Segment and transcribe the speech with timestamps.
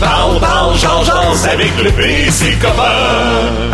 [0.00, 2.56] Bow Le PC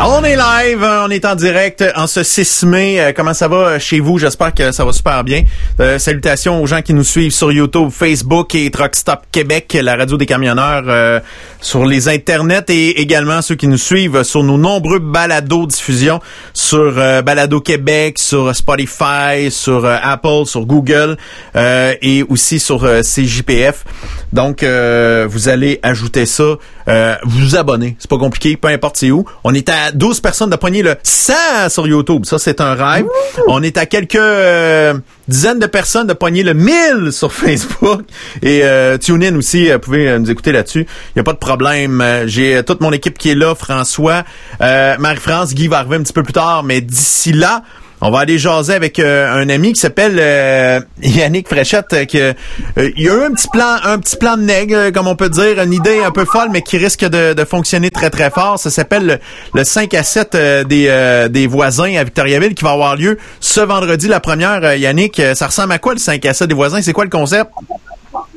[0.01, 3.01] On est live, on est en direct en ce 6 mai.
[3.01, 4.19] Euh, comment ça va chez vous?
[4.19, 5.43] J'espère que ça va super bien.
[5.81, 9.97] Euh, salutations aux gens qui nous suivent sur YouTube, Facebook et Truck Stop Québec, la
[9.97, 11.21] radio des camionneurs euh,
[11.61, 16.21] sur les internets et également ceux qui nous suivent sur nos nombreux balados diffusions
[16.55, 16.93] sur
[17.25, 21.17] Balado Québec, sur Spotify, sur Apple, sur Google
[21.55, 23.85] et aussi sur CJPF.
[24.33, 26.52] Donc, vous allez ajouter ça,
[26.89, 27.97] euh, vous abonner.
[27.99, 29.25] C'est pas compliqué, peu importe c'est où.
[29.45, 32.25] On est à 12 personnes de poigner le 100 sur YouTube.
[32.25, 33.07] Ça, c'est un rêve.
[33.49, 34.95] On est à quelques euh,
[35.29, 38.03] dizaines de personnes de poigner le 1000 sur Facebook.
[38.43, 40.87] Et euh, TuneIn aussi, vous pouvez nous écouter là-dessus.
[41.15, 42.03] Il y a pas de problème.
[42.27, 43.55] J'ai toute mon équipe qui est là.
[43.55, 44.25] François,
[44.61, 46.63] Marie-France, Guy va arriver un petit peu plus tard.
[46.63, 47.63] Mais d'ici là,
[48.05, 51.93] on va aller jaser avec euh, un ami qui s'appelle euh, Yannick Fréchette.
[51.93, 55.07] Euh, qui, il y a eu un petit plan, un petit plan de nègre, comme
[55.07, 58.31] on peut dire, une idée un peu folle, mais qui risque de, fonctionner très très
[58.31, 58.59] fort.
[58.59, 59.21] Ça s'appelle
[59.55, 60.37] le, 5 à 7
[60.67, 64.09] des, des voisins à Victoriaville, qui va avoir lieu ce vendredi.
[64.09, 66.83] La première, Yannick, ça ressemble à quoi le 5 à 7 des voisins?
[66.83, 67.51] C'est quoi le concept?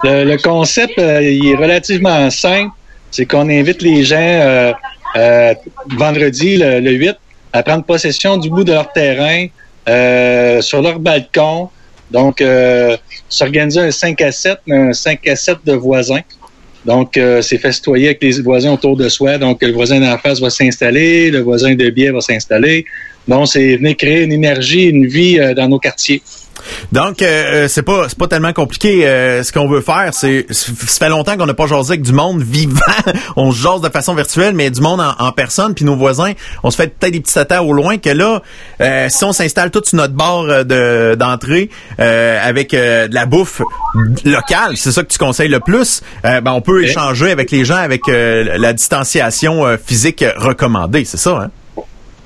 [0.04, 2.72] Le, concept, il est relativement simple.
[3.10, 4.74] C'est qu'on invite les gens
[5.98, 7.16] vendredi, le, le 8,
[7.56, 9.48] à prendre possession du bout de leur terrain,
[9.88, 11.70] euh, sur leur balcon.
[12.12, 12.98] Donc, euh,
[13.30, 16.20] s'organiser un 5 à 7, un 5 à 7 de voisins.
[16.86, 19.38] Donc, euh, c'est festoyer avec les voisins autour de soi.
[19.38, 22.86] Donc, le voisin d'en face va s'installer, le voisin de biais va s'installer.
[23.26, 26.22] Donc, c'est venir créer une énergie, une vie euh, dans nos quartiers.
[26.92, 29.08] Donc euh, euh, c'est pas c'est pas tellement compliqué.
[29.08, 32.14] Euh, ce qu'on veut faire, c'est ça fait longtemps qu'on n'a pas jasé avec du
[32.14, 32.80] monde vivant.
[33.36, 35.74] on se jase de façon virtuelle, mais du monde en, personne.
[35.74, 37.98] Puis nos voisins, on se fait peut-être des petits tatas au loin.
[37.98, 38.42] Que là,
[39.10, 43.62] si on s'installe tout sur notre bord de d'entrée avec de la bouffe
[44.24, 46.02] locale, c'est ça que tu conseilles le plus.
[46.24, 51.06] ben on peut échanger avec les gens avec la distanciation physique recommandée.
[51.06, 51.52] C'est ça, hein?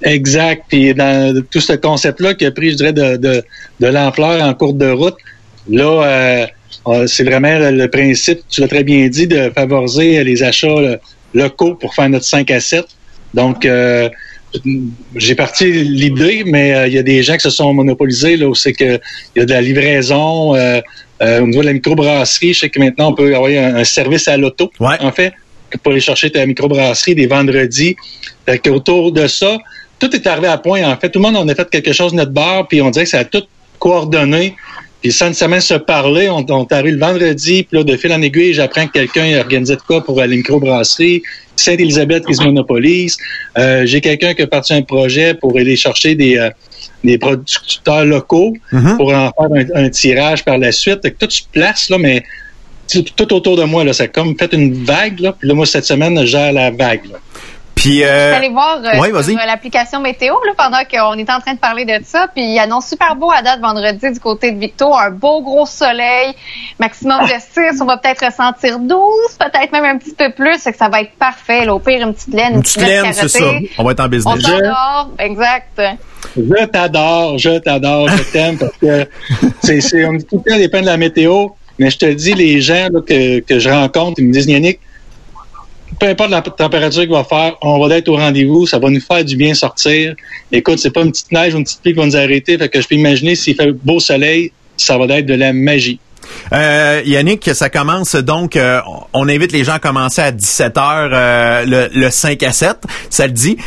[0.04, 0.64] Exact.
[0.70, 3.44] Puis dans tout ce concept-là qui a pris, je dirais, de, de,
[3.80, 5.18] de l'ampleur en cours de route,
[5.70, 6.48] là, euh,
[6.88, 10.98] euh, c'est vraiment le, principe, tu l'as très bien dit, de favoriser les achats
[11.34, 12.86] locaux pour faire notre 5 à 7.
[13.34, 14.10] Donc, euh,
[15.16, 18.56] j'ai parti l'idée, mais il y a des gens qui se sont monopolisés, là, où
[18.56, 19.00] c'est que
[19.36, 23.10] il y a de la livraison, au niveau de la microbrasserie, je sais que maintenant
[23.10, 25.34] on peut avoir un, service à l'auto, en fait,
[25.84, 27.96] pour aller chercher ta microbrasserie des vendredis.
[28.48, 29.60] Fait autour de ça,
[30.00, 30.84] tout est arrivé à point.
[30.84, 32.90] En fait, tout le monde en a fait quelque chose de notre bar, puis on
[32.90, 33.44] dirait que ça a tout
[33.80, 34.56] coordonné.
[35.02, 38.12] Puis sans nécessairement se parler, on, on est arrivé le vendredi, puis là, de fil
[38.12, 41.24] en aiguille, j'apprends que quelqu'un a organisé de quoi pour aller microbrasserie.
[41.56, 43.18] Sainte-Élisabeth qui se monopolise.
[43.58, 46.50] Euh, j'ai quelqu'un qui a parti un projet pour aller chercher des, euh,
[47.04, 48.98] des producteurs locaux mm-hmm.
[48.98, 51.02] pour en faire un, tirage par la suite.
[51.18, 52.24] Tout se place, là, mais
[52.88, 55.20] tout autour de moi, là, ça a comme fait une vague.
[55.20, 57.06] Là, puis là, moi, cette semaine, je gère la vague.
[57.12, 57.20] Là.
[57.80, 58.36] Puis, euh...
[58.36, 62.04] aller voir euh, euh, l'application météo là, pendant qu'on est en train de parler de
[62.04, 62.28] ça.
[62.28, 64.94] Puis il annonce super beau à date vendredi du côté de Victo.
[64.94, 66.34] Un beau gros soleil,
[66.78, 67.80] maximum de 6.
[67.80, 69.00] On va peut-être ressentir 12,
[69.40, 70.58] peut-être même un petit peu plus.
[70.60, 71.64] C'est que ça va être parfait.
[71.64, 71.74] Là.
[71.74, 73.46] Au pire, une petite laine, une, petite laine, c'est ça.
[73.78, 74.36] On va être en business.
[74.38, 75.82] On t'adore, exact.
[76.36, 79.08] Je t'adore, je t'adore, je t'aime parce que
[79.62, 81.48] c'est, c'est, on dit tout le temps dépend de la météo.
[81.78, 84.82] Mais je te dis, les gens là, que, que je rencontre, ils me disent, Yannick,
[86.00, 89.02] peu importe la température qu'il va faire, on va être au rendez-vous, ça va nous
[89.02, 90.16] faire du bien sortir.
[90.52, 92.70] Écoute, c'est pas une petite neige ou une petite pluie qui va nous arrêter, fait
[92.70, 96.00] que je peux imaginer s'il fait beau soleil, ça va être de la magie.
[96.54, 98.80] Euh, Yannick, ça commence donc, euh,
[99.14, 102.78] on invite les gens à commencer à 17h euh, le, 5 à 7,
[103.10, 103.58] ça le dit.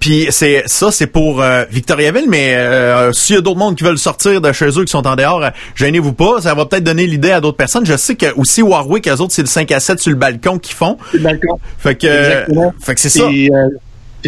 [0.00, 2.56] Puis c'est ça, c'est pour Victoriaville, mais
[3.12, 5.42] s'il y a d'autres mondes qui veulent sortir de chez eux, qui sont en dehors,
[5.74, 7.86] gênez-vous pas, ça va peut-être donner l'idée à d'autres personnes.
[7.86, 10.58] Je sais que aussi Warwick, eux autres, c'est le 5 à 7 sur le balcon
[10.58, 10.96] qu'ils font.
[11.12, 11.58] Le balcon.
[11.78, 12.44] Fait que,
[12.82, 13.26] fait que c'est ça.
[13.26, 13.50] Puis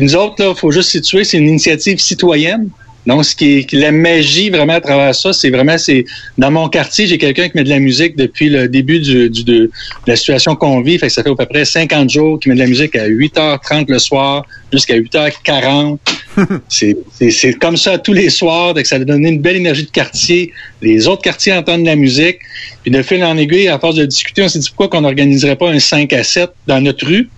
[0.05, 2.69] nous autres, il faut juste situer, c'est une initiative citoyenne.
[3.07, 6.05] Donc, ce qui est la magie vraiment à travers ça, c'est vraiment c'est
[6.37, 9.71] dans mon quartier, j'ai quelqu'un qui met de la musique depuis le début du, de,
[10.07, 10.99] la situation qu'on vit.
[10.99, 13.09] Fait que ça fait à peu près 50 jours qu'il met de la musique à
[13.09, 15.99] 8h30 le soir jusqu'à 8h40.
[16.69, 18.75] c'est comme ça tous les soirs.
[18.75, 20.53] Donc ça a donné une belle énergie de quartier.
[20.83, 22.39] Les autres quartiers entendent de la musique.
[22.83, 25.57] Puis de fil en aiguille, à force de discuter, on s'est dit pourquoi qu'on n'organiserait
[25.57, 27.29] pas un 5 à 7 dans notre rue.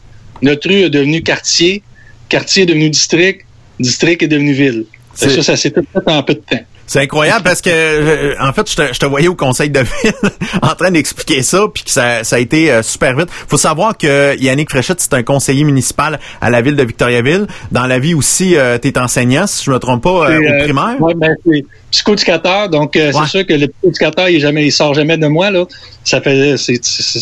[0.42, 1.82] Notre rue est devenue quartier,
[2.28, 3.44] quartier est devenu district,
[3.78, 4.84] district est devenu ville.
[5.14, 6.64] Ça, ça s'est tout fait en peu de temps.
[6.90, 9.78] C'est incroyable parce que, euh, en fait, je te, je te, voyais au conseil de
[9.78, 10.12] ville
[10.62, 13.28] en train d'expliquer ça, puis que ça, ça, a été euh, super vite.
[13.30, 17.46] faut savoir que Yannick Fréchette, c'est un conseiller municipal à la ville de Victoriaville.
[17.70, 20.96] Dans la vie aussi, euh, tu es enseignant, si je me trompe pas, au primaire.
[20.98, 25.16] Oui, ben, c'est psychoéducateur, donc c'est sûr que le psychoéducateur, il, jamais, il sort jamais
[25.16, 25.52] de moi.
[25.52, 25.66] Là.
[26.02, 26.80] Ça fait, c'est,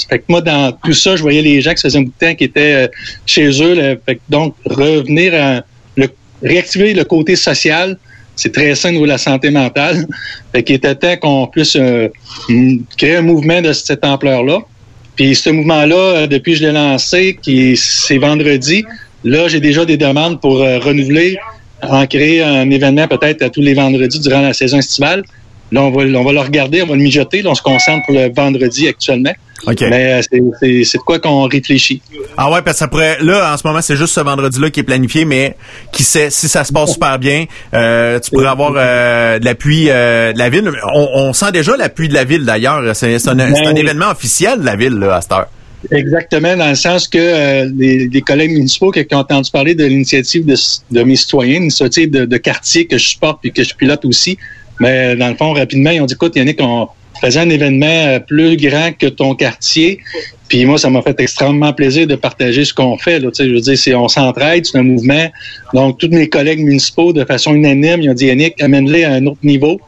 [0.09, 2.27] fait que moi, dans tout ça, je voyais les gens qui faisaient un bout de
[2.27, 2.91] temps qui étaient
[3.27, 4.01] chez eux.
[4.07, 5.61] fait donc, revenir à
[6.43, 7.97] réactiver le côté social,
[8.37, 10.07] c'est très sain de la santé mentale.
[10.53, 12.09] Fait qu'il était temps qu'on puisse euh,
[12.97, 14.61] créer un mouvement de cette ampleur-là.
[15.17, 18.85] Puis ce mouvement-là, euh, depuis que je l'ai lancé, qui c'est vendredi,
[19.25, 21.37] là, j'ai déjà des demandes pour euh, renouveler,
[21.83, 25.25] en créer un événement peut-être à tous les vendredis durant la saison estivale.
[25.73, 27.43] Là, on va, on va le regarder, on va le mijoter.
[27.43, 29.33] Là, on se concentre pour le vendredi actuellement.
[29.67, 30.23] Mais euh,
[30.61, 32.01] c'est de quoi qu'on réfléchit.
[32.37, 33.19] Ah ouais, parce que ça pourrait.
[33.21, 35.57] Là, en ce moment, c'est juste ce vendredi-là qui est planifié, mais
[35.93, 39.87] qui sait, si ça se passe super bien, euh, tu pourrais avoir euh, de l'appui
[39.87, 40.71] de la ville.
[40.95, 42.95] On, sent déjà l'appui de la ville d'ailleurs.
[42.95, 45.49] C'est un, ben événement officiel de la ville là, à cette heure.
[45.93, 51.03] Exactement, dans le sens que les, collègues municipaux qui ont entendu parler de l'initiative de,
[51.03, 54.39] mes citoyens, une initiative de, de quartier que je supporte et que je pilote aussi,
[54.81, 56.89] mais dans le fond, rapidement, ils ont dit, écoute, Yannick, on
[57.21, 59.99] faisait un événement euh, plus grand que ton quartier.
[60.49, 63.21] Puis moi, ça m'a fait extrêmement plaisir de partager ce qu'on fait.
[63.21, 63.29] Là.
[63.39, 65.29] Je veux dire, c'est, on s'entraide, c'est un mouvement.
[65.75, 69.27] Donc, tous mes collègues municipaux, de façon unanime, ils ont dit, Yannick, amène-les à un
[69.27, 69.81] autre niveau,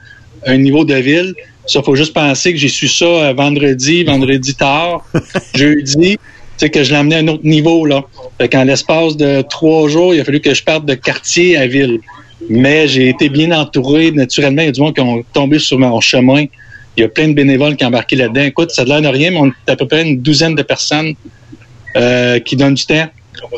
[0.46, 1.34] un niveau de ville.
[1.66, 5.04] Ça, faut juste penser que j'ai su ça euh, vendredi, vendredi tard,
[5.54, 6.18] jeudi, tu
[6.58, 8.04] sais, que je l'amenais à un autre niveau, là.
[8.38, 11.66] Fait qu'en l'espace de trois jours, il a fallu que je parte de quartier à
[11.66, 12.00] ville.
[12.48, 14.10] Mais j'ai été bien entouré.
[14.10, 16.46] Naturellement, il y a du monde qui ont tombé sur mon chemin.
[16.96, 18.42] Il y a plein de bénévoles qui ont embarqué là-dedans.
[18.42, 20.62] Écoute, ça a l'air de rien, mais on est à peu près une douzaine de
[20.62, 21.14] personnes
[21.96, 23.06] euh, qui donnent du temps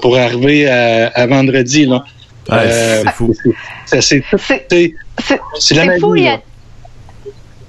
[0.00, 1.87] pour arriver à, vendredi.
[1.87, 2.05] Là.
[2.50, 3.02] Euh,
[3.87, 4.44] c'est fou.
[5.58, 6.43] C'est la fou, Yannick.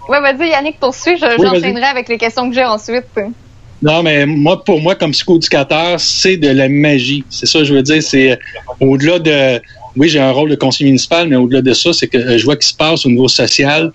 [0.10, 1.18] Oui, vas-y, Yannick, poursuis.
[1.18, 3.06] J'enchaînerai avec les questions que j'ai ensuite.
[3.82, 7.24] Non, mais moi, pour moi, comme psychoéducateur, c'est de la magie.
[7.30, 8.04] C'est ça, je veux dire.
[8.04, 8.38] C'est
[8.80, 9.62] au-delà de
[9.96, 12.46] oui, j'ai un rôle de conseiller municipal, mais au-delà de ça, c'est que euh, je
[12.46, 13.92] vois qu'il se passe au niveau social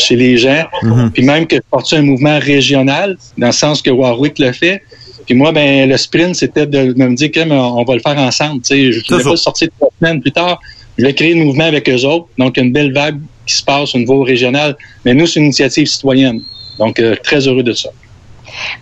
[0.00, 0.64] chez les gens.
[0.82, 1.10] Mhm.
[1.12, 4.82] Puis même que je porte un mouvement régional, dans le sens que Warwick le fait.
[5.26, 8.62] Puis moi, ben le sprint, c'était de, me dire que on va le faire ensemble.
[8.62, 10.58] Tu sais, je ne voulais pas sortir trois semaines plus tard.
[10.96, 12.28] Je voulais créer un mouvement avec eux autres.
[12.38, 14.76] Donc, une belle vague qui se passe au niveau régional.
[15.04, 16.40] Mais nous, c'est une initiative citoyenne.
[16.78, 17.90] Donc, euh, très heureux de ça.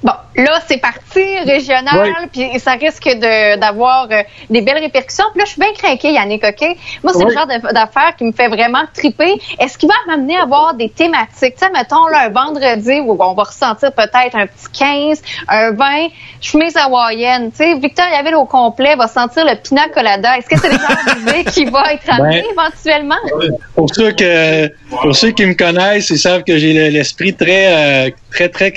[0.02, 3.08] Bon, là, c'est parti régional, puis ça risque
[3.58, 5.24] d'avoir euh, des belles répercussions.
[5.32, 6.76] Puis là, je suis bien craquée, Yannick, OK?
[7.02, 9.40] Moi, c'est le genre d'affaires qui me fait vraiment triper.
[9.58, 11.54] Est-ce qu'il va m'amener à avoir des thématiques?
[11.54, 15.72] Tu sais, mettons, là, un vendredi où on va ressentir peut-être un petit 15, un
[15.72, 16.08] 20,
[16.40, 17.50] chemise hawaïenne.
[17.50, 20.38] Tu sais, Victor Yaville au complet va sentir le pina colada.
[20.38, 23.16] Est-ce que c'est le genre d'idée qui va être amené ben, éventuellement?
[23.74, 28.10] Pour ceux, que, pour ceux qui me connaissent, ils savent que j'ai l'esprit très, euh,
[28.30, 28.72] très, très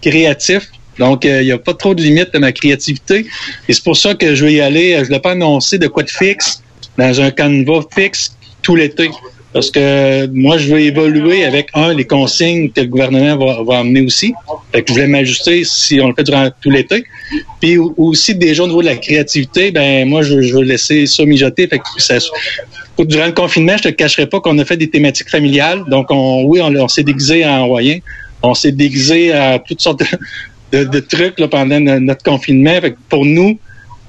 [0.00, 0.68] créatif.
[0.98, 3.26] Donc, il euh, n'y a pas trop de limites de ma créativité.
[3.68, 4.96] Et c'est pour ça que je vais y aller.
[4.96, 6.62] Je ne l'ai pas annoncé de quoi de fixe
[6.96, 9.10] dans un canevas fixe tout l'été.
[9.52, 14.02] Parce que moi, je veux évoluer avec, un, les consignes que le gouvernement va, amener
[14.02, 14.34] aussi.
[14.72, 17.04] Fait que je voulais m'ajuster si on le fait durant tout l'été.
[17.60, 21.66] Puis aussi, déjà au niveau de la créativité, ben moi, je, veux laisser ça mijoter.
[21.66, 22.18] Fait que ça,
[22.98, 25.82] durant le confinement, je te cacherai pas qu'on a fait des thématiques familiales.
[25.88, 28.00] Donc, on, oui, on, s'est déguisé en Hawaïen
[28.42, 30.06] on s'est déguisé à toutes sortes de,
[31.00, 32.78] trucs là, pendant notre confinement.
[33.08, 33.58] pour nous,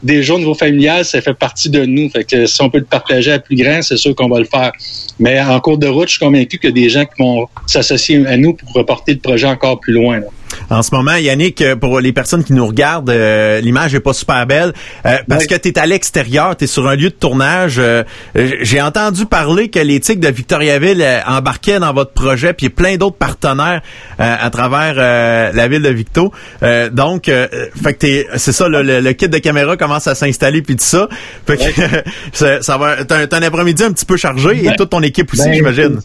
[0.03, 2.09] déjà au niveau familial, ça fait partie de nous.
[2.09, 4.45] Fait que si on peut le partager à plus grand, c'est sûr qu'on va le
[4.45, 4.71] faire.
[5.19, 7.47] Mais en cours de route, je suis convaincu qu'il y a des gens qui vont
[7.65, 10.21] s'associer à nous pour reporter le projet encore plus loin.
[10.69, 14.13] En ce moment, Yannick, euh, pour les personnes qui nous regardent, euh, l'image est pas
[14.13, 14.73] super belle
[15.05, 17.81] euh, parce que tu es à l'extérieur, tu es sur un lieu de tournage.
[18.35, 22.71] J'ai entendu parler que les Tigres de Victoriaville embarquaient dans votre projet, puis il y
[22.71, 23.81] a plein d'autres partenaires
[24.17, 26.31] à travers la ville de Victo.
[26.91, 31.07] donc, fait que c'est ça, le, kit de caméra commence à s'installer puis tout ça.
[31.47, 31.63] Fait que
[32.61, 33.03] ça, va.
[33.05, 35.99] T'as un, après-midi un petit peu chargé et ben, toute ton équipe aussi, ben, j'imagine.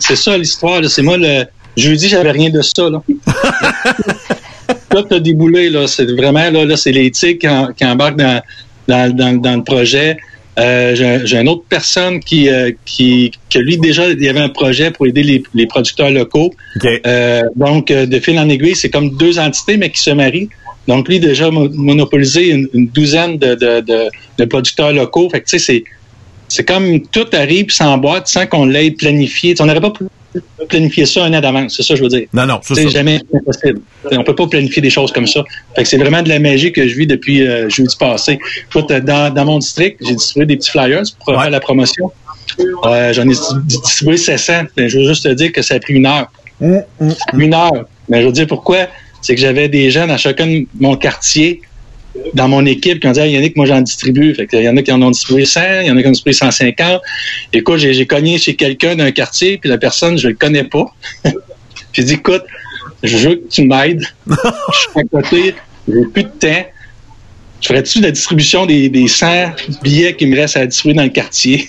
[0.00, 0.84] C'est ça, l'histoire.
[0.88, 1.44] C'est moi le
[1.76, 3.02] Jeudi, j'avais rien de ça, là.
[4.90, 5.86] Tout a déboulé, là.
[5.86, 8.40] C'est vraiment, là, là c'est l'éthique qui, qui embarque dans,
[8.88, 10.16] dans, dans, le projet.
[10.58, 14.48] Euh, j'ai une autre personne qui, euh, qui, que lui déjà, il y avait un
[14.48, 16.54] projet pour aider les, les producteurs locaux.
[16.84, 20.48] Euh, donc, de fil en aiguille, c'est comme deux entités, mais qui se marient.
[20.86, 25.28] Donc, lui, déjà monopolisé une, une douzaine de, de, de, de, producteurs locaux.
[25.30, 25.84] Fait que, tu sais, c'est,
[26.48, 29.54] c'est comme tout arrive sans boîte sans qu'on l'ait planifié.
[29.60, 29.92] on n'aurait pas
[30.68, 32.26] planifier ça un an d'avance, c'est ça que je veux dire.
[32.32, 33.80] Non, non, c'est jamais impossible.
[34.10, 35.42] On peut pas planifier des choses comme ça.
[35.82, 38.38] c'est vraiment de la magie que je vis depuis euh, jeudi passé.
[38.68, 42.10] Écoute, dans, dans mon district, j'ai distribué des petits flyers pour faire la promotion.
[42.58, 44.52] j'en ai distribué 700.
[44.76, 46.30] Mais je veux juste te dire que ça a pris une heure.
[46.60, 47.40] Mm, mm, mm.
[47.40, 47.84] Une heure.
[48.08, 48.88] Mais je veux dire pourquoi?
[49.20, 51.62] C'est que j'avais des gens dans chacun de mon quartier,
[52.34, 54.34] dans mon équipe, qui ont dit ah, Yannick, moi j'en distribue.
[54.34, 56.06] Fait il y en a qui en ont distribué 100, il y en a qui
[56.06, 57.00] en ont distribué 150.
[57.52, 60.86] Écoute, j'ai cogné chez quelqu'un d'un quartier, puis la personne, je le connais pas.
[61.92, 62.44] j'ai dit écoute,
[63.02, 64.04] je veux que tu m'aides.
[64.26, 65.54] je suis à côté,
[65.88, 66.64] j'ai plus de temps.
[67.60, 69.26] Je ferais-tu la distribution des, des 100
[69.82, 71.66] billets qui me restent à distribuer dans le quartier?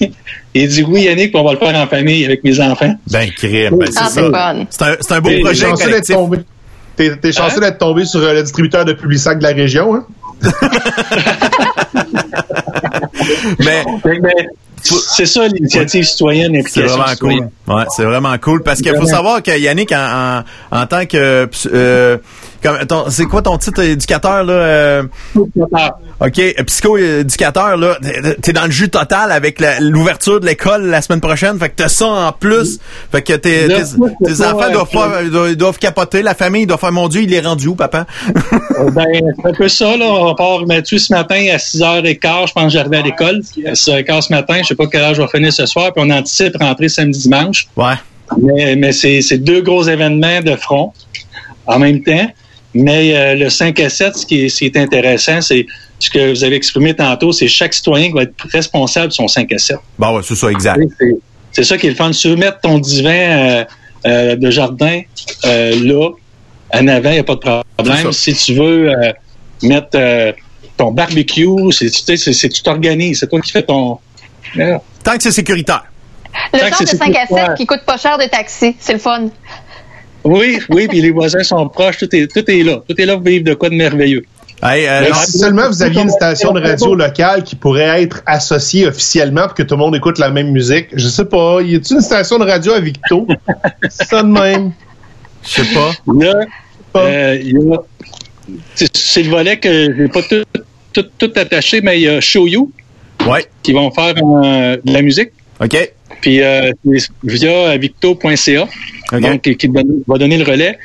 [0.54, 2.94] Et il dit oui, Yannick, on va le faire en famille avec mes enfants.
[3.10, 4.98] Ben, crème, ben, c'est ah, ça.
[5.00, 5.68] C'est un, un beau projet.
[6.96, 10.06] T'es, t'es chanceux d'être tombé sur euh, le distributeur de Publisac de la région, hein?
[13.60, 13.84] mais,
[14.84, 17.50] c'est ça l'initiative citoyenne C'est vraiment cool.
[17.68, 22.18] Ouais, c'est vraiment cool parce qu'il faut savoir que Yannick en, en, tant que euh,
[23.10, 25.04] c'est quoi ton titre éducateur là euh?
[26.20, 27.98] OK, psycho-éducateur là,
[28.42, 31.88] t'es dans le jus total avec l'ouverture de l'école la semaine prochaine, fait que t'as
[31.90, 32.80] ça en plus.
[33.12, 37.34] Fait que tes, tes, enfants doivent, doivent, capoter, la famille doit faire mon Dieu, il
[37.34, 38.06] est rendu où papa?
[38.80, 42.54] Euh, Ben c'est un peu ça là, on part Mathieu ce matin à 6h15, je
[42.54, 45.22] pense que j'arrivais à l'école, à 6h15 ce matin, je sais pas quelle heure je
[45.22, 47.68] vais finir ce soir, puis on anticipe rentrer samedi dimanche.
[47.76, 47.94] Ouais.
[48.42, 50.94] Mais, mais c'est deux gros événements de front
[51.68, 52.28] en même temps.
[52.76, 55.66] Mais euh, le 5 à 7, ce qui est, intéressant, c'est
[55.98, 59.30] ce que vous avez exprimé tantôt, c'est chaque citoyen qui va être responsable de son
[59.30, 59.78] 5 à 7.
[59.98, 60.82] Bon, ouais, c'est ça, exact.
[61.54, 62.12] C'est ça qui est le fun.
[62.12, 63.64] Tu veux mettre ton divan euh,
[64.06, 65.02] euh, de jardin
[65.44, 66.10] là,
[66.74, 68.12] en avant, il n'y a pas de problème.
[68.12, 68.92] Si tu veux
[69.64, 69.98] mettre
[70.76, 73.20] ton barbecue, c'est tu t'organises.
[73.20, 74.00] C'est toi qui fais ton...
[75.02, 75.86] Tant que c'est sécuritaire.
[76.54, 79.30] Le temps de 5 à 7 qui coûte pas cher de taxi, c'est le fun.
[80.26, 82.82] Oui, oui, puis les voisins sont proches, tout est, tout est là.
[82.88, 84.24] Tout est là pour vivre de quoi de merveilleux.
[84.64, 89.44] Euh, si seulement vous aviez une station de radio locale qui pourrait être associée officiellement
[89.44, 91.62] pour que tout le monde écoute la même musique, je sais pas.
[91.62, 93.28] Y a-t-il une station de radio à Victo?
[93.90, 94.72] ça de même.
[95.44, 95.92] Je sais pas.
[96.96, 97.78] Euh,
[98.94, 100.62] c'est le volet que j'ai pas tout,
[100.94, 102.72] tout, tout, attaché, mais il y a Show You
[103.28, 103.46] ouais.
[103.62, 105.32] qui vont faire euh, de la musique.
[105.62, 105.94] OK.
[106.22, 106.72] Puis euh,
[107.24, 108.68] via victo.ca,
[109.20, 109.68] donc qui,
[110.08, 110.78] va donner le relais.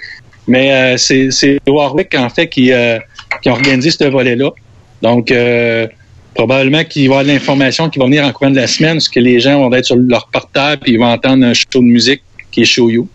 [0.51, 2.99] Mais euh, c'est Warwick, en fait, qui, euh,
[3.41, 4.51] qui a organisé ce volet-là.
[5.01, 5.87] Donc, euh,
[6.35, 8.95] probablement qu'il va y avoir de l'information qui va venir en courant de la semaine,
[8.95, 11.67] parce que les gens vont être sur leur portable et ils vont entendre un show
[11.75, 13.09] de musique qui est Show You.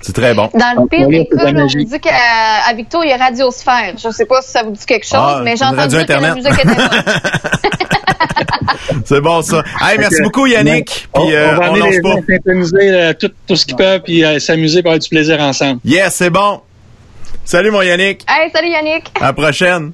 [0.00, 0.48] C'est très bon.
[0.54, 3.94] Dans le pire des cas, on vous dit qu'à Victo, il y a Radiosphère.
[4.00, 6.06] Je ne sais pas si ça vous dit quelque chose, ah, mais j'ai entendu dire
[6.06, 6.64] que la musique était
[9.04, 9.62] C'est bon, ça.
[9.80, 10.86] Hey, merci beaucoup, Yannick.
[10.86, 12.14] Puis, on, euh, va on les pas.
[12.14, 15.80] synthétiser euh, tout, tout, ce qu'ils peuvent, puis euh, s'amuser pour avoir du plaisir ensemble.
[15.84, 16.60] Yes, c'est bon.
[17.44, 18.24] Salut, mon Yannick.
[18.28, 19.04] Hey, salut, Yannick.
[19.20, 19.92] À la prochaine.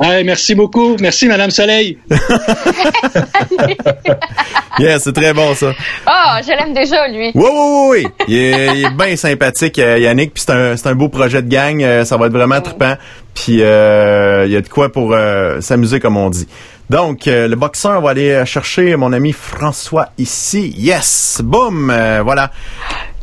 [0.00, 0.96] Hey, merci beaucoup.
[1.00, 1.98] Merci, Madame Soleil.
[4.78, 5.72] yes, c'est très bon, ça.
[6.06, 7.32] Ah, oh, je l'aime déjà, lui.
[7.34, 8.06] Oui, oui, oui.
[8.28, 10.34] Il est, est bien sympathique, Yannick.
[10.34, 12.04] Puis c'est un, un beau projet de gang.
[12.04, 12.94] Ça va être vraiment trippant.
[13.34, 15.16] Puis euh, il y a de quoi pour
[15.60, 16.46] s'amuser, comme on dit.
[16.90, 20.74] Donc, euh, le boxeur va aller chercher mon ami François ici.
[20.76, 21.42] Yes!
[21.44, 21.90] Boum!
[21.90, 22.50] Euh, voilà.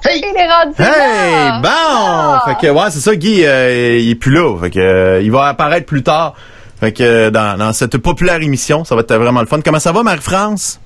[0.08, 0.24] Hey!
[0.24, 1.62] Il est rendu Hey!
[1.62, 1.70] Bon!
[1.72, 2.42] Ah!
[2.46, 4.56] Fait que, ouais, c'est ça, Guy, euh, il est plus là.
[4.60, 6.36] Fait que, il va apparaître plus tard.
[6.80, 9.60] Fait que, dans, dans cette populaire émission, ça va être vraiment le fun.
[9.66, 10.80] Comment ça va, Marie-France?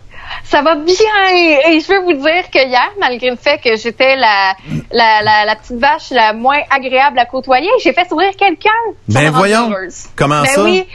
[0.43, 0.95] Ça va bien.
[1.67, 4.55] Et je veux vous dire que hier, malgré le fait que j'étais la,
[4.91, 8.69] la, la, petite vache la moins agréable à côtoyer, j'ai fait sourire quelqu'un.
[9.07, 9.71] Ben voyons.
[10.15, 10.63] Comment ben ça?
[10.63, 10.87] Oui.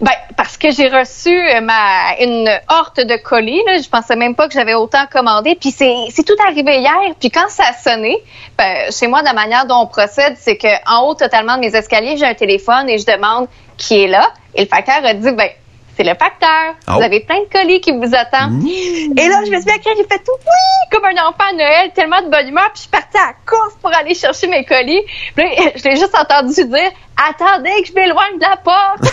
[0.00, 3.62] Ben, parce que j'ai reçu euh, ma, une horte de colis.
[3.66, 3.78] Là.
[3.78, 5.56] Je pensais même pas que j'avais autant commandé.
[5.60, 7.14] Puis c'est tout arrivé hier.
[7.18, 8.16] Puis quand ça a sonné,
[8.56, 12.16] ben, chez moi, la manière dont on procède, c'est qu'en haut totalement de mes escaliers,
[12.16, 14.32] j'ai un téléphone et je demande qui est là.
[14.54, 15.48] Et le facteur a dit, ben,
[15.96, 16.74] c'est le facteur.
[16.86, 17.02] Vous oh.
[17.02, 18.62] avez plein de colis qui vous attendent.
[18.62, 19.18] Mmh.
[19.18, 21.92] Et là, je me suis dit, j'ai fait tout oui, comme un enfant à Noël,
[21.94, 24.64] tellement de bonne humeur, puis je suis partie à la course pour aller chercher mes
[24.64, 25.02] colis.
[25.36, 26.90] Puis là, je l'ai juste entendu dire,
[27.28, 29.04] attendez que je m'éloigne de la porte.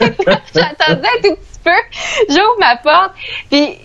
[0.54, 1.70] J'attendais un tout petit peu.
[2.28, 3.12] J'ouvre ma porte,
[3.50, 3.78] puis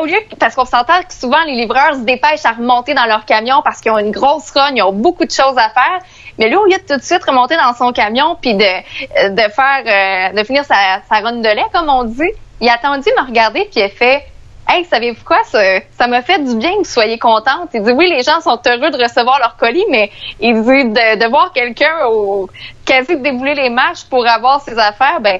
[0.00, 3.24] au lieu parce qu'on s'entend que souvent les livreurs se dépêchent à remonter dans leur
[3.24, 6.00] camion parce qu'ils ont une grosse run, ils ont beaucoup de choses à faire.
[6.38, 9.50] Mais lui, au lieu de tout de suite remonter dans son camion puis de, de
[9.50, 13.08] faire, euh, de finir sa, sa run de lait, comme on dit, il a attendu
[13.18, 14.24] me regarder puis il a fait
[14.68, 15.38] Hey, savez-vous quoi?
[15.44, 17.68] Ça m'a fait du bien que vous soyez contente.
[17.72, 21.18] Il dit oui, les gens sont heureux de recevoir leur colis, mais il dit de,
[21.20, 22.50] de voir quelqu'un au
[22.84, 25.38] quasi débouler les marches pour avoir ses affaires, ben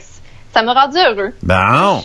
[0.56, 1.32] ça m'a rendu heureux.
[1.42, 2.02] Bon.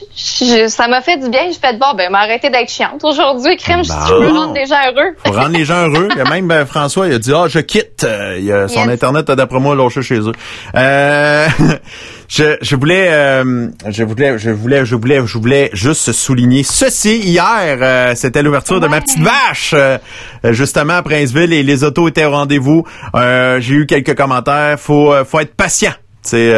[0.67, 1.43] ça m'a fait du bien.
[1.48, 3.01] J'ai fait, bon, ben, m'arrêter d'être chiante.
[3.01, 5.15] Aujourd'hui, crème, je veux rendre les gens heureux.
[5.24, 6.10] Pour rendre les gens heureux.
[6.12, 8.03] Il y a même ben, François, il a dit, ah, je quitte.
[8.03, 10.34] Euh, il a, son Internet a d'après moi lâché chez eux.
[10.75, 11.48] Euh,
[12.27, 17.20] je, je voulais, euh, je voulais, je voulais, je voulais, je voulais juste souligner ceci.
[17.20, 19.98] Hier, euh, c'était l'ouverture de ma petite vache, euh,
[20.43, 22.84] justement à Princeville, et les autos étaient au rendez-vous.
[23.13, 24.77] J'ai eu quelques commentaires.
[24.77, 25.93] Faut, faut être patient.
[26.22, 26.51] C'est.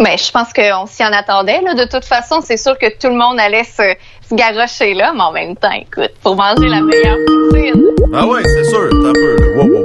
[0.00, 1.60] Mais je pense qu'on s'y en attendait.
[1.60, 1.74] Là.
[1.74, 3.94] De toute façon, c'est sûr que tout le monde allait se,
[4.28, 7.84] se garrocher là, mais en même temps, écoute, pour manger la meilleure poutine.
[8.14, 8.88] Ah ouais, c'est sûr.
[8.92, 9.36] un peu.
[9.56, 9.82] Wow,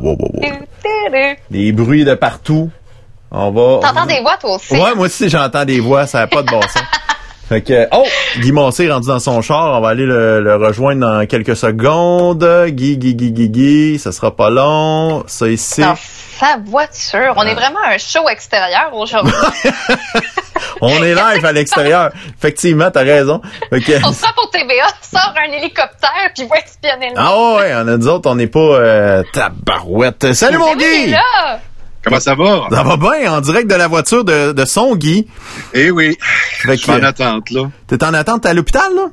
[0.00, 2.70] wow, wow, Des bruits de partout.
[3.30, 3.80] On va.
[3.86, 4.74] T'entends des voix, toi aussi?
[4.74, 6.06] Ouais, moi aussi, j'entends des voix.
[6.06, 6.82] Ça n'a pas de bon sens.
[7.48, 8.04] Fait que, oh,
[8.40, 9.78] Guy Moncé est rendu dans son char.
[9.78, 12.44] On va aller le, rejoindre dans quelques secondes.
[12.68, 13.98] Guy, Guy, Guy, Guy, Guy.
[13.98, 15.24] Ça sera pas long.
[15.26, 15.80] Ça ici.
[15.80, 17.32] Dans sa voiture.
[17.36, 19.32] On est vraiment un show extérieur aujourd'hui.
[20.82, 22.10] on est live à l'extérieur.
[22.36, 23.40] Effectivement, t'as raison.
[23.72, 27.88] On se prend pour TVA, sort un hélicoptère puis va espionner le Ah ouais, on
[27.88, 30.34] a nous autres, on n'est pas euh, tabarouette.
[30.34, 31.10] Salut mon Guy!
[31.10, 31.60] Là.
[32.04, 32.68] Comment ça va?
[32.70, 35.26] Ça va bien, en direct de la voiture de, de son Guy.
[35.74, 36.16] Eh oui.
[36.64, 37.70] je suis en attente, là.
[37.86, 39.06] T'es en attente à l'hôpital, là?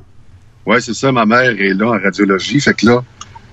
[0.66, 1.12] Oui, c'est ça.
[1.12, 2.60] Ma mère est là en radiologie.
[2.60, 3.02] Fait que là,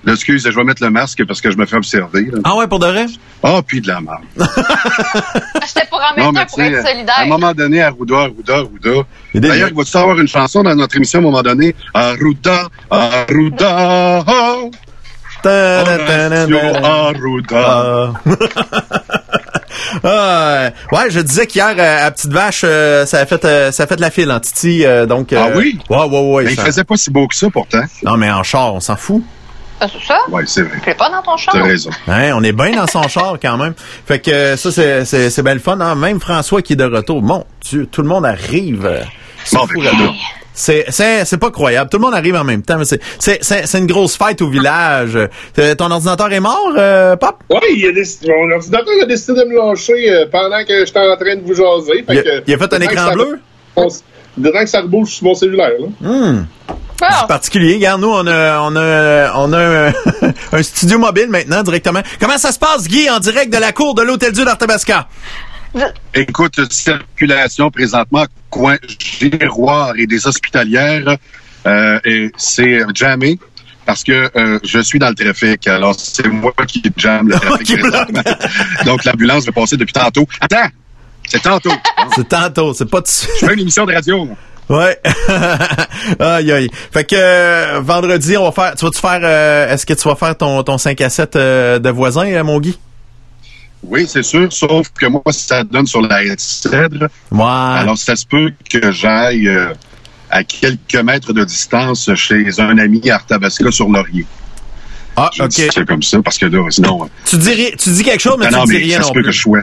[0.04, 2.30] là, excuse, je vais mettre le masque parce que je me fais observer.
[2.42, 3.06] Ah ouais, pour de vrai?
[3.42, 4.22] Ah, puis de la merde.
[4.36, 7.14] J'étais pour en mettre un pour être solidaire.
[7.18, 9.02] À un moment donné, Arruda, Arruda, Arruda.
[9.34, 11.74] D'ailleurs, il va-tu avoir une chanson dans notre émission à un moment donné?
[11.92, 14.70] Arruda, Arruda, oh!
[16.82, 17.54] Arruda.
[17.54, 18.12] Ah,
[20.04, 23.86] ouais, je disais qu'hier, euh, à Petite Vache, euh, ça a fait euh, ça a
[23.86, 25.32] fait la file en Titi, donc...
[25.32, 25.78] ah oui?
[25.88, 26.44] Ouais, ouais, ouais.
[26.44, 27.82] Mais il faisait pas si beau que ça, pourtant.
[28.02, 29.22] Non, mais en char, on s'en fout.
[29.80, 30.18] Ah, c'est ça?
[30.30, 30.78] Oui, c'est vrai.
[30.84, 31.54] Tu pas dans ton char?
[31.54, 31.90] T'as raison.
[32.06, 33.74] Hein, on est bien dans son char quand même.
[34.06, 35.80] Fait que ça, c'est, c'est, c'est bien le fun.
[35.80, 35.96] Hein?
[35.96, 37.22] Même François qui est de retour.
[37.22, 38.88] Mon Dieu, tout le monde arrive.
[39.52, 40.12] Bon, ben,
[40.54, 41.90] c'est, c'est, c'est pas croyable.
[41.90, 42.78] Tout le monde arrive en même temps.
[42.84, 45.18] C'est, c'est, c'est, une grosse fête au village.
[45.58, 47.36] Euh, ton ordinateur est mort, euh, Pop?
[47.50, 51.00] Oui, il a décidé, mon ordinateur a décidé de me lâcher euh, pendant que j'étais
[51.00, 52.04] en train de vous jaser.
[52.06, 53.40] Fait il, a, il a fait un écran bleu?
[54.36, 55.70] Dedans que ça rebouche sur mon cellulaire.
[55.78, 55.86] Là.
[56.00, 56.46] Hmm.
[56.98, 57.74] C'est particulier.
[57.74, 59.92] Regarde, nous, on a, on a, on a
[60.52, 62.00] un, studio mobile maintenant directement.
[62.20, 65.08] Comment ça se passe, Guy, en direct de la cour de l'Hôtel Dieu d'Arthabasca?
[66.14, 71.16] Écoute, circulation présentement, coin Giroir et des hospitalières,
[71.66, 73.38] euh, et c'est jamais
[73.84, 75.66] parce que euh, je suis dans le trafic.
[75.66, 77.78] Alors, c'est moi qui jamme le trafic.
[78.84, 80.26] Donc, l'ambulance va passer depuis tantôt.
[80.40, 80.68] Attends!
[81.26, 81.72] C'est tantôt.
[82.14, 84.28] c'est tantôt, c'est pas de Je fais une émission de radio.
[84.68, 84.98] Ouais.
[86.18, 86.70] aïe aïe.
[86.92, 88.74] Fait que euh, vendredi, on va faire.
[88.74, 91.90] Tu vas-tu faire euh, est-ce que tu vas faire ton, ton 5 à 7 de
[91.90, 92.78] voisin, mon Guy?
[93.88, 97.08] Oui, c'est sûr, sauf que moi, ça donne sur la cèdre.
[97.32, 99.72] Alors, ça se peut que j'aille euh,
[100.30, 104.26] à quelques mètres de distance chez un ami à Arthabasca sur Laurier.
[105.16, 105.52] Ah, OK.
[105.52, 107.08] C'est comme ça, parce que là, sinon...
[107.24, 109.22] Tu dis, tu dis quelque chose, mais tu non, dis mais rien ça se peut
[109.22, 109.62] que je sois.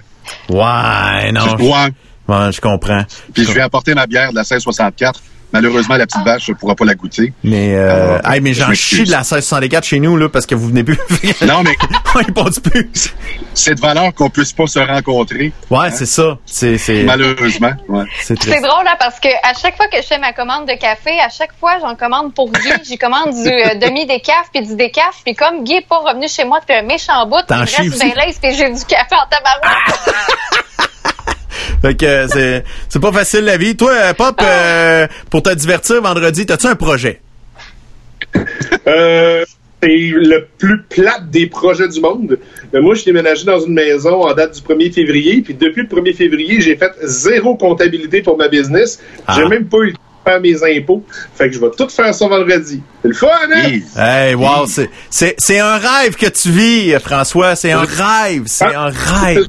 [0.49, 1.55] Ouais, non.
[1.57, 1.91] Ouais.
[2.27, 3.03] Ouais, je comprends.
[3.33, 5.21] Puis je vais apporter ma bière de la 1664
[5.53, 7.33] Malheureusement, la petite vache ne pourra pas la goûter.
[7.43, 10.83] Mais, euh, mais j'en chie de la 1664 chez nous, là, parce que vous venez
[10.83, 10.97] plus.
[11.45, 11.75] non, mais.
[12.27, 13.13] il pense plus.
[13.53, 15.51] C'est de valeur qu'on puisse pas se rencontrer.
[15.69, 15.91] Ouais, hein?
[15.91, 16.37] c'est ça.
[16.45, 18.05] C'est, Malheureusement, ouais.
[18.21, 21.19] C'est drôle, là, parce que à chaque fois que je fais ma commande de café,
[21.19, 22.69] à chaque fois, j'en commande pour Guy.
[22.83, 25.21] J'y commande du euh, demi-décaf puis du décaf.
[25.23, 28.13] Puis comme Guy est pas revenu chez moi depuis un méchant bout, il reste bien
[28.15, 30.15] l'aise puis j'ai du café en tabarouette.
[31.81, 33.75] Fait que c'est, c'est pas facile la vie.
[33.75, 37.21] Toi, euh, Pop, euh, pour te divertir vendredi, t'as-tu un projet?
[38.87, 39.43] Euh,
[39.81, 42.37] c'est le plus plat des projets du monde.
[42.73, 45.87] moi, je suis déménagé dans une maison en date du 1er février, puis depuis le
[45.87, 49.01] 1er février, j'ai fait zéro comptabilité pour ma business.
[49.35, 49.49] J'ai ah.
[49.49, 51.03] même pas eu faire mes impôts.
[51.35, 52.81] Fait que je vais tout faire ça vendredi.
[53.01, 53.79] C'est le fun, hein?
[53.97, 57.55] Hey, wow, c'est, c'est, c'est un rêve que tu vis, François.
[57.55, 58.43] C'est un rêve.
[58.45, 59.47] C'est un rêve.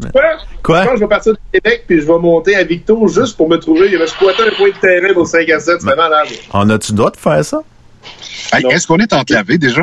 [0.62, 0.84] Quoi?
[0.84, 3.56] Quand je vais partir de Québec puis je vais monter à Victo juste pour me
[3.56, 5.80] trouver, il va squatter un point de terrain pour 5 à 7.
[5.80, 6.28] C'est malade.
[6.52, 7.62] On a-tu droit de faire ça?
[8.70, 9.82] Est-ce qu'on est enclavé déjà?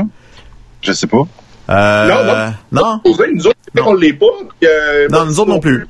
[0.82, 1.28] Je sais pas.
[1.70, 2.24] Euh, non,
[2.72, 3.02] non.
[3.06, 3.30] Non.
[3.34, 4.26] Nous autres, on l'est pas.
[4.64, 5.86] Euh, non, nous autres non plus.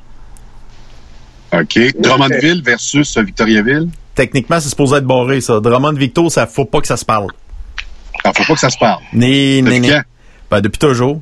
[1.54, 1.80] OK.
[2.00, 3.90] Drummondville versus Victoriaville?
[4.16, 5.60] Techniquement, c'est supposé être barré, ça.
[5.60, 7.28] Drummond Victo, ça faut pas que ça se parle.
[8.24, 9.02] Ah, faut pas que ça se parle.
[9.14, 9.92] Ni, ni, ni.
[10.52, 11.22] Ben, depuis toujours.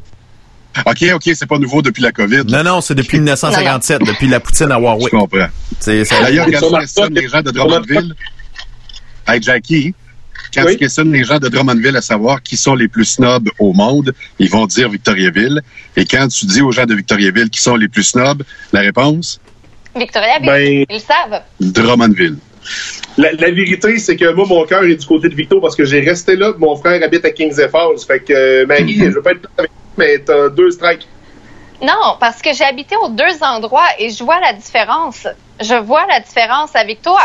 [0.85, 2.43] OK, OK, c'est pas nouveau depuis la COVID.
[2.47, 5.09] Non, non, c'est depuis 1957, depuis la poutine à Warwick.
[5.11, 5.47] Je comprends.
[6.21, 8.13] D'ailleurs, quand tu questionnes les gens de Drummondville,
[9.27, 9.93] hey Jackie,
[10.53, 13.73] quand tu questionnes les gens de Drummondville à savoir qui sont les plus snobs au
[13.73, 15.61] monde, ils vont dire Victoriaville.
[15.95, 19.41] Et quand tu dis aux gens de Victoriaville qui sont les plus snobs, la réponse?
[19.95, 20.47] Victoriaville.
[20.47, 21.41] Ben, Ils le savent.
[21.59, 22.37] Drummondville.
[23.17, 26.01] La, vérité, c'est que moi, mon cœur est du côté de Victo parce que j'ai
[26.01, 26.53] resté là.
[26.57, 27.99] Mon frère habite à Kings Falls.
[28.05, 31.07] Fait que, euh, Marie, je veux pas être avec mais t'as deux strikes.
[31.81, 35.27] Non, parce que j'ai habité aux deux endroits et je vois la différence.
[35.59, 37.19] Je vois la différence avec toi.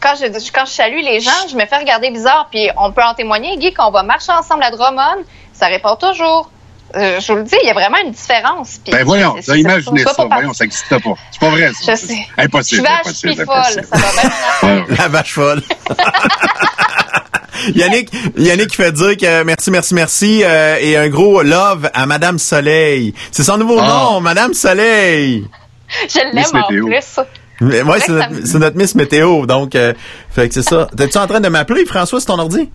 [0.00, 2.48] Quand je, quand je salue les gens, je me fais regarder bizarre.
[2.50, 5.24] Puis on peut en témoigner, Guy, qu'on va marcher ensemble à Drummond.
[5.52, 6.50] Ça répond toujours.
[6.96, 8.80] Euh, je vous le dis, il y a vraiment une différence.
[8.90, 10.26] ben voyons, imaginez ça.
[10.30, 11.14] Voyons, ça n'existe pas.
[11.30, 11.70] C'est pas vrai.
[11.74, 11.94] Ça.
[11.94, 12.26] Je sais.
[12.38, 12.88] Impossible.
[13.06, 13.84] Je suis vache folle.
[13.84, 14.22] Ça va
[14.62, 15.62] bien La vache folle.
[17.74, 22.38] Yannick, Yannick fait dire que merci, merci, merci euh, et un gros love à Madame
[22.38, 23.14] Soleil.
[23.32, 23.86] C'est son nouveau ah.
[23.86, 25.46] nom, Madame Soleil.
[26.08, 27.20] Je l'aime en plus.
[27.60, 29.92] Mais, ouais, c'est notre, Miss Météo, donc euh,
[30.30, 30.88] fait que c'est ça.
[30.96, 32.70] T'es-tu en train de m'appeler, François, sur ton ordi?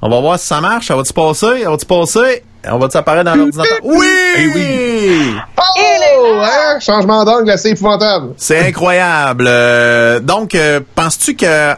[0.00, 0.88] On va voir si ça marche.
[0.88, 1.62] Ça va-tu passer?
[1.62, 2.44] Ça va-tu passer?
[2.70, 3.78] On va-tu apparaître dans l'ordinateur?
[3.82, 4.06] Oui!
[4.36, 5.34] Eh oui!
[5.56, 6.40] Oh!
[6.40, 6.78] Hein?
[6.80, 8.34] Changement d'angle assez épouvantable.
[8.36, 9.46] C'est incroyable.
[9.48, 10.56] Euh, donc,
[10.94, 11.74] penses-tu que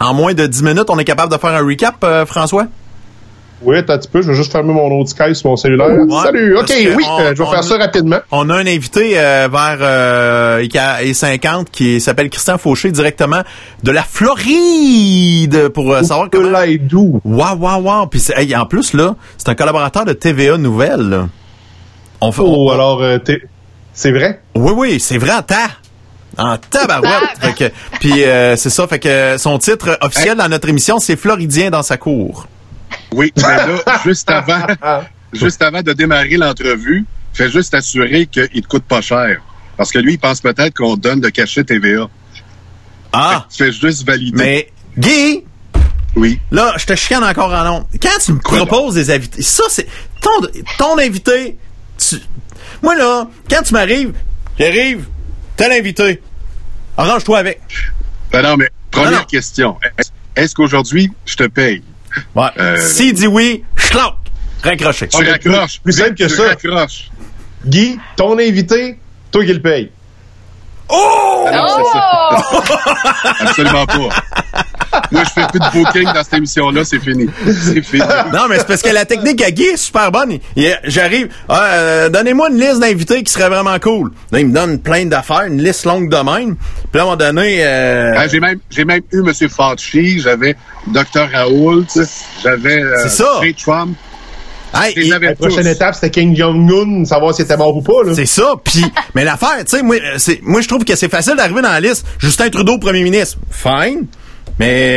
[0.00, 2.64] en moins de 10 minutes, on est capable de faire un recap, euh, François?
[3.62, 4.22] Oui, un petit peu.
[4.22, 5.90] Je vais juste fermer mon autre Skype sur mon cellulaire.
[6.22, 6.56] Salut.
[6.56, 8.18] OK, oui, euh, je vais faire ça rapidement.
[8.30, 13.42] On a un invité euh, vers euh, 50 qui s'appelle Christian Fauché directement
[13.82, 16.58] de la Floride pour savoir comment.
[16.80, 17.20] d'où.
[17.24, 18.06] Waouh, waouh, waouh.
[18.06, 18.22] Puis
[18.54, 21.26] en plus là, c'est un collaborateur de TVA Nouvelle.
[22.22, 23.02] On fait, oh, alors
[23.92, 24.40] c'est vrai?
[24.54, 25.32] Oui, oui, c'est vrai.
[25.32, 25.54] Attends.
[26.38, 27.72] En tabarouette.
[28.00, 31.82] puis euh, c'est ça, fait que son titre officiel dans notre émission, c'est Floridien dans
[31.82, 32.46] sa cour.
[33.12, 34.66] Oui, mais là, juste avant,
[35.32, 39.40] juste avant de démarrer l'entrevue, fais juste assurer qu'il te coûte pas cher.
[39.76, 42.08] Parce que lui, il pense peut-être qu'on donne le cachet TVA.
[43.12, 43.46] Ah!
[43.50, 44.36] Fais juste valider.
[44.36, 45.44] Mais, Guy!
[46.16, 46.40] Oui.
[46.50, 47.86] Là, je te chicane encore en nom.
[48.02, 49.86] Quand tu me proposes des invités, ça, c'est
[50.20, 50.30] ton,
[50.76, 51.56] ton invité.
[52.82, 54.12] moi, là, quand tu m'arrives,
[54.58, 55.06] j'arrive,
[55.56, 56.20] t'as l'invité.
[56.96, 57.60] Arrange-toi avec.
[58.32, 59.76] Ben non, mais première question.
[60.36, 61.82] Est-ce qu'aujourd'hui, je te paye?
[62.34, 62.48] Ouais.
[62.58, 62.76] Euh...
[62.76, 64.14] S'il dit oui, schlank!
[64.62, 65.08] Raccroché.
[65.08, 65.80] Tu raccroches.
[65.80, 66.48] Plus simple que ça.
[66.48, 67.10] Raccroches.
[67.64, 68.98] Guy, ton invité,
[69.30, 69.90] toi qui le paye.
[70.88, 71.46] Oh!
[71.52, 72.62] oh!
[73.40, 74.08] Absolument pas.
[75.10, 77.26] Moi, je fais plus de booking dans cette émission-là, c'est fini.
[77.46, 78.02] C'est fini.
[78.32, 80.38] Non, mais c'est parce que la technique à Guy est super bonne.
[80.84, 84.12] J'arrive, ah, euh, donnez-moi une liste d'invités qui serait vraiment cool.
[84.32, 86.56] Là, il me donne plein d'affaires, une liste longue de même.
[86.90, 87.58] Puis à un moment donné...
[87.60, 88.14] Euh...
[88.16, 89.32] Ah, j'ai même, j'ai même eu M.
[89.48, 90.56] Fauci, j'avais
[90.88, 91.28] Dr.
[91.32, 91.86] Raoult,
[92.42, 93.96] j'avais euh, Trump.
[94.72, 98.14] Hey, la prochaine étape, c'était King Jong-un, savoir s'il était mort ou pas.
[98.14, 98.54] C'est ça.
[98.62, 99.96] Puis, mais l'affaire, tu sais, moi,
[100.42, 102.06] moi, je trouve que c'est facile d'arriver dans la liste.
[102.18, 104.06] Justin Trudeau, premier ministre, fine.
[104.60, 104.90] Mais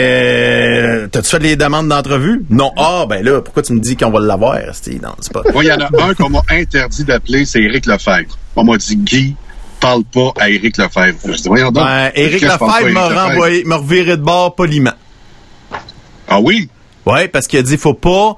[0.84, 2.44] euh, t'as-tu fait les demandes d'entrevue?
[2.50, 2.74] Non.
[2.76, 4.58] Ah, ben là, pourquoi tu me dis qu'on va l'avoir?
[4.58, 5.42] Non, c'est pas.
[5.56, 8.38] il y en a un qu'on m'a interdit d'appeler, c'est Éric Lefebvre.
[8.58, 9.36] On m'a dit, Guy,
[9.80, 11.18] parle pas à Éric Lefebvre.
[11.24, 11.86] Je dis, voyons donc.
[11.86, 14.92] Ben, Éric Lefebvre m'a renvoyé, m'a reviré de bord poliment.
[16.28, 16.68] Ah oui?
[17.06, 18.36] Ouais, parce qu'il a dit, faut pas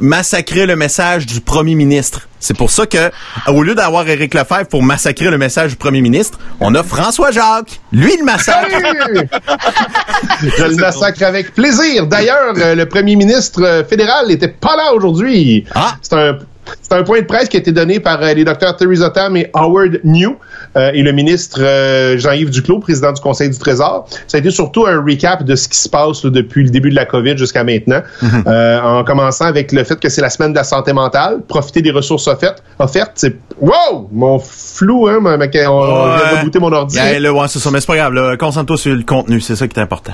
[0.00, 2.28] massacrer le message du premier ministre.
[2.40, 3.10] C'est pour ça que,
[3.48, 7.30] au lieu d'avoir Éric Lefebvre pour massacrer le message du premier ministre, on a François
[7.30, 7.80] Jacques.
[7.92, 8.68] Lui, le massacre.
[10.42, 12.06] Je le massacre avec plaisir.
[12.06, 15.64] D'ailleurs, euh, le premier ministre euh, fédéral n'était pas là aujourd'hui.
[15.74, 15.96] Ah.
[16.00, 16.38] C'est un
[16.82, 19.36] c'est un point de presse qui a été donné par euh, les docteurs Theresa Tam
[19.36, 20.36] et Howard New
[20.76, 24.08] euh, et le ministre euh, Jean-Yves Duclos, président du Conseil du Trésor.
[24.26, 26.94] Ça a été surtout un recap de ce qui se passe depuis le début de
[26.94, 28.44] la COVID jusqu'à maintenant, mhm.
[28.46, 31.90] en commençant avec le fait que c'est la semaine de la santé mentale, profiter des
[31.90, 32.62] ressources offertes.
[32.78, 36.98] offertes c'est wow, mon flou, hein, mais on, va rebooter mon ordi.
[36.98, 38.36] ouais, c'est ça, mais c'est pas grave.
[38.36, 40.12] Concentre-toi sur le contenu, c'est ça qui est important.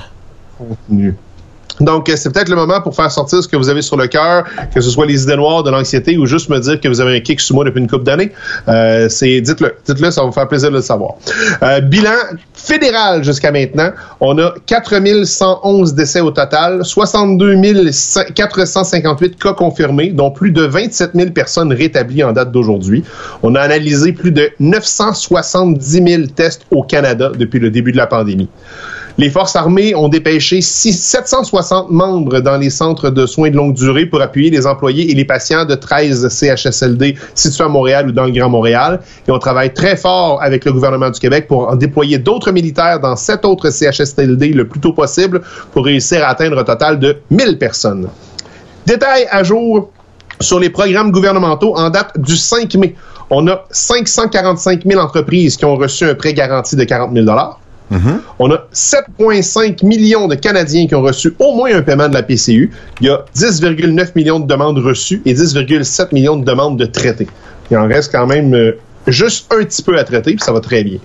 [0.57, 1.15] Contenu.
[1.79, 4.45] Donc, c'est peut-être le moment pour faire sortir ce que vous avez sur le cœur,
[4.73, 7.17] que ce soit les idées noires, de l'anxiété, ou juste me dire que vous avez
[7.17, 8.31] un kick sous moi depuis une couple d'années.
[8.67, 11.15] Euh, c'est, dites-le, dites-le, ça va vous faire plaisir de le savoir.
[11.63, 12.11] Euh, bilan
[12.53, 17.55] fédéral jusqu'à maintenant, on a 4111 décès au total, 62
[18.33, 23.03] 458 cas confirmés, dont plus de 27 000 personnes rétablies en date d'aujourd'hui.
[23.43, 28.07] On a analysé plus de 970 000 tests au Canada depuis le début de la
[28.07, 28.49] pandémie.
[29.17, 34.05] Les forces armées ont dépêché 760 membres dans les centres de soins de longue durée
[34.05, 38.25] pour appuyer les employés et les patients de 13 CHSLD situés à Montréal ou dans
[38.25, 38.99] le Grand Montréal.
[39.25, 42.99] Et on travaille très fort avec le gouvernement du Québec pour en déployer d'autres militaires
[42.99, 47.15] dans sept autres CHSLD le plus tôt possible pour réussir à atteindre un total de
[47.31, 48.09] 1000 personnes.
[48.85, 49.91] Détail à jour
[50.41, 52.95] sur les programmes gouvernementaux en date du 5 mai.
[53.29, 57.25] On a 545 000 entreprises qui ont reçu un prêt garanti de 40 000
[57.91, 58.19] Mm-hmm.
[58.39, 62.23] On a 7,5 millions de Canadiens qui ont reçu au moins un paiement de la
[62.23, 62.71] PCU.
[63.01, 67.27] Il y a 10,9 millions de demandes reçues et 10,7 millions de demandes de traités.
[67.71, 70.59] Il en reste quand même euh, juste un petit peu à traiter, puis ça va
[70.59, 70.97] très bien.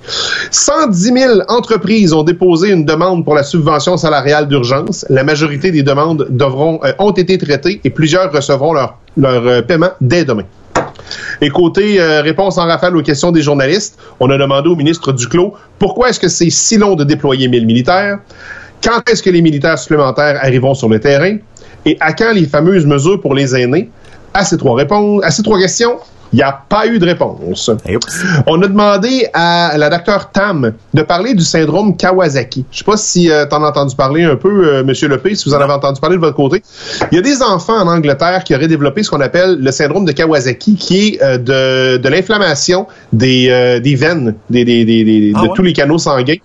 [0.50, 5.04] 110 000 entreprises ont déposé une demande pour la subvention salariale d'urgence.
[5.08, 9.90] La majorité des demandes euh, ont été traitées et plusieurs recevront leur, leur euh, paiement
[10.00, 10.44] dès demain.
[11.40, 15.12] Et côté euh, réponse en rafale aux questions des journalistes, on a demandé au ministre
[15.12, 18.18] Duclos pourquoi est-ce que c'est si long de déployer 1000 militaires?
[18.82, 21.36] Quand est-ce que les militaires supplémentaires arriveront sur le terrain?
[21.84, 23.90] Et à quand les fameuses mesures pour les aînés?
[24.32, 25.98] À ces trois réponses, à ces trois questions,
[26.32, 27.70] il n'y a pas eu de réponse.
[28.46, 32.64] On a demandé à la docteur Tam de parler du syndrome Kawasaki.
[32.70, 35.08] Je ne sais pas si euh, tu en as entendu parler un peu, euh, Monsieur
[35.08, 36.62] Lepé, si vous en avez entendu parler de votre côté.
[37.10, 40.04] Il y a des enfants en Angleterre qui auraient développé ce qu'on appelle le syndrome
[40.04, 45.42] de Kawasaki, qui est euh, de, de l'inflammation des, des veines, des, des, des ah
[45.42, 46.36] de tous les canaux sanguins.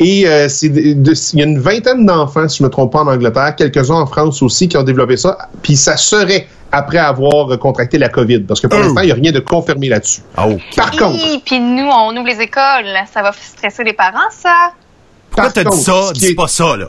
[0.00, 3.08] et c'est il y a une vingtaine d'enfants, si je ne me trompe pas, en
[3.08, 5.36] Angleterre, quelques-uns en France aussi, qui ont développé ça.
[5.62, 8.40] Puis ça serait après avoir contracté la COVID.
[8.40, 8.78] Parce que pour.
[8.94, 10.20] L'instant, il n'y a rien de confirmé là-dessus.
[10.36, 11.42] Ah, Par contre.
[11.44, 12.96] Puis nous, on ouvre les écoles.
[13.12, 14.72] Ça va stresser les parents, ça?
[15.30, 16.12] Pourquoi t'as dit ça?
[16.12, 16.86] Dis pas ça, là.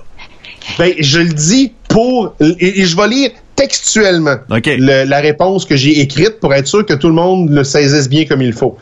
[0.77, 2.35] Ben, je le dis pour.
[2.39, 7.07] Et, je vais lire textuellement la réponse que j'ai écrite pour être sûr que tout
[7.07, 8.77] le monde le saisisse bien comme il faut.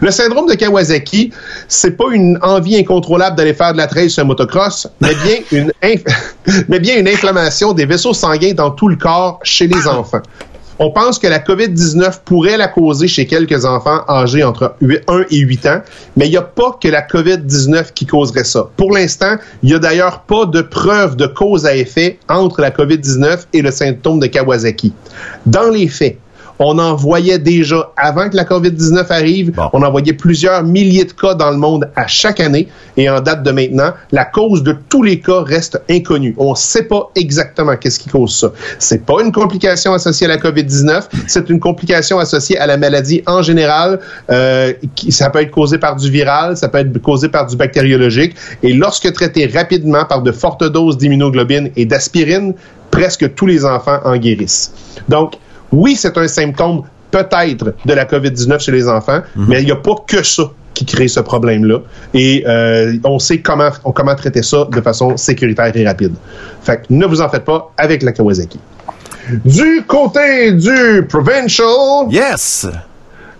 [0.00, 1.32] Le syndrome de Kawasaki,
[1.68, 5.36] c'est pas une envie incontrôlable d'aller faire de la trail sur un motocross, mais bien
[5.52, 5.72] une,
[6.68, 10.22] mais bien une inflammation des vaisseaux sanguins dans tout le corps chez les enfants.
[10.80, 15.38] On pense que la COVID-19 pourrait la causer chez quelques enfants âgés entre 1 et
[15.38, 15.80] 8 ans,
[16.16, 18.70] mais il n'y a pas que la COVID-19 qui causerait ça.
[18.76, 22.70] Pour l'instant, il n'y a d'ailleurs pas de preuve de cause à effet entre la
[22.70, 24.92] COVID-19 et le symptôme de Kawasaki.
[25.46, 26.18] Dans les faits,
[26.58, 29.52] on en voyait déjà avant que la COVID-19 arrive.
[29.72, 32.68] On en voyait plusieurs milliers de cas dans le monde à chaque année.
[32.96, 36.34] Et en date de maintenant, la cause de tous les cas reste inconnue.
[36.38, 38.52] On ne sait pas exactement qu'est-ce qui cause ça.
[38.78, 41.04] C'est pas une complication associée à la COVID-19.
[41.26, 44.00] C'est une complication associée à la maladie en général.
[44.30, 47.56] Euh, qui, ça peut être causé par du viral, ça peut être causé par du
[47.56, 48.34] bactériologique.
[48.62, 52.54] Et lorsque traité rapidement par de fortes doses d'immunoglobine et d'aspirine,
[52.90, 54.72] presque tous les enfants en guérissent.
[55.08, 55.34] Donc,
[55.72, 59.46] oui, c'est un symptôme peut-être de la COVID-19 chez les enfants, mhm.
[59.48, 61.78] mais il n'y a pas que ça qui crée ce problème-là.
[62.14, 66.14] Et euh, on sait comment, comment traiter ça de façon sécuritaire et rapide.
[66.62, 68.60] Fait que ne vous en faites pas avec la Kawasaki.
[69.44, 72.10] Du côté du provincial.
[72.10, 72.66] Yes!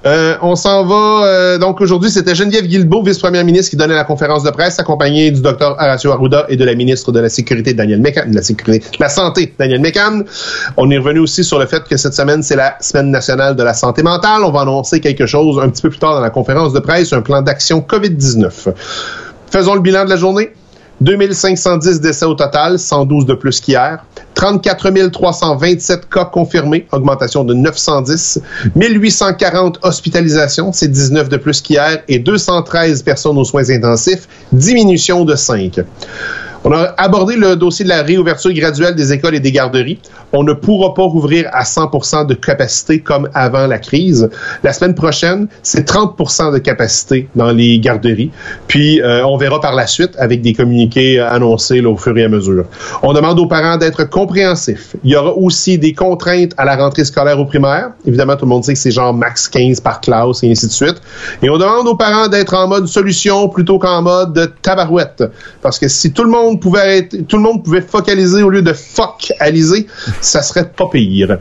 [0.07, 1.27] Euh, on s'en va.
[1.27, 5.31] Euh, donc aujourd'hui, c'était Geneviève Guilbeault, vice-première ministre, qui donnait la conférence de presse, accompagnée
[5.31, 8.35] du docteur Horacio Arruda et de la ministre de la Sécurité, Daniel Mécan, de
[9.01, 10.23] la Santé, Daniel Mécan.
[10.77, 13.63] On est revenu aussi sur le fait que cette semaine, c'est la Semaine nationale de
[13.63, 14.45] la santé mentale.
[14.45, 17.13] On va annoncer quelque chose un petit peu plus tard dans la conférence de presse,
[17.13, 18.73] un plan d'action COVID-19.
[19.51, 20.51] Faisons le bilan de la journée.
[21.01, 24.05] 2510 décès au total, 112 de plus qu'hier.
[24.35, 28.41] 34 327 cas confirmés, augmentation de 910.
[28.75, 32.03] 1840 hospitalisations, c'est 19 de plus qu'hier.
[32.09, 35.81] Et 213 personnes aux soins intensifs, diminution de 5.
[36.65, 40.01] On a abordé le dossier de la réouverture graduelle des écoles et des garderies.
[40.33, 44.29] On ne pourra pas rouvrir à 100 de capacité comme avant la crise.
[44.65, 48.31] La semaine prochaine, c'est 30% de capacité dans les garderies.
[48.67, 52.29] Puis, euh, on verra par la suite avec des communiqués annoncés au fur et à
[52.29, 52.65] mesure.
[53.03, 54.97] On demande aux parents d'être compréhensifs.
[55.05, 57.93] Il y aura aussi des contraintes à la rentrée scolaire au primaire.
[58.05, 60.73] Évidemment, tout le monde sait que c'est genre max 15 par classe et ainsi de
[60.73, 61.01] suite.
[61.43, 65.23] Et on demande aux parents d'être en mode solution plutôt qu'en mode tabarouette.
[65.63, 68.63] Parce que si tout le monde pouvait être, tout le monde pouvait focaliser au lieu
[68.63, 69.87] de focaliser,
[70.21, 71.39] ça serait pas pire.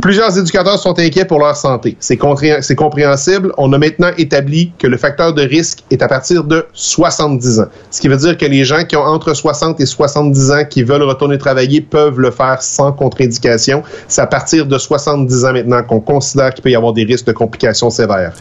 [0.00, 1.96] Plusieurs éducateurs sont inquiets pour leur santé.
[2.00, 3.52] C'est compréhensible.
[3.58, 7.66] On a maintenant établi que le facteur de risque est à partir de 70 ans.
[7.90, 10.82] Ce qui veut dire que les gens qui ont entre 60 et 70 ans qui
[10.82, 13.82] veulent retourner travailler peuvent le faire sans contre-indication.
[14.08, 17.26] C'est à partir de 70 ans maintenant qu'on considère qu'il peut y avoir des risques
[17.26, 18.32] de complications sévères.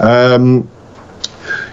[0.00, 0.60] Euh,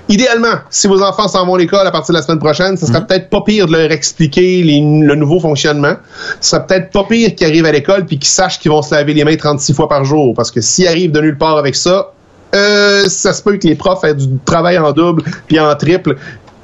[0.09, 2.85] Idéalement, si vos enfants s'en vont à l'école à partir de la semaine prochaine, ce
[2.85, 3.07] serait mhm.
[3.07, 5.95] peut-être pas pire de leur expliquer le nouveau fonctionnement.
[6.41, 8.93] Ce serait peut-être pas pire qu'ils arrivent à l'école puis qu'ils sachent qu'ils vont se
[8.93, 10.33] laver les mains 36 fois par jour.
[10.35, 12.11] Parce que s'ils arrivent de nulle part avec ça,
[12.53, 16.17] euh, ça se peut que les profs fassent du travail en double puis en triple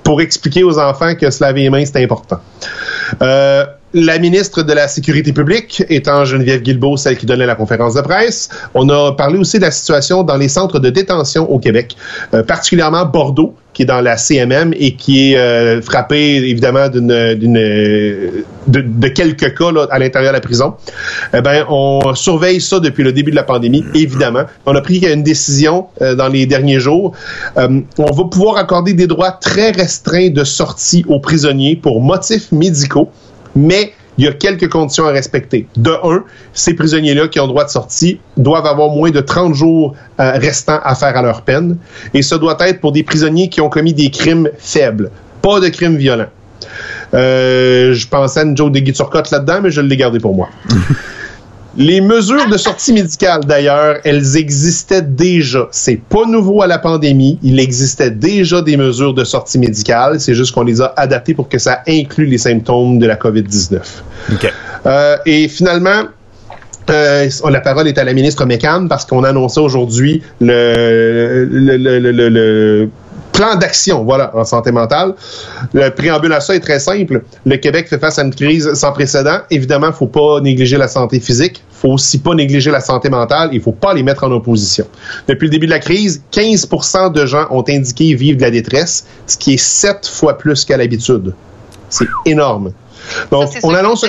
[0.03, 2.39] pour expliquer aux enfants que se laver les mains, c'est important.
[3.21, 7.95] Euh, la ministre de la Sécurité publique étant Geneviève Guilbeault, celle qui donnait la conférence
[7.95, 8.49] de presse.
[8.75, 11.95] On a parlé aussi de la situation dans les centres de détention au Québec,
[12.33, 17.07] euh, particulièrement Bordeaux, qui est dans la CMM et qui est euh, frappé évidemment d'une,
[18.67, 20.75] de, quelques cas à l'intérieur de la prison.
[21.33, 24.43] Eh ben, on surveille ça depuis le début de la pandémie, évidemment.
[24.65, 27.15] On a pris une décision euh, dans les derniers jours.
[27.55, 33.09] on va pouvoir accorder des droits très restreints de sortie aux prisonniers pour motifs médicaux
[33.55, 35.67] mais il y a quelques conditions à respecter.
[35.77, 39.95] De un, ces prisonniers-là qui ont droit de sortie doivent avoir moins de 30 jours
[40.19, 41.77] euh, restants à faire à leur peine.
[42.13, 45.09] Et ce doit être pour des prisonniers qui ont commis des crimes faibles,
[45.41, 46.27] pas de crimes violents.
[47.13, 50.35] Euh, je pensais à une joke de Guy Turcotte là-dedans, mais je l'ai gardé pour
[50.35, 50.49] moi.
[51.77, 55.67] Les mesures de sortie médicale, d'ailleurs, elles existaient déjà.
[55.71, 57.37] C'est pas nouveau à la pandémie.
[57.43, 60.19] Il existait déjà des mesures de sortie médicale.
[60.19, 63.79] C'est juste qu'on les a adaptées pour que ça inclue les symptômes de la COVID-19.
[64.85, 66.03] Euh, et finalement,
[66.89, 71.77] euh, la parole est à la ministre Mécan parce qu'on a annoncé aujourd'hui le, le,
[71.77, 72.89] le, le
[73.39, 75.15] plan d'action, voilà, en santé mentale.
[75.73, 77.23] Le préambule à ça est très simple.
[77.45, 79.39] Le Québec fait face à une crise sans précédent.
[79.49, 81.63] Évidemment, il faut pas négliger la santé physique.
[81.71, 83.51] Il faut aussi pas négliger la santé mentale.
[83.53, 84.85] Il faut pas les mettre en opposition.
[85.29, 89.05] Depuis le début de la crise, 15% de gens ont indiqué vivre de la détresse,
[89.25, 91.33] ce qui est sept fois plus qu'à l'habitude.
[91.89, 92.73] C'est énorme.
[93.31, 94.05] Donc, on annonce.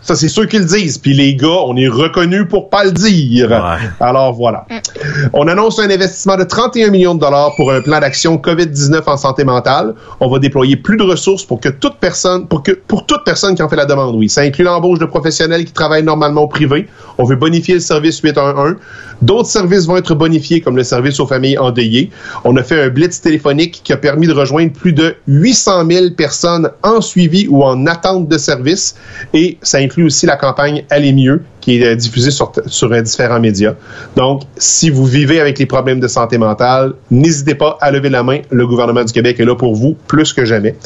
[0.00, 0.98] Ça, c'est ceux qui le disent.
[0.98, 3.52] Puis les gars, on est reconnus pour pas le dire.
[4.00, 4.64] Alors voilà.
[4.70, 5.28] Mm.
[5.32, 9.16] On annonce un investissement de 31 millions de dollars pour un plan d'action COVID-19 en
[9.16, 9.94] santé mentale.
[10.20, 13.54] On va déployer plus de ressources pour que toute personne, pour que pour toute personne
[13.54, 14.28] qui en fait la demande, oui.
[14.28, 16.88] Ça inclut l'embauche de professionnels qui travaillent normalement au privé.
[17.18, 18.76] On veut bonifier le service 811.
[19.20, 22.10] D'autres services vont être bonifiés, comme le service aux familles endeuillées.
[22.44, 26.10] On a fait un blitz téléphonique qui a permis de rejoindre plus de 800 000
[26.16, 28.94] personnes en suivi ou en attente de service.
[29.34, 32.52] Et ça inclut aussi la campagne Aller mieux, qui est euh, diffusée sur,
[32.92, 33.74] euh, différents médias.
[34.16, 38.22] Donc, si vous vivez avec les problèmes de santé mentale, n'hésitez pas à lever la
[38.22, 38.40] main.
[38.50, 40.76] Le gouvernement du Québec est là pour vous, plus que jamais.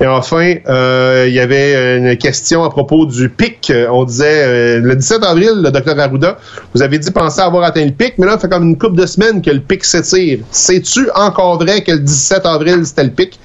[0.00, 3.72] Et enfin, euh, il y avait une question à propos du pic.
[3.90, 6.38] On disait, le 17 avril, le docteur Arruda,
[6.74, 8.96] vous avez dit penser avoir atteint le pic, mais là, ça fait comme une couple
[8.96, 10.40] de semaines que le pic s'étire.
[10.50, 13.38] C'est-tu encore vrai que le 17 avril, c'était le pic?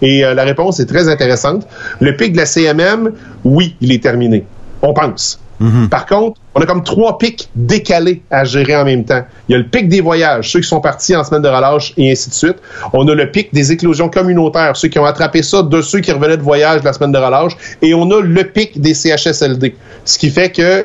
[0.00, 1.66] Et la réponse est très intéressante.
[2.00, 3.12] Le pic de la CMM,
[3.44, 4.44] oui, il est terminé
[4.82, 5.40] on pense.
[5.60, 5.88] Mhm.
[5.88, 9.22] Par contre, on a comme trois pics décalés à gérer en même temps.
[9.48, 11.94] Il y a le pic des voyages, ceux qui sont partis en semaine de relâche
[11.96, 12.56] et ainsi de suite.
[12.92, 16.10] On a le pic des éclosions communautaires, ceux qui ont attrapé ça de ceux qui
[16.10, 17.52] revenaient de voyage la semaine de relâche.
[17.80, 19.76] Et on a le pic des CHSLD.
[20.04, 20.84] Ce qui fait que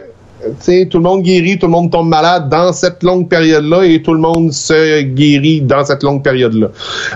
[0.89, 4.13] tout le monde guérit, tout le monde tombe malade dans cette longue période-là et tout
[4.13, 6.67] le monde se guérit dans cette longue période-là.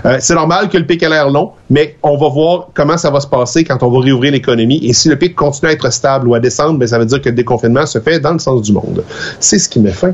[0.06, 3.10] Euh, c'est normal que le pic ait l'air long, mais on va voir comment ça
[3.10, 4.80] va se passer quand on va réouvrir l'économie.
[4.84, 7.22] Et si le pic continue à être stable ou à descendre, ben, ça veut dire
[7.22, 9.04] que le déconfinement se fait dans le sens du monde.
[9.40, 10.14] C'est ce qui met fin.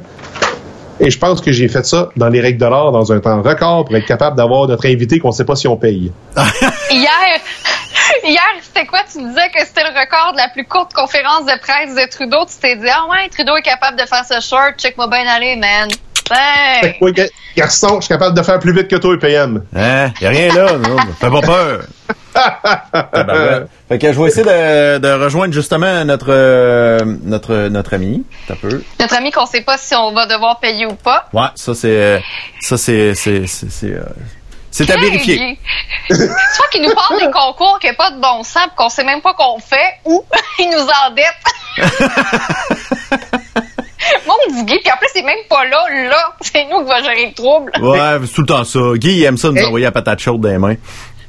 [1.00, 3.42] Et je pense que j'ai fait ça dans les règles de l'art dans un temps
[3.42, 6.12] record pour être capable d'avoir notre invité qu'on ne sait pas si on paye.
[6.92, 7.40] Hier,
[8.24, 9.00] Hier, c'était quoi?
[9.12, 12.46] Tu disais que c'était le record de la plus courte conférence de presse de Trudeau.
[12.46, 14.74] Tu t'es dit, ah ouais, Trudeau est capable de faire ce short.
[14.78, 15.90] Check-moi bien aller, man.
[16.30, 16.94] Ben.
[17.00, 17.14] Oui,
[17.56, 19.64] garçon, je suis capable de faire plus vite que toi, PM.
[19.76, 20.12] Hein?
[20.20, 20.98] Y a rien là, non.
[21.20, 21.84] Fais pas peur.
[23.88, 28.24] fait que je vais essayer de, de rejoindre justement notre euh, notre notre ami.
[28.50, 28.84] Un peu.
[29.00, 31.28] Notre ami qu'on sait pas si on va devoir payer ou pas.
[31.34, 32.22] Ouais, ça c'est
[32.60, 34.04] ça c'est c'est c'est euh,
[34.78, 35.58] c'est à vérifier.
[36.10, 39.22] Soit qu'il nous parle des concours qui n'ont pas de bon sens, qu'on sait même
[39.22, 40.24] pas qu'on fait, ou
[40.60, 41.34] il nous endette.
[44.26, 45.84] Moi, on dit Guy, puis en plus, c'est même pas là.
[46.10, 47.72] Là, c'est nous qui va gérer le trouble.
[47.82, 48.80] Ouais, c'est tout le temps ça.
[48.96, 50.76] Guy, il aime ça nous envoyer la patate chaude des mains.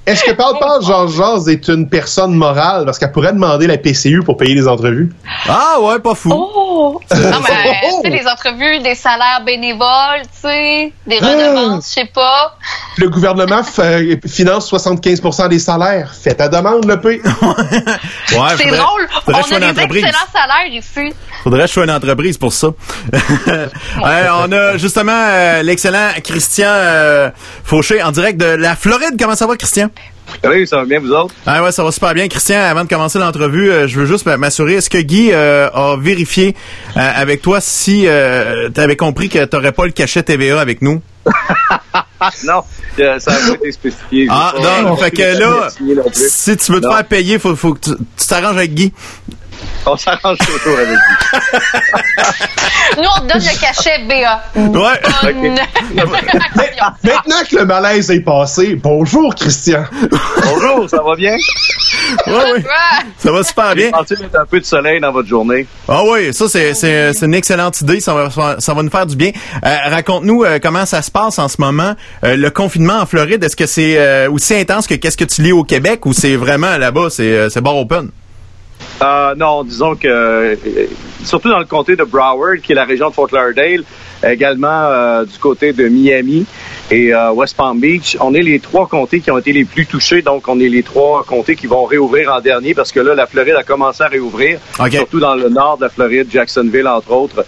[0.07, 4.23] Est-ce que Paul Paul Georges est une personne morale parce qu'elle pourrait demander la PCU
[4.23, 5.11] pour payer les entrevues?
[5.49, 6.33] Ah ouais, pas fou.
[6.33, 6.58] Oh!
[6.69, 12.11] Non, mais tu sais, les entrevues, des salaires bénévoles, tu sais, des redevances, je sais
[12.13, 12.57] pas.
[12.97, 13.63] Le gouvernement
[14.27, 16.13] finance 75% des salaires.
[16.15, 17.09] Fais ta demande, le P.
[17.09, 19.09] ouais, c'est drôle.
[19.27, 21.15] On a des excellents salaires ici.
[21.43, 22.69] Faudrait que je sois une entreprise pour ça.
[24.03, 27.31] on a justement euh, l'excellent Christian euh,
[27.65, 29.17] Fauché en direct de la Floride.
[29.19, 29.89] Comment ça va, Christian?
[30.45, 31.35] Oui, ça va bien, vous autres?
[31.47, 32.29] Ah ouais, ça va super bien.
[32.29, 36.55] Christian, avant de commencer l'entrevue, euh, je veux juste m'assurer, est-ce que Guy a vérifié
[36.95, 41.03] avec toi si tu avais compris que tu n'aurais pas le cachet TVA avec nous?
[42.47, 42.63] non,
[42.97, 44.27] ça pas été spécifié.
[44.31, 45.69] Ah, non, fait que là,
[46.13, 48.93] si tu veux te faire payer, faut, faut que tu t'arranges avec Guy.
[49.87, 50.97] On s'arrange toujours avec lui.
[52.97, 54.43] Nous, on te donne le cachet BA.
[54.57, 55.01] Ouais.
[57.05, 59.85] Maintenant que le malaise est passé, bonjour Christian.
[60.45, 61.37] Bonjour, ça va bien?
[62.27, 62.63] Oui, oui.
[63.19, 63.91] Ça va super bien.
[63.91, 65.67] Vous mettre un peu de soleil dans votre journée?
[65.89, 68.01] Ah oui, ça c'est une excellente idée.
[68.01, 69.31] Ça va, ça va nous faire du bien.
[69.65, 71.95] Euh, Raconte-nous euh, comment ça se passe en ce moment.
[72.25, 75.43] Euh, le confinement en Floride, est-ce que c'est euh, aussi intense que qu'est-ce que tu
[75.43, 78.11] lis au Québec ou c'est vraiment là-bas, c'est bar open?
[79.03, 80.57] Euh, non, disons que euh,
[81.25, 83.85] surtout dans le comté de Broward, qui est la région de Fort Lauderdale,
[84.25, 86.47] également euh, du côté de Miami,
[86.91, 88.17] et West Palm Beach.
[88.21, 90.83] On est les trois comtés qui ont été les plus touchés, donc on est les
[90.83, 94.09] trois comtés qui vont réouvrir en dernier parce que là, la Floride a commencé à
[94.09, 94.59] réouvrir,
[94.91, 97.45] surtout dans le nord de la Floride, Jacksonville entre autres.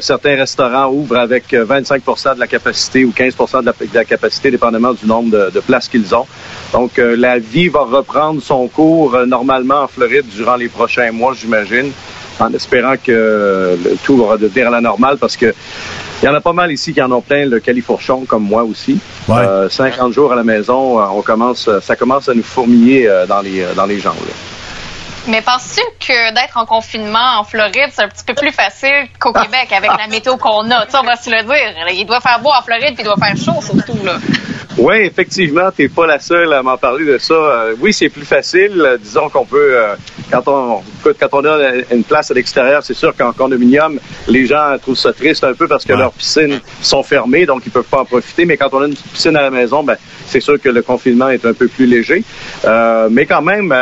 [0.00, 5.06] certains restaurants ouvrent avec 25% de la capacité ou 15% de la, capacité, dépendamment du
[5.06, 6.26] nombre de, de places qu'ils ont.
[6.72, 11.92] Donc, la vie va reprendre son cours normalement en Floride durant les prochains mois, j'imagine
[12.42, 15.54] en espérant que tout va redevenir à la normale parce que
[16.22, 18.62] il y en a pas mal ici qui en ont plein le califourchon comme moi
[18.62, 19.00] aussi.
[19.26, 23.26] 50 euh, jours à la maison, euh, on commence, ça commence à nous fourmiller euh,
[23.26, 24.14] dans les dans les jambes.
[25.28, 29.32] Mais penses-tu que d'être en confinement en Floride, c'est un petit peu plus facile qu'au
[29.32, 30.86] Québec avec la météo qu'on a?
[30.94, 31.86] on va se le dire.
[31.92, 34.04] Il doit faire beau en Floride puis il doit faire chaud surtout.
[34.04, 34.14] Là.
[34.78, 37.34] Oui, effectivement, t'es pas la seule à m'en parler de ça.
[37.34, 38.80] Euh, oui, c'est plus facile.
[38.80, 39.94] Euh, disons qu'on peut, euh,
[40.30, 43.98] quand on quand on a une place à l'extérieur, c'est sûr qu'en condominium,
[44.28, 47.72] les gens trouvent ça triste un peu parce que leurs piscines sont fermées, donc ils
[47.72, 48.46] peuvent pas en profiter.
[48.46, 49.96] Mais quand on a une piscine à la maison, ben
[50.26, 52.24] c'est sûr que le confinement est un peu plus léger.
[53.10, 53.74] mais quand même,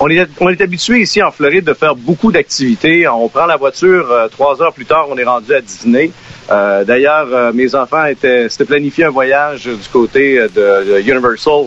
[0.00, 3.08] on, est, on est habitué ici en Floride de faire beaucoup d'activités.
[3.08, 6.12] On prend la voiture, trois heures plus tard, on est rendu à dîner.
[6.50, 11.66] Euh, d'ailleurs, euh, mes enfants étaient, s'étaient planifié un voyage du côté de, Universal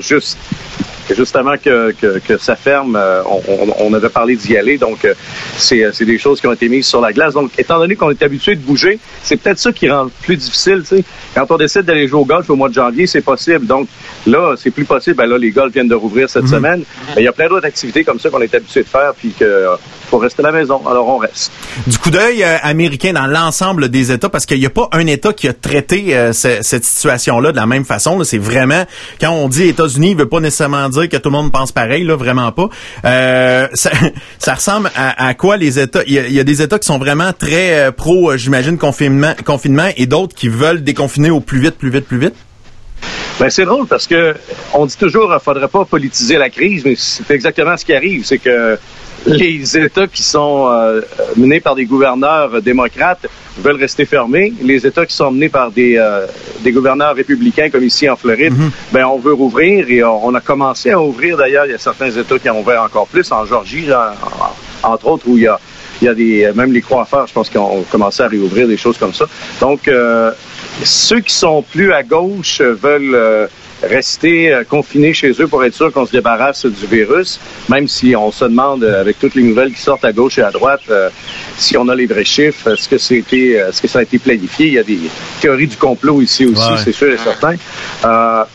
[0.00, 0.38] juste
[1.16, 3.40] justement que, que, ça ferme, on,
[3.78, 4.76] on, avait parlé d'y aller.
[4.76, 5.06] Donc,
[5.56, 7.34] c'est, c'est des choses qui ont été mises sur la glace.
[7.34, 10.80] Donc, étant donné qu'on est habitué de bouger, c'est peut-être ça qui rend plus difficile.
[10.80, 11.04] Tu sais.
[11.32, 13.66] Quand on décide d'aller jouer au golf au mois de janvier, c'est possible.
[13.66, 13.86] Donc,
[14.26, 15.16] là, c'est plus possible.
[15.16, 16.50] Ben là, les golfs viennent de rouvrir cette mhm.
[16.50, 16.82] semaine.
[17.16, 19.68] Il y a plein d'autres activités comme ça qu'on est habitué de faire, puis que
[20.06, 20.80] faut rester à la maison.
[20.86, 21.52] Alors on reste.
[21.86, 25.06] Du coup d'œil euh, américain dans l'ensemble des États, parce qu'il n'y a pas un
[25.06, 28.22] État qui a traité euh, cette situation-là de la même façon.
[28.24, 28.84] C'est vraiment
[29.20, 32.04] quand on dit États-Unis, il veut pas nécessairement dire que tout le monde pense pareil,
[32.04, 32.68] là, vraiment pas.
[33.04, 33.90] Euh, ça,
[34.38, 37.32] ça, ressemble à, à, quoi les États il y, a, des États qui sont vraiment
[37.32, 42.06] très pro, j'imagine, confinement, confinement, et d'autres qui veulent déconfiner au plus vite, plus vite,
[42.06, 42.34] plus vite?
[43.38, 44.34] Ben c'est drôle parce que
[44.72, 48.24] on dit toujours qu'il faudrait pas politiser la crise, mais c'est exactement ce qui arrive,
[48.24, 48.78] c'est que
[49.38, 51.00] les États qui sont euh,
[51.36, 53.26] menés par des gouverneurs démocrates
[53.58, 54.52] veulent rester fermés.
[54.62, 56.26] Les États qui sont menés par des, euh,
[56.60, 58.70] des gouverneurs républicains, comme ici en Floride, mhm.
[58.92, 61.36] ben on veut rouvrir et on, a commencé à ouvrir.
[61.36, 63.88] D'ailleurs, il y a certains États qui ont ouvert encore plus, en Georgie,
[64.82, 65.58] entre autres, où il y a
[66.02, 68.76] il y a des même les coiffeurs, je pense qu'ils ont commencé à réouvrir des
[68.76, 69.24] choses comme ça.
[69.60, 70.30] Donc euh,
[70.84, 73.48] ceux qui sont plus à gauche veulent
[73.82, 78.16] rester euh, confinés chez eux pour être sûr qu'on se débarrasse du virus, même si
[78.16, 80.82] on se demande, euh, avec toutes les nouvelles qui sortent à gauche et à droite,
[80.90, 81.10] euh,
[81.56, 84.66] si on a les vrais chiffres, est-ce que c'était, est-ce que ça a été planifié?
[84.66, 84.98] Il y a des
[85.40, 87.56] théories du complot ici aussi, c'est sûr et certain.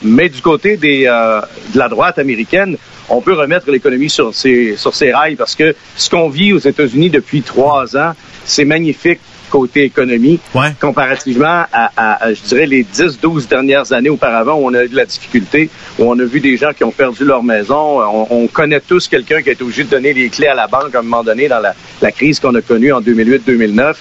[0.03, 2.77] mais du côté des, de la droite américaine,
[3.09, 6.59] on peut remettre l'économie sur ses, sur ses rails parce que ce qu'on vit aux
[6.59, 8.13] États-Unis depuis trois ans,
[8.45, 9.19] c'est magnifique
[9.51, 10.39] côté économie,
[10.79, 15.05] comparativement à, je dirais, les 10-12 dernières années auparavant où on a eu de la
[15.05, 18.01] difficulté, où on a vu des gens qui ont perdu leur maison.
[18.29, 20.95] On, connaît tous quelqu'un qui a été obligé de donner les clés à la banque
[20.95, 23.95] à un moment donné dans la, crise qu'on a connue en 2008-2009.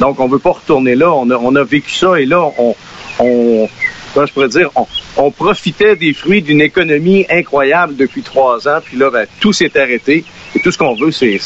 [0.00, 1.12] Donc, on veut pas retourner là.
[1.12, 2.74] On a, on a vécu ça et là, on,
[3.20, 3.68] on
[4.24, 4.86] je pourrais dire, on,
[5.30, 10.24] profitait des fruits d'une économie incroyable depuis trois ans, puis là, ben, tout s'est arrêté.
[10.54, 11.38] Et tout ce qu'on veut, c'est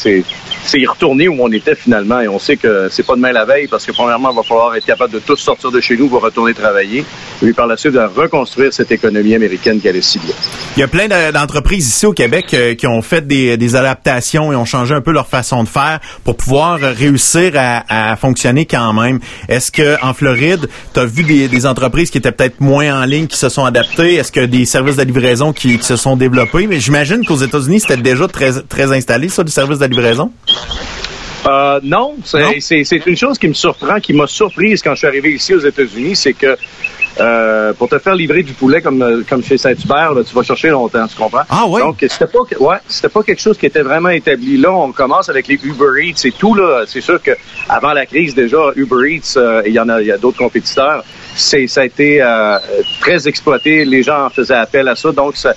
[0.73, 2.21] y retourner où on était finalement.
[2.21, 4.75] Et on sait que c'est pas demain la veille parce que premièrement, il va falloir
[4.75, 6.99] être capable de tous sortir de chez nous pour retourner travailler.
[6.99, 10.33] Et puis par la suite, de reconstruire cette économie américaine qui allait si bien.
[10.77, 14.55] Il y a plein d'entreprises ici au Québec euh, qui ont fait des, adaptations et
[14.55, 18.93] ont changé un peu leur façon de faire pour pouvoir réussir à, à fonctionner quand
[18.93, 19.19] même.
[19.49, 23.05] Est-ce que en Floride, tu as vu des, des entreprises qui étaient peut-être moins en
[23.05, 24.15] ligne qui se sont adaptées?
[24.15, 26.67] Est-ce que des services de livraison qui, qui se sont développés?
[26.67, 30.31] Mais j'imagine qu'aux États-Unis, c'était déjà très, très installé, ça, du service de livraison?
[31.47, 35.33] Euh, non, c'est une chose qui me surprend, qui m'a surprise quand je suis arrivé
[35.33, 36.55] ici aux États-Unis, c'est que
[37.19, 40.69] euh, pour te faire livrer du poulet comme euh, comme chez Saint-Hubert, tu vas chercher
[40.69, 41.43] longtemps, tu comprends?
[41.49, 41.81] Ah oui?
[41.81, 44.57] Donc c'était pas ouais, c'était pas quelque chose qui était vraiment établi.
[44.57, 46.83] Là, on commence avec les Uber Eats et tout là.
[46.87, 47.31] C'est sûr que
[47.69, 50.37] avant la crise déjà, Uber Eats, euh, il y en a, il y a d'autres
[50.37, 51.03] compétiteurs.
[51.35, 52.57] C'est ça a été euh,
[52.99, 53.85] très exploité.
[53.85, 55.53] Les gens faisaient appel à ça, donc ça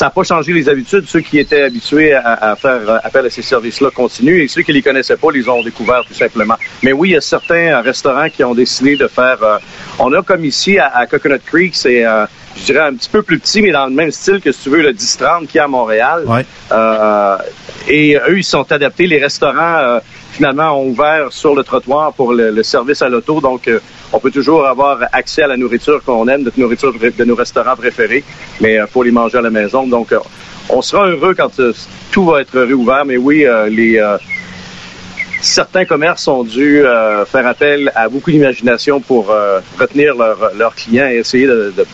[0.00, 1.04] n'a pas changé les habitudes.
[1.06, 4.82] Ceux qui étaient habitués à, faire appel à ces services-là continuent et ceux qui les
[4.82, 6.54] connaissaient pas les ont découverts tout simplement.
[6.82, 9.38] Mais oui, il y a certains restaurants qui ont décidé de faire.
[9.98, 12.26] on a comme ici à, Coconut Creek, c'est euh,
[12.56, 14.70] je dirais un petit peu plus petit, mais dans le même style que si tu
[14.70, 16.24] veux le 10-30 qui est à Montréal.
[16.72, 17.36] Euh,
[17.88, 19.06] et eux, ils sont adaptés.
[19.06, 20.00] Les restaurants, euh,
[20.32, 23.40] finalement, ont ouvert sur le trottoir pour le, service à l'auto.
[23.40, 23.70] Donc,
[24.12, 27.76] on peut toujours avoir accès à la nourriture qu'on aime, notre nourriture de nos restaurants
[27.76, 28.24] préférés,
[28.60, 29.86] mais il faut les manger à la maison.
[29.86, 30.12] Donc,
[30.68, 31.50] on sera heureux quand
[32.10, 33.04] tout va être réouvert.
[33.04, 34.00] Mais oui, les
[35.40, 41.08] certains commerces ont dû euh, faire appel à beaucoup d'imagination pour euh, retenir leurs clients
[41.08, 41.46] et essayer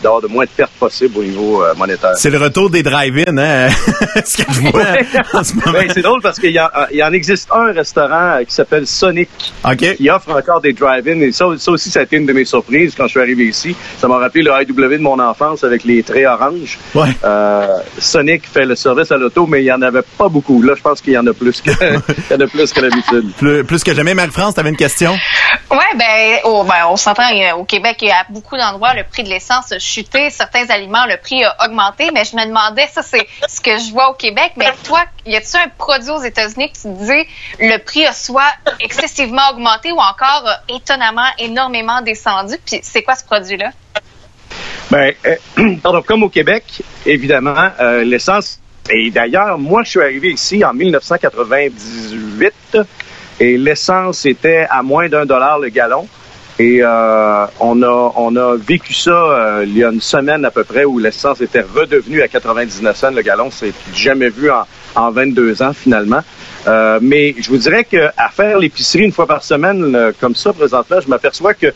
[0.03, 2.15] d'avoir de, moins de pertes possibles au niveau euh, monétaire.
[2.15, 3.69] C'est le retour des drive-in, hein?
[4.25, 6.59] ce que je vois ben, c'est drôle parce qu'il y,
[6.95, 9.29] y, en existe un restaurant qui s'appelle Sonic
[9.97, 12.45] qui offre encore des drive-in et ça, ça, aussi, ça a été une de mes
[12.45, 13.75] surprises quand je suis arrivé ici.
[13.99, 16.77] Ça m'a rappelé le IW de mon enfance avec les traits orange.
[16.93, 17.09] Ouais.
[17.97, 20.61] Sonic fait le service à l'auto, mais il n'y en avait pas beaucoup.
[20.61, 21.71] Là, je pense qu'il y en a plus que,
[22.31, 23.34] y en a plus que d'habitude.
[23.37, 24.13] Plus, que jamais.
[24.13, 25.17] Marie-France, tu avais une question?
[25.71, 27.23] Oui, ben, ben, on s'entend
[27.57, 30.29] au Québec, il y a beaucoup d'endroits, le prix de l'essence a chuté.
[30.29, 32.11] Certains aliments, le prix a augmenté.
[32.13, 34.53] Mais je me demandais, ça, c'est ce que je vois au Québec.
[34.55, 37.27] Mais toi, y a-t-il un produit aux États-Unis qui te disait
[37.59, 42.55] le prix a soit excessivement augmenté ou encore étonnamment énormément descendu?
[42.65, 43.71] Puis c'est quoi ce produit-là?
[44.91, 46.63] Ben, euh, comme au Québec,
[47.05, 48.61] évidemment, euh, l'essence.
[48.89, 52.77] Et d'ailleurs, moi, je suis arrivé ici en 1998
[53.39, 56.07] et l'essence était à moins d'un dollar le gallon.
[56.57, 60.51] Et euh, on a on a vécu ça euh, il y a une semaine à
[60.51, 63.49] peu près où l'essence était redevenue à 99 cents le gallon.
[63.51, 64.65] C'est jamais vu en,
[64.95, 66.21] en 22 ans finalement.
[66.65, 70.53] Euh, mais je vous dirais que à faire l'épicerie une fois par semaine comme ça
[70.53, 71.67] présentement, je m'aperçois que,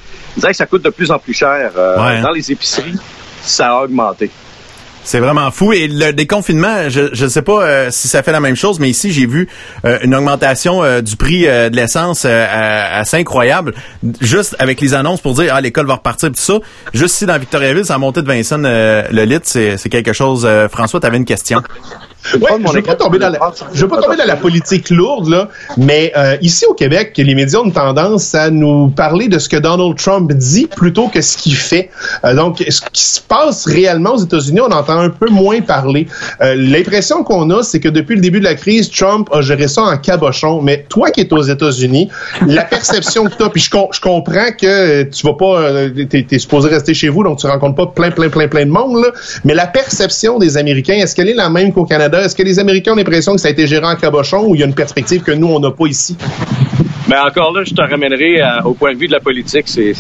[0.42, 2.22] que ça coûte de plus en plus cher hein.
[2.22, 2.96] dans les épiceries.
[3.42, 4.32] Ça a augmenté.
[5.04, 5.74] C'est vraiment fou.
[5.74, 8.90] Et le déconfinement, je ne sais pas euh, si ça fait la même chose, mais
[8.90, 9.48] ici, j'ai vu
[9.86, 13.74] euh, une augmentation euh, du prix de l'essence assez incroyable.
[14.22, 16.60] Juste avec les annonces pour dire, ah, l'école va repartir, tout ça.
[16.94, 19.48] Juste ici, dans Victoriaville, ça a monté de 20 cents le litre.
[19.48, 20.48] C'est quelque chose.
[20.72, 21.62] François, tu avais une question.
[22.34, 23.40] Ouais, je veux pas tomber dans la,
[23.74, 25.48] je veux pas tomber dans la politique lourde là,
[25.78, 29.56] mais euh, ici au Québec, les médias ont tendance à nous parler de ce que
[29.56, 31.90] Donald Trump dit plutôt que ce qu'il fait.
[32.26, 36.08] Euh, donc, ce qui se passe réellement aux États-Unis, on entend un peu moins parler.
[36.42, 39.68] Euh, l'impression qu'on a, c'est que depuis le début de la crise, Trump a géré
[39.68, 40.62] ça en cabochon.
[40.62, 42.10] Mais toi qui es aux États-Unis,
[42.46, 46.40] la perception que tu as, puis je, je, comprends que tu vas pas, t'es es
[46.40, 49.02] supposé rester chez vous, donc tu rencontres pas plein, plein, plein, plein de monde.
[49.02, 49.12] Là,
[49.46, 52.09] mais la perception des Américains, est-ce qu'elle est la même qu'au Canada?
[52.18, 54.62] Est-ce que les Américains ont l'impression que ça a été géré en cabochon ou il
[54.62, 56.18] y a une perspective que nous, on n'a pas ici?
[57.08, 59.68] Mais ben, encore là, je te ramènerai au point de vue de la politique.
[59.68, 59.94] C'est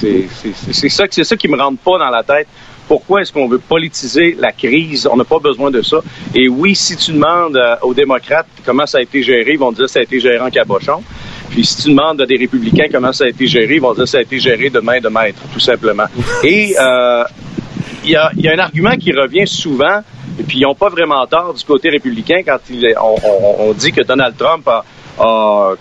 [0.89, 2.47] ça, ça qui me rentre pas dans la tête.
[2.87, 5.07] Pourquoi est-ce qu'on veut politiser la crise?
[5.11, 5.97] On n'a pas besoin de ça.
[6.33, 9.71] Et oui, si tu demandes euh, aux démocrates comment ça a été géré, ils vont
[9.71, 11.03] dire que ça a été géré en cabochon.
[11.51, 14.05] Puis si tu demandes à des républicains comment ça a été géré, ils vont dire
[14.05, 16.05] que ça a été géré de main de maître, tout simplement.
[16.43, 17.23] Et euh,
[18.03, 20.01] il y, a, y a un argument qui revient souvent
[20.39, 22.59] et puis, ils n'ont pas vraiment tort du côté républicain quand
[23.59, 24.83] on, dit que Donald Trump a,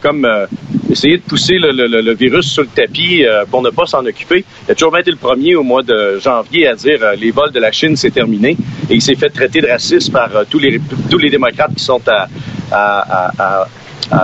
[0.03, 0.47] comme euh,
[0.91, 4.45] essayé de pousser le, virus sur le tapis euh, pour ne pas s'en occuper.
[4.67, 7.53] Il a toujours été le premier au mois de janvier à dire euh, les vols
[7.53, 8.57] de la Chine, c'est terminé.
[8.91, 12.01] Et il s'est fait traiter de raciste par tous, les, tous les démocrates qui sont
[12.09, 12.27] à,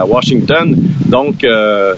[0.07, 0.74] Washington.
[1.07, 1.47] Donc,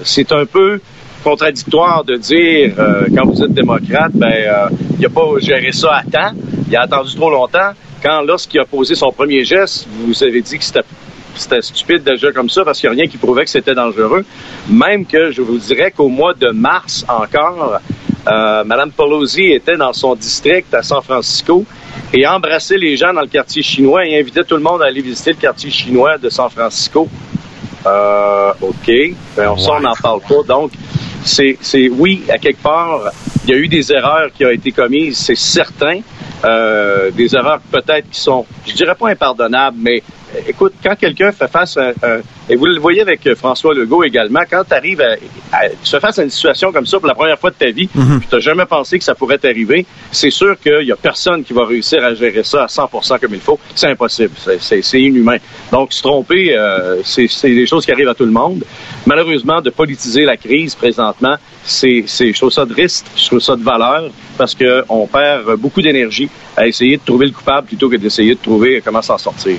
[0.02, 0.80] c'est un peu
[1.22, 2.72] contradictoire de dire,
[3.14, 4.32] quand vous êtes démocrate, ben,
[4.98, 6.36] il n'a pas géré ça à temps,
[6.68, 7.70] il a attendu trop longtemps
[8.02, 12.48] quand lorsqu'il a posé son premier geste, vous avez dit que c'était stupide d'agir comme
[12.48, 14.24] ça parce qu'il n'y a rien qui prouvait que c'était dangereux.
[14.68, 17.80] Même que je vous dirais qu'au mois de mars encore,
[18.28, 21.64] euh, Mme Pelosi était dans son district à San Francisco
[22.12, 25.02] et embrassait les gens dans le quartier chinois et invitait tout le monde à aller
[25.02, 27.08] visiter le quartier chinois de San Francisco.
[27.86, 28.90] Euh, OK.
[29.36, 30.42] Ben, on, on n'en parle pas.
[30.46, 30.72] Donc,
[31.26, 33.12] c'est, oui, à quelque part,
[33.44, 36.00] il y a eu des erreurs qui ont été commises, c'est certain.
[36.44, 40.02] Euh, des erreurs peut-être qui sont, je dirais pas impardonnables, mais
[40.46, 41.92] écoute, quand quelqu'un fait face à,
[42.48, 45.16] et vous le voyez avec François Legault également, quand tu arrives à,
[45.82, 47.88] tu fais face à une situation comme ça pour la première fois de ta vie,
[47.94, 51.44] mm tu n'as jamais pensé que ça pourrait t'arriver, c'est sûr qu'il y a personne
[51.44, 53.58] qui va réussir à gérer ça à 100% comme il faut.
[53.74, 55.36] C'est impossible, c'est inhumain.
[55.70, 58.64] Donc, se tromper, euh, c'est des choses qui arrivent à tout le monde.
[59.06, 63.56] Malheureusement, de politiser la crise présentement, c'est, je trouve ça de risque, je trouve ça
[63.56, 67.96] de valeur, parce qu'on perd beaucoup d'énergie à essayer de trouver le coupable plutôt que
[67.96, 69.56] d'essayer de trouver comment s'en sortir.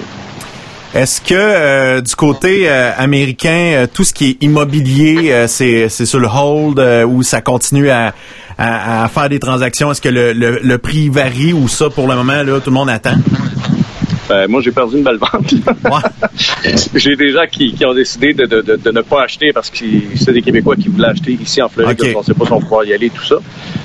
[0.97, 6.19] Est-ce que euh, du côté euh, américain, euh, tout ce qui est immobilier, c'est, sur
[6.19, 8.13] le hold ou ça continue à,
[8.57, 9.91] faire des transactions?
[9.91, 12.89] Est-ce que le, le, prix varie ou ça, pour le moment, là, tout le monde
[12.89, 13.13] attend?
[14.27, 15.53] Ben, moi, j'ai perdu une belle vente.
[16.95, 19.85] j'ai des gens qui, ont décidé de, ne pas acheter parce que
[20.15, 21.97] c'est des Québécois qui voulaient acheter ici en Floride.
[22.15, 23.35] On ne sait pas si on pourra y aller, tout ça.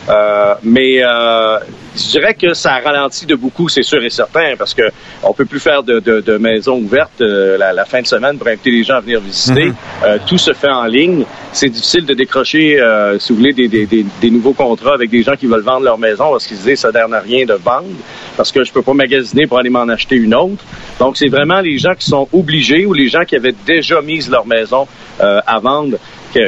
[0.09, 1.59] Euh, mais euh,
[1.95, 4.83] je dirais que ça ralentit de beaucoup, c'est sûr et certain, parce que
[5.23, 8.71] on peut plus faire de, de, maisons ouvertes euh, la, fin de semaine pour inviter
[8.71, 9.71] les gens à venir visiter.
[9.71, 10.25] Mm-hmm.
[10.27, 11.25] tout se fait en ligne.
[11.53, 12.81] C'est difficile de décrocher,
[13.19, 15.99] si vous voulez, des, des, des, nouveaux contrats avec des gens qui veulent vendre leur
[15.99, 17.89] maison parce qu'ils se disent ça ne rien de vendre.
[18.37, 20.65] parce que je peux pas magasiner pour aller m'en acheter une autre.
[20.99, 24.27] Donc, c'est vraiment les gens qui sont obligés ou les gens qui avaient déjà mis
[24.29, 24.87] leur maison
[25.21, 25.99] euh, à vendre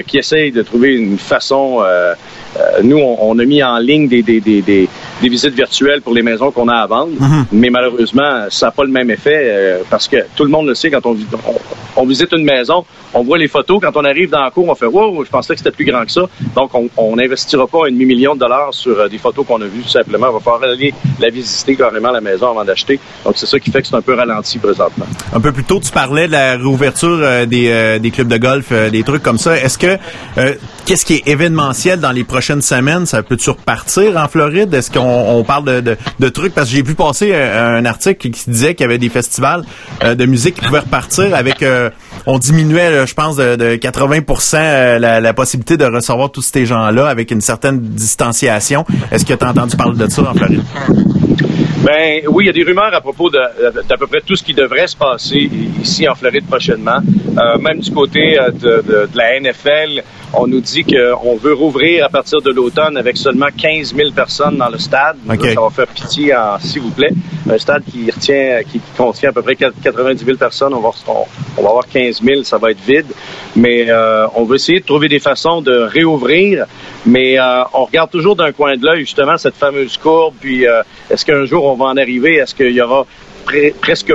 [0.06, 1.82] qui, essayent de trouver une façon.
[2.56, 4.88] Euh, euh, nous, on, a mis en ligne des, des, des, des,
[5.22, 7.46] visites virtuelles pour les maisons qu'on a à vendre, mhm.
[7.52, 10.90] mais malheureusement, ça n'a pas le même effet parce que tout le monde le sait
[10.90, 11.54] quand on, on,
[12.04, 13.80] visite une maison, on voit les photos.
[13.82, 16.04] Quand on arrive dans la cour, on fait Wow, je pensais que c'était plus grand
[16.04, 16.22] que ça.
[16.54, 19.88] Donc, on n'investira pas un demi-million de dollars sur des photos qu'on a vues, tout
[19.88, 20.28] simplement.
[20.30, 23.00] On va falloir aller la visiter carrément, la maison, avant d'acheter.
[23.24, 25.06] Donc, c'est ça qui fait que c'est un peu ralenti présentement.
[25.32, 29.02] Un peu plus tôt, tu parlais de la réouverture des, des clubs de golf, des
[29.02, 29.56] trucs comme ça.
[29.56, 29.98] Est-ce que
[30.38, 30.54] euh,
[30.86, 34.72] qu'est-ce qui est événementiel dans les prochaines semaines, ça peut-tu repartir en Floride?
[34.74, 36.54] Est-ce qu'on parle de, trucs?
[36.54, 39.64] Parce que j'ai vu passer euh, un, article qui disait qu'il y avait des festivals
[40.02, 41.62] euh, de musique qui pouvaient repartir avec
[42.26, 47.40] on diminuait je pense de, 80% la, possibilité de recevoir tous ces gens-là avec une
[47.40, 48.84] certaine distanciation.
[49.10, 50.62] Est-ce que tu as entendu parler de ça en Floride?
[51.84, 54.54] Ben oui, il y a des rumeurs à propos d'à peu près tout ce qui
[54.54, 55.50] devrait se passer
[55.82, 57.00] ici en Floride prochainement.
[57.36, 60.02] Euh, même du côté euh, de, la NFL,
[60.36, 64.56] on nous dit qu'on veut rouvrir à partir de l'automne avec seulement 15 000 personnes
[64.56, 65.16] dans le stade.
[65.26, 67.12] Ça va faire pitié, s'il vous plaît.
[67.50, 71.62] Un stade qui retient, qui, contient à peu près 90 000 personnes, on va, on,
[71.62, 73.06] va avoir 15 000, ça va être vide.
[73.54, 76.66] Mais euh, on veut essayer de trouver des façons de réouvrir.
[77.06, 80.34] Mais euh, on regarde toujours d'un coin de l'œil justement cette fameuse courbe.
[80.40, 82.36] Puis euh, est-ce qu'un jour on va en arriver?
[82.36, 83.06] Est-ce qu'il y aura
[83.80, 84.14] presque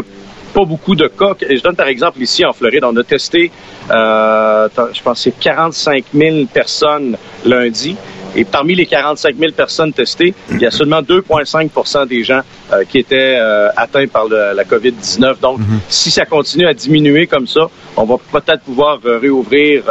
[0.53, 1.35] pas beaucoup de cas?
[1.47, 3.51] Et je donne par exemple ici en Floride, on a testé,
[3.89, 7.95] je pense, c'est 45 000 personnes lundi.
[8.35, 12.83] Et parmi les 45 000 personnes testées, il y a seulement 2,5% des gens euh,
[12.87, 15.39] qui étaient euh, atteints par la COVID-19.
[15.39, 15.79] Donc, mhm.
[15.87, 17.61] si ça continue à diminuer comme ça,
[17.97, 19.83] on va peut-être pouvoir euh, réouvrir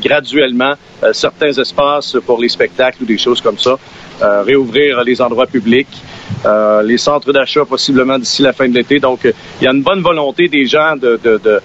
[0.00, 0.74] graduellement
[1.12, 3.76] certains espaces pour les spectacles ou des choses comme ça,
[4.20, 6.02] réouvrir les endroits publics.
[6.84, 8.98] les centres d'achat possiblement d'ici la fin de l'été.
[8.98, 11.60] Donc, il y a une bonne volonté des gens de, de, de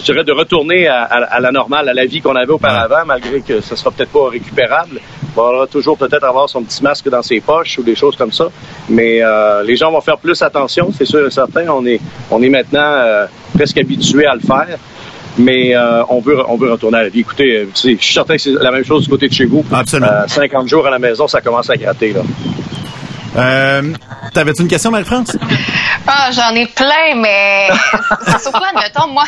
[0.00, 3.40] je dirais, de retourner à, à, la normale, à la vie qu'on avait auparavant, malgré
[3.40, 5.00] que ce sera peut-être pas récupérable.
[5.36, 8.32] On va toujours peut-être avoir son petit masque dans ses poches ou des choses comme
[8.32, 8.48] ça.
[8.88, 11.68] Mais euh, les gens vont faire plus attention, c'est sûr et certain.
[11.68, 14.78] On est, on est maintenant euh, presque habitué à le faire.
[15.38, 17.20] Mais euh, on veut on veut retourner à la vie.
[17.20, 19.64] Écoutez, je suis certain que c'est la même chose du côté de chez vous.
[19.72, 20.26] Absolument.
[20.26, 22.12] 50 jours à la maison, ça commence à gratter.
[22.12, 22.22] Là.
[23.36, 23.92] Euh,
[24.34, 25.36] T'avais-tu une question, Marie-France?
[26.06, 27.68] Ah, j'en ai plein, mais
[28.26, 29.24] c'est surtout, admettons, moi,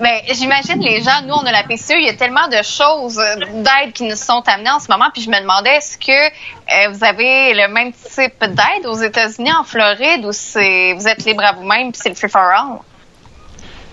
[0.00, 3.18] mais j'imagine les gens, nous, on a la PCE, il y a tellement de choses
[3.18, 6.12] euh, d'aide qui nous sont amenées en ce moment, puis je me demandais, est-ce que
[6.12, 11.24] euh, vous avez le même type d'aide aux États-Unis, en Floride, ou c'est vous êtes
[11.24, 12.78] libre à vous-même, puis c'est le free for all?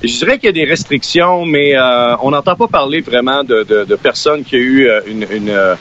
[0.04, 3.64] Je dirais qu'il y a des restrictions, mais euh, on n'entend pas parler vraiment de,
[3.64, 5.78] de, de personnes qui ont eu une, une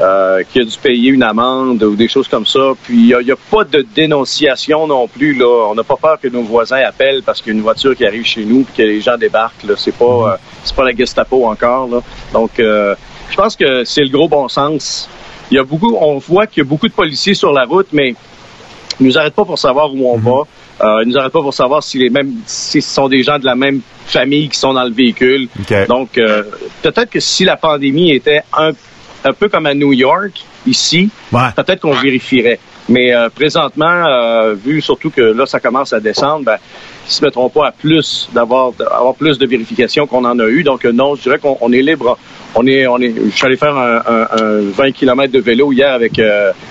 [0.00, 2.72] euh, qui a dû payer une amende ou des choses comme ça.
[2.82, 5.34] Puis il n'y a, pas de dénonciation non plus.
[5.34, 5.68] Là.
[5.70, 8.04] On n'a pas peur que nos voisins appellent parce qu'il y a une voiture qui
[8.04, 9.64] arrive chez nous et que les gens débarquent.
[9.64, 9.74] Là.
[9.76, 10.32] C'est pas mhm.
[10.32, 11.88] euh, c'est pas la Gestapo encore.
[11.88, 12.00] Là.
[12.32, 12.94] Donc euh,
[13.30, 15.08] je pense que c'est le gros bon sens.
[15.50, 17.88] Il y a beaucoup, on voit qu'il y a beaucoup de policiers sur la route,
[17.92, 18.14] mais
[18.98, 20.24] ils nous arrêtent pas pour savoir où on mhm.
[20.24, 20.42] va.
[20.82, 23.38] Euh, ils nous arrêtent pas pour savoir si les mêmes, si ce sont des gens
[23.38, 25.48] de la même famille qui sont dans le véhicule.
[25.88, 26.42] Donc, euh,
[26.82, 28.72] peut-être que si la pandémie était un
[29.24, 32.58] un peu comme à New York, ici, peut-être qu'on vérifierait.
[32.88, 36.56] Mais euh, présentement, euh, vu surtout que là, ça commence à descendre, ben,
[37.06, 40.62] ils se mettront pas à plus d'avoir avoir plus de vérifications qu'on en a eu.
[40.62, 42.18] Donc euh, non, je dirais qu'on est libre.
[42.54, 43.14] On est, on est.
[43.30, 46.20] Je suis allé faire un, un, 20 km de vélo hier avec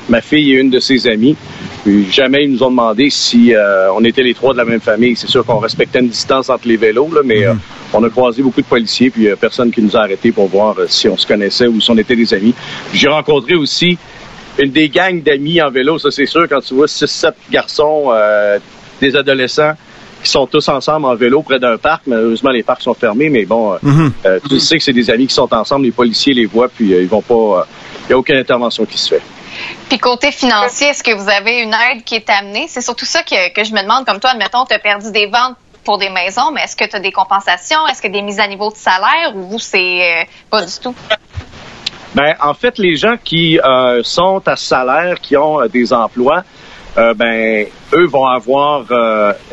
[0.07, 1.35] ma fille et une de ses amies.
[1.83, 3.53] Puis jamais ils nous ont demandé si
[3.93, 5.15] on était les trois de la même famille.
[5.15, 7.59] C'est sûr qu'on respectait une distance entre les vélos, là, mais mhm.
[7.93, 11.09] on a croisé beaucoup de policiers, puis personne qui nous a arrêtés pour voir si
[11.09, 12.53] on se connaissait ou si on était des amis.
[12.93, 13.97] J'ai rencontré aussi
[14.59, 18.59] une des gangs d'amis en vélo, ça c'est sûr, quand tu vois 6-7 garçons, euh,
[19.01, 19.73] des adolescents
[20.23, 22.03] qui sont tous ensemble en vélo près d'un parc.
[22.07, 23.77] Malheureusement, les parcs sont fermés, mais bon, euh,
[24.25, 26.91] euh, tu sais que c'est des amis qui sont ensemble, les policiers les voient, puis
[26.91, 27.67] ils vont pas.
[28.05, 29.21] Il n'y a aucune intervention qui se fait.
[29.89, 32.65] Puis côté financier, est-ce que vous avez une aide qui est amenée?
[32.67, 35.55] C'est surtout ça que, je me demande, comme toi, admettons, tu as perdu des ventes
[35.83, 37.85] pour des maisons, mais est-ce que tu as des compensations?
[37.87, 40.95] Est-ce que des mises à niveau de salaire ou vous, c'est pas du tout?
[42.15, 46.43] Ben, en fait, les gens qui euh, sont à salaire, qui ont euh, des emplois,
[46.95, 48.85] euh, ben, eux vont avoir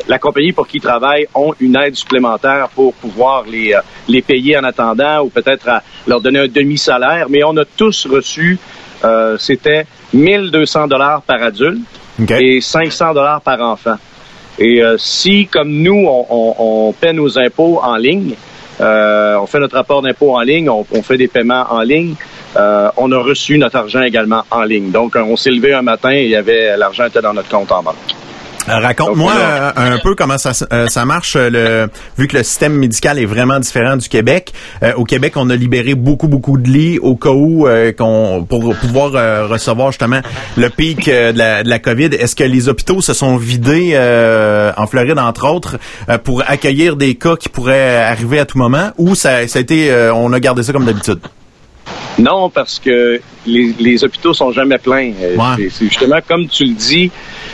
[0.07, 3.75] la compagnie pour qui ils travaillent ont une aide supplémentaire pour pouvoir les
[4.07, 7.27] les payer en attendant ou peut-être leur donner un demi-salaire.
[7.29, 8.59] Mais on a tous reçu,
[9.39, 11.79] c'était 1200 dollars par adulte
[12.29, 13.95] et 500 dollars par enfant.
[14.59, 18.35] Et si, comme nous, on, on, on paie nos impôts en ligne,
[18.79, 22.15] on fait notre rapport d'impôt en ligne, on, on fait des paiements en ligne
[22.55, 24.91] on a reçu notre argent également en ligne.
[24.91, 27.71] Donc, on s'est levé un matin et il y avait l'argent était dans notre compte
[27.71, 27.95] en banque.
[28.69, 31.87] Euh, raconte-moi euh, un peu comment ça, euh, ça marche, le,
[32.17, 34.53] vu que le système médical est vraiment différent du Québec.
[34.95, 39.49] au Québec, on a libéré beaucoup, beaucoup de lits au cas où qu'on pour pouvoir
[39.49, 40.21] recevoir justement
[40.57, 42.09] le pic de la, de, la, COVID.
[42.13, 43.97] Est-ce que les hôpitaux se sont vidés
[44.77, 45.77] en Floride, entre autres,
[46.23, 50.09] pour accueillir des cas qui pourraient arriver à tout moment, ou ça, ça a été,
[50.13, 51.19] on a gardé ça comme d'habitude?
[52.19, 55.13] Non, parce que les, les hôpitaux sont jamais pleins.
[55.57, 57.11] C'est justement comme tu le dis,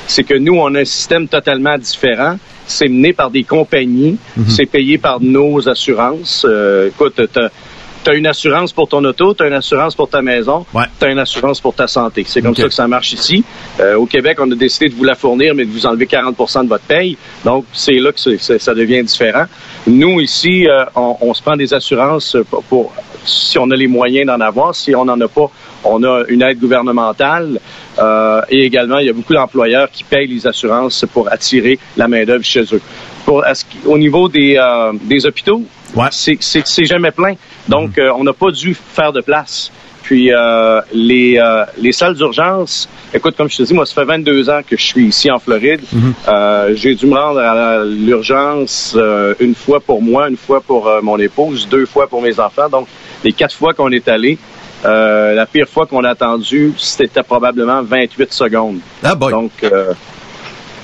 [0.08, 2.38] c'est que nous, on a un système totalement différent.
[2.66, 4.49] C'est mené par des compagnies, mhm.
[4.49, 6.45] c'est payé par nos assurances.
[6.47, 10.22] Euh, écoute, tu as une assurance pour ton auto, tu as une assurance pour ta
[10.22, 10.66] maison,
[10.99, 12.24] tu as une assurance pour ta santé.
[12.28, 13.43] C'est comme ça que ça marche ici.
[13.80, 16.64] Euh, au Québec, on a décidé de vous la fournir, mais de vous enlever 40%
[16.64, 17.18] de votre paye.
[17.43, 19.45] Donc, c'est là que ça devient différent.
[19.88, 22.38] Nous, ici, euh, on, se prend des assurances
[22.70, 22.93] pour,
[23.28, 24.74] si on a les moyens d'en avoir.
[24.76, 25.50] Si on n'en a pas,
[25.84, 27.60] on a une aide gouvernementale.
[28.00, 32.08] Euh, et également, il y a beaucoup d'employeurs qui payent les assurances pour attirer la
[32.08, 32.82] main-d'œuvre chez eux.
[33.26, 33.44] Pour,
[33.86, 35.64] au niveau des, euh, des hôpitaux,
[35.96, 36.08] ouais.
[36.12, 37.34] c'est jamais plein.
[37.68, 39.72] Donc, euh, on n'a pas dû faire de place.
[40.08, 44.06] Puis euh, les, euh, les salles d'urgence, écoute, comme je te dis, moi, ça fait
[44.06, 45.82] 22 ans que je suis ici en Floride.
[45.92, 46.14] Mhm.
[46.30, 50.90] euh, J'ai dû me rendre à l'urgence euh, une fois pour moi, une fois pour
[51.04, 52.70] mon épouse, deux fois pour mes enfants.
[52.70, 52.88] Donc,
[53.24, 54.38] les quatre fois qu'on est allé,
[54.84, 58.80] la pire fois qu'on a attendu, c'était probablement 28 secondes.
[59.03, 59.32] Ah boy.
[59.32, 59.51] Donc,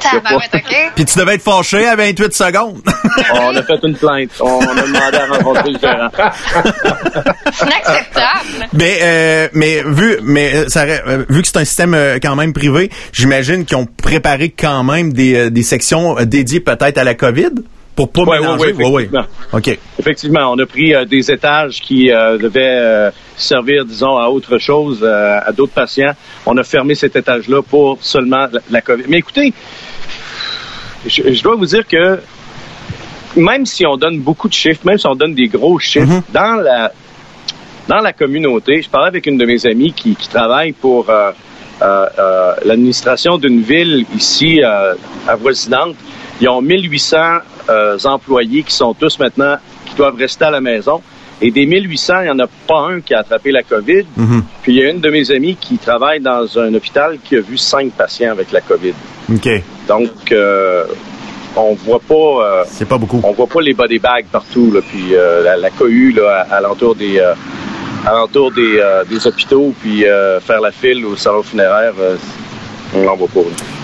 [0.96, 2.82] puis tu devais être fâché à 28 secondes.
[3.34, 4.30] on a fait une plainte.
[4.40, 6.10] On a demandé à rencontrer le gérant.
[7.62, 8.70] Inacceptable.
[8.74, 12.54] Mais, euh, mais vu, mais euh, ça, euh, vu que c'est un système quand même
[12.54, 17.52] privé, j'imagine qu'ils ont préparé quand même des, des sections dédiées peut-être à la COVID?
[17.96, 18.74] Pour pas ouais, mélanger.
[18.74, 19.26] Oui, oui, effectivement.
[19.54, 19.80] OK.
[20.00, 25.74] Effectivement, on a pris des étages qui devaient servir, disons, à autre chose, à d'autres
[25.74, 26.14] patients.
[26.46, 29.04] On a fermé cet étage-là pour seulement la, la COVID.
[29.08, 29.54] Mais écoutez,
[31.08, 32.20] je, dois vous dire que
[33.36, 36.22] même si on donne beaucoup de chiffres, même si on donne des gros chiffres, mhm.
[36.34, 36.92] dans la
[37.88, 41.32] dans la communauté, je parlais avec une de mes amies qui, travaille pour euh,
[41.82, 44.62] euh, euh, l'administration d'une ville ici
[45.28, 45.96] avoisinante.
[46.42, 47.18] Ils ont 1800
[48.06, 51.02] employés qui sont tous maintenant qui doivent rester à la maison.
[51.42, 54.06] Et des 1800, il n'y en a pas un qui a attrapé la COVID.
[54.16, 54.44] Mhm.
[54.62, 57.42] Puis il y a une de mes amies qui travaille dans un hôpital qui a
[57.42, 58.94] vu cinq patients avec la COVID.
[59.34, 59.50] OK.
[59.88, 60.86] Donc, euh,
[61.56, 62.16] on voit pas.
[62.16, 63.20] Euh, c'est pas beaucoup.
[63.24, 64.72] On voit pas les body bags partout.
[64.74, 67.22] Là, puis euh, la, la, cohue là, à, l'entour des,
[68.06, 70.06] alentour des, des hôpitaux, puis
[70.42, 71.94] faire la file au salon funéraire,
[72.96, 73.42] on n'en voit pas.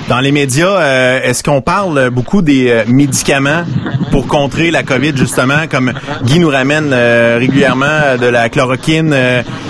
[0.09, 3.63] Dans les médias, est-ce qu'on parle beaucoup des médicaments
[4.11, 5.93] pour contrer la COVID, justement, comme
[6.23, 6.93] Guy nous ramène
[7.37, 9.13] régulièrement de la chloroquine?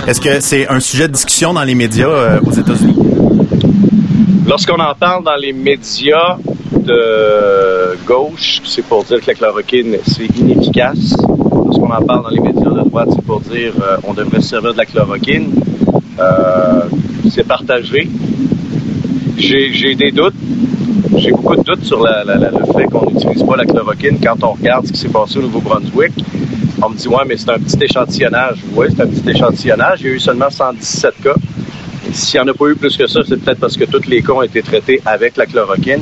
[0.07, 2.95] est-ce que c'est un sujet de discussion dans les médias aux États-Unis?
[4.47, 6.37] Lorsqu'on en parle dans les médias
[6.71, 11.15] de gauche, c'est pour dire que la chloroquine, c'est inefficace.
[11.65, 14.49] Lorsqu'on en parle dans les médias de droite, c'est pour dire euh, on devrait se
[14.49, 15.51] servir de la chloroquine.
[16.19, 16.81] Euh,
[17.29, 18.09] c'est partagé.
[19.39, 20.33] J'ai des doutes.
[21.17, 24.51] J'ai beaucoup de doutes sur la, le fait qu'on n'utilise pas la chloroquine quand on
[24.51, 26.11] regarde ce qui s'est passé au Nouveau-Brunswick.
[26.81, 28.59] On me dit, ouais, mais c'est un petit échantillonnage.
[28.73, 30.01] Oui, c'est un petit échantillonnage.
[30.01, 31.35] Il y a eu seulement 117 cas.
[32.11, 34.21] S'il n'y en a pas eu plus que ça, c'est peut-être parce que tous les
[34.21, 36.01] cas ont été traités avec la chloroquine.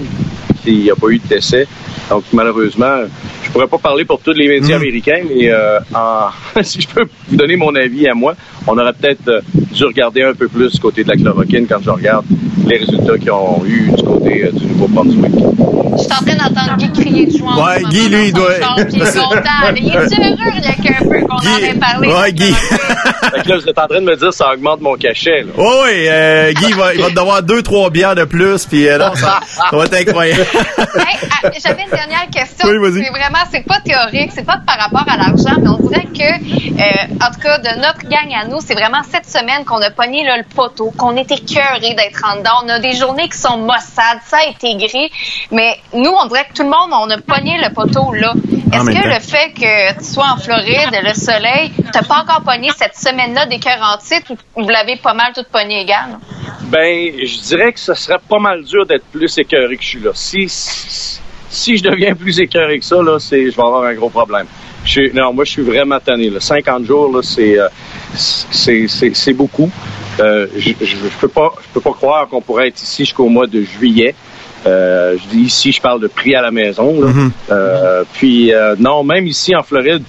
[0.66, 1.68] Il n'y a pas eu de décès.
[2.10, 3.04] Donc, malheureusement,
[3.44, 4.82] je pourrais pas parler pour tous les médias mm.
[4.82, 5.80] américains, mais euh,
[6.64, 8.36] si je peux vous donner mon avis à moi,
[8.66, 9.42] on aurait peut-être euh,
[9.78, 12.26] dû regarder un peu plus du côté de la chloroquine quand je regarde
[12.66, 15.32] les résultats qu'ils ont eu du côté euh, du Nouveau-Brunswick.
[15.98, 17.66] Je suis en train d'entendre Guy crier de joie.
[17.66, 18.54] Ouais, Guy, lui, il doit.
[18.92, 19.42] Il est content.
[19.76, 22.08] Il est heureux, il y a qu'un peu qu'on en ait parlé.
[22.08, 22.54] Ouais, Guy.
[22.54, 25.44] fait que là, vous êtes en train de me dire que ça augmente mon cachet.
[25.44, 25.54] Là.
[25.58, 28.88] Oh, oui, euh, Guy, va, il va te devoir deux, trois bières de plus, puis
[28.88, 30.42] euh, non, ça, ça, va être incroyable.
[30.42, 32.68] hey, ah, J'avais une dernière question.
[32.68, 36.08] Oui, c'est vraiment, c'est pas théorique, c'est pas par rapport à l'argent, mais on dirait
[36.14, 39.82] que, euh, en tout cas, de notre gang à nous, c'est vraiment cette semaine qu'on
[39.82, 42.62] a pogné là, le poteau, qu'on était écœuré d'être en dedans.
[42.64, 45.12] On a des journées qui sont maussades, ça a été gris,
[45.52, 48.34] mais nous, on dirait que tout le monde, on a pogné le poteau là.
[48.74, 52.70] Est-ce que le fait que tu sois en Floride, le soleil, t'as pas encore pogné
[52.76, 56.18] cette semaine-là des 48 ou vous l'avez pas mal tout pogné égal?
[56.64, 60.00] Ben, je dirais que ce serait pas mal dur d'être plus écœuré que je suis
[60.00, 60.12] là.
[60.14, 64.10] Si, si je deviens plus écœuré que ça, là, c'est, je vais avoir un gros
[64.10, 64.48] problème.
[65.14, 66.30] non, moi, je suis vraiment tanné.
[66.30, 66.40] Là.
[66.40, 67.70] 50 jours, là, c'est, euh,
[68.18, 69.70] c'est, c'est, beaucoup.
[70.20, 73.48] Euh, je, je, peux pas, je peux pas croire qu'on pourrait être ici jusqu'au mois
[73.48, 74.16] de juillet.
[74.66, 77.02] Euh, je dis ici, je parle de prix à la maison.
[77.02, 77.32] Mm-hmm.
[77.52, 80.04] euh, puis euh, non, même ici en Floride,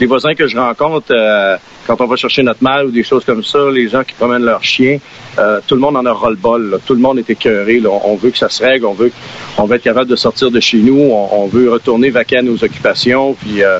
[0.00, 3.24] les voisins que je rencontre, euh, quand on va chercher notre mal ou des choses
[3.24, 4.98] comme ça, les gens qui promènent leurs chiens,
[5.38, 6.80] euh, tout le monde en a ras-le-bol.
[6.86, 7.80] Tout le monde est écœuré.
[7.80, 7.90] Là.
[8.04, 9.12] On veut que ça se règle, on veut,
[9.58, 12.62] on veut être capable de sortir de chez nous, on, veut retourner vaquer à nos
[12.64, 13.78] occupations, puis euh,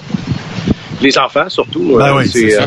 [1.00, 1.96] les enfants surtout.
[1.96, 2.58] Ben oui, c'est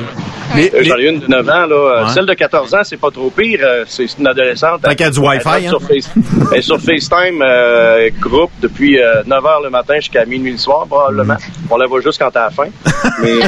[0.58, 1.66] euh, J'en ai une de 9 ans.
[1.66, 2.08] Là.
[2.14, 3.60] Celle de 14 ans, c'est pas trop pire.
[3.64, 4.82] Euh, c'est une adolescente.
[4.88, 5.50] Fait qu'elle a du Wi-Fi.
[5.58, 5.78] Elle, hein?
[6.52, 10.86] elle est sur FaceTime euh, groupe depuis 9 h le matin jusqu'à minuit le soir,
[10.88, 11.36] probablement.
[11.36, 11.68] Mm.
[11.72, 12.70] On la voit juste quand t'as la faim.
[13.22, 13.40] Mais,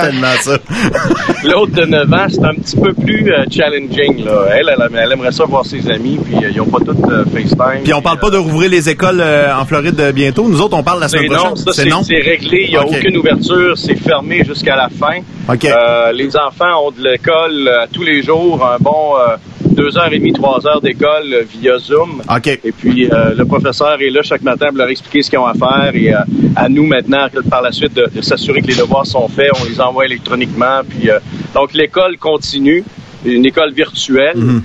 [0.00, 0.58] Tellement ça.
[1.44, 4.24] L'autre de 9 ans, c'est un petit peu plus challenging.
[4.24, 4.46] Là.
[4.52, 7.82] Elle, elle, aimerait ça voir ses amis, puis ils ont pas toutes FaceTime.
[7.84, 10.48] Puis on parle pas de rouvrir les écoles en Floride bientôt.
[10.48, 11.56] Nous autres, on parle la semaine prochaine.
[11.72, 12.64] C'est non, c'est réglé.
[12.64, 13.76] Il n'y a aucune ouverture.
[13.76, 15.20] C'est fermé jusqu'à la fin.
[15.48, 20.12] Euh, les enfants ont de l'école euh, tous les jours, un bon euh, deux heures
[20.12, 22.22] et demie, trois heures d'école via Zoom.
[22.46, 25.54] Et puis le professeur est là chaque matin pour leur expliquer ce qu'ils ont à
[25.54, 26.12] faire et
[26.56, 29.80] à nous maintenant par la suite de, s'assurer que les devoirs sont faits, on les
[29.80, 30.82] envoie électroniquement.
[30.86, 31.08] Puis
[31.54, 32.84] donc l'école continue,
[33.24, 34.36] une école virtuelle.
[34.36, 34.62] Mhm.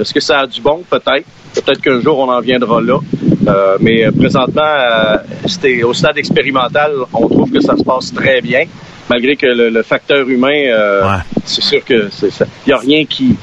[0.00, 0.84] Est-ce que ça a du bon?
[0.88, 1.26] Peut-être?
[1.52, 3.00] Peut-être qu'un jour on en viendra là.
[3.80, 8.66] mais présentement, c'était au stade expérimental, on trouve que ça se passe très bien
[9.10, 12.08] malgré que le, facteur humain, euh, c'est sûr que
[12.66, 13.36] il y a rien qui,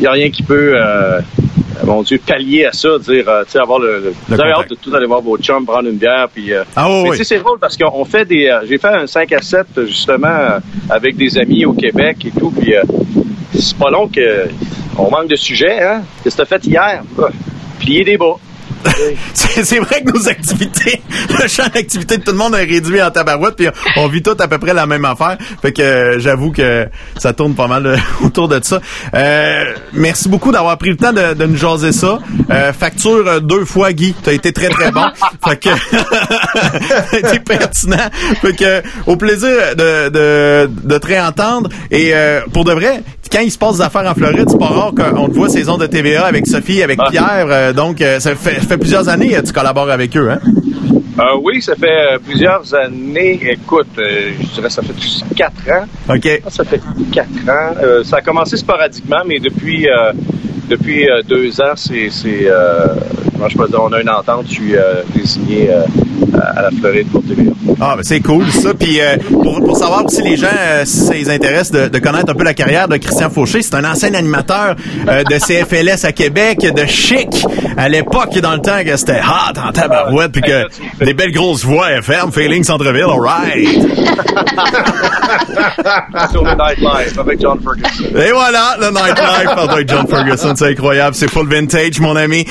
[0.00, 1.20] y a rien qui peut, euh,
[1.84, 4.74] mon Dieu, pallier à ça, dire, euh, tu sais, avoir le, vous avez hâte de
[4.76, 6.52] tout aller voir vos chums, prendre une bière, puis.
[6.74, 9.66] ah, oui, mais c'est drôle parce qu'on fait des, j'ai fait un 5 à 7
[9.86, 10.58] justement
[10.88, 12.72] avec des amis au Québec et tout, puis
[13.54, 14.48] c'est pas long que
[14.96, 16.02] on manque de sujets, hein.
[16.24, 17.02] Qu'est-ce que t'as fait hier?
[17.78, 18.36] Plier des bas.
[19.34, 21.02] c'est vrai que nos activités,
[21.42, 24.36] le champ d'activité de tout le monde est réduit en tabarouette, puis on vit tout
[24.38, 25.36] à peu près la même affaire.
[25.62, 28.80] Fait que euh, j'avoue que ça tourne pas mal euh, autour de ça.
[29.14, 32.18] Euh, merci beaucoup d'avoir pris le temps de, de nous jaser ça.
[32.78, 34.14] facture deux fois, Guy.
[34.22, 35.04] T'as été très très bon.
[35.46, 35.68] fait que
[37.38, 37.96] pertinent.
[38.40, 41.70] Fait que au plaisir de, de, de te réentendre.
[41.90, 42.12] Et
[42.52, 45.28] pour de vrai, quand il se passe des affaires en Floride, c'est pas rare qu'on
[45.28, 47.10] te voit saison de TVA avec Sophie, avec ah.
[47.10, 47.74] Pierre.
[47.74, 50.40] donc ça fait fait plusieurs années que tu collabores avec eux, hein?
[51.18, 53.40] Euh, oui, ça fait euh, plusieurs années.
[53.50, 54.94] Écoute, euh, je dirais ça fait
[55.34, 56.14] quatre ans.
[56.14, 56.42] OK.
[56.48, 58.04] Ça fait quatre ans.
[58.04, 59.88] ça a commencé sporadiquement, mais depuis
[60.68, 64.46] depuis deux ans, c'est je peux dire, on a une entente.
[64.48, 64.74] Je suis
[65.14, 65.70] désigné
[66.40, 67.52] à la Floride pour TVA.
[67.80, 68.74] Ah, ben c'est cool ça.
[68.74, 68.98] Puis
[69.30, 70.48] pour, pour, savoir aussi les gens,
[70.84, 73.74] si ça les intéresse de, de, connaître un peu la carrière de Christian Fauché, c'est
[73.74, 74.76] un ancien animateur
[75.06, 79.72] de CFLS à Québec, de Chic à l'époque, dans le temps que c'était hot en
[79.72, 83.68] tabarouette, puis que des belles grosses voix FM, Feeling Centreville, alright.
[86.32, 88.04] Sur le Nightlife avec John Ferguson.
[88.16, 92.44] Et voilà, le Nightlife avec John Ferguson, c'est incroyable, c'est full vintage, mon ami.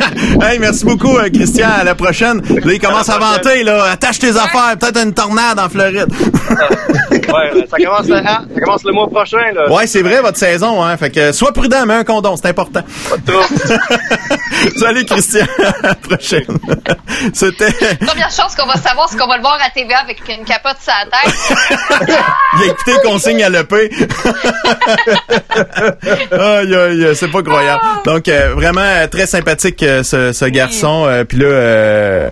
[0.42, 1.68] hey, merci beaucoup, euh, Christian.
[1.80, 2.40] À la prochaine.
[2.40, 3.18] Là, il commence à
[3.64, 3.84] là.
[3.92, 6.08] Attache tes affaires, peut-être une tornade en Floride.
[6.10, 9.70] ouais, ça commence, le, hein, ça commence le mois prochain, là.
[9.70, 10.96] Ouais, c'est vrai, votre saison, hein.
[10.96, 12.82] Fait que, sois prudent, mais un condom, c'est important.
[13.10, 13.32] Pas
[14.76, 15.46] Salut, Christian.
[15.82, 16.58] À la prochaine.
[17.32, 17.72] C'était.
[18.06, 20.76] Première chance qu'on va savoir ce qu'on va le voir à TVA avec une capote
[20.80, 21.34] sur la tête.
[22.56, 23.90] Il a écouté consigne à l'EP.
[26.32, 27.82] aïe, aïe, c'est pas croyable.
[28.04, 31.04] Donc, euh, vraiment très sympathique, euh, ce, ce garçon.
[31.06, 32.30] Euh, Puis là,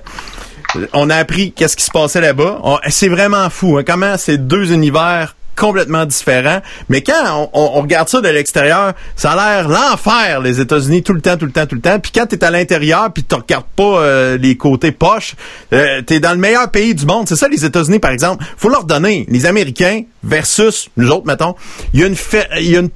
[0.92, 2.60] on a appris qu'est-ce qui se passait là-bas.
[2.88, 3.78] C'est vraiment fou.
[3.78, 6.60] Hein, comment ces deux univers complètement différent.
[6.88, 11.20] Mais quand on, regarde ça de l'extérieur, ça a l'air l'enfer, les États-Unis, tout le
[11.20, 11.98] temps, tout le temps, tout le temps.
[11.98, 15.34] Puis quand tu es à l'intérieur, puis tu regardes pas euh, les côtés poches,
[15.74, 17.28] euh, tu es dans le meilleur pays du monde.
[17.28, 18.42] C'est ça, les États-Unis, par exemple.
[18.56, 21.54] faut leur donner, les Américains versus nous autres, mettons,
[21.92, 22.16] il y a une,
[22.58, 22.90] il y a une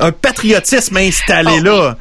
[0.00, 1.96] un patriotisme installé oh, là.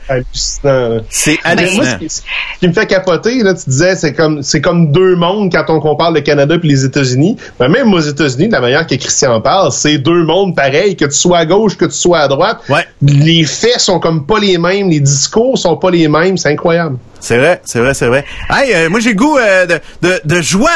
[1.10, 1.97] C'est hallucinant.
[2.08, 2.22] ce,
[2.60, 5.80] qui, me fait capoter, là, tu disais, c'est comme, c'est comme deux mondes quand on
[5.80, 7.38] compare le Canada et les États-Unis.
[7.60, 11.06] Mais même aux États-Unis, de la manière que Christian parle, c'est deux mondes pareils, que
[11.06, 12.60] tu sois à gauche, que tu sois à droite.
[12.70, 12.86] Ouais.
[13.02, 16.97] Les faits sont comme pas les mêmes, les discours sont pas les mêmes, c'est incroyable.
[17.20, 18.24] C'est vrai, c'est vrai, c'est vrai.
[18.50, 20.70] Hey, euh, moi j'ai goût euh, de, de, de, joie,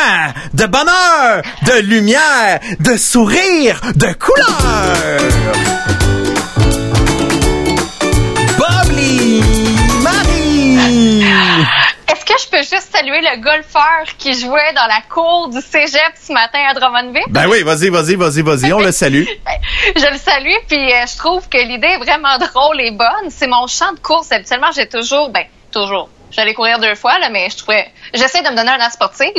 [0.54, 6.23] de bonheur, de lumière, de sourire, de couleur.
[12.36, 16.34] Que je peux juste saluer le golfeur qui jouait dans la cour du cégep ce
[16.34, 17.24] matin à Drummondville?
[17.30, 19.26] Ben oui, vas-y, vas-y, vas-y, vas-y, on le salue.
[19.96, 23.30] je le salue, puis euh, je trouve que l'idée est vraiment drôle et bonne.
[23.30, 24.32] C'est mon champ de course.
[24.32, 26.10] Habituellement, j'ai toujours, ben, toujours.
[26.32, 29.30] J'allais courir deux fois, là, mais je trouvais, j'essaie de me donner un air sportive.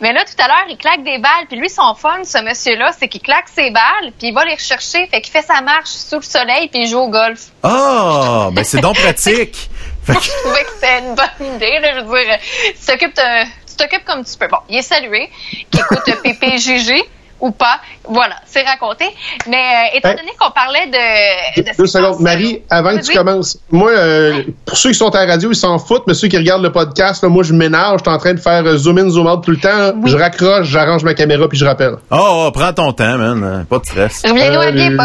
[0.00, 1.46] Mais là, tout à l'heure, il claque des balles.
[1.48, 4.54] Puis lui, son fun, ce monsieur-là, c'est qu'il claque ses balles, puis il va les
[4.54, 5.06] rechercher.
[5.06, 7.40] Fait qu'il fait sa marche sous le soleil, puis il joue au golf.
[7.62, 9.70] Ah, oh, ben c'est donc pratique.
[10.14, 11.78] je trouvais que c'était une bonne idée.
[11.80, 12.38] Là, je veux dire,
[12.78, 14.48] tu t'occupes, tu t'occupes comme tu peux.
[14.48, 15.28] Bon, il est salué,
[15.70, 17.02] qui écoute PPGG.
[17.38, 17.80] ou pas.
[18.08, 19.04] Voilà, c'est raconté.
[19.46, 23.58] Mais euh, étant donné qu'on parlait de, de deux secondes, Marie, avant que tu commences,
[23.70, 26.38] moi, euh, pour ceux qui sont à la radio, ils s'en foutent, mais ceux qui
[26.38, 29.26] regardent le podcast, moi, je m'énerve, je suis en train de faire zoom in, zoom
[29.26, 29.92] out tout le temps.
[30.06, 31.96] Je raccroche, j'arrange ma caméra puis je rappelle.
[32.10, 34.22] Oh, oh, prends ton temps, man, pas de stress.
[34.26, 34.96] Reviens-nous à bien,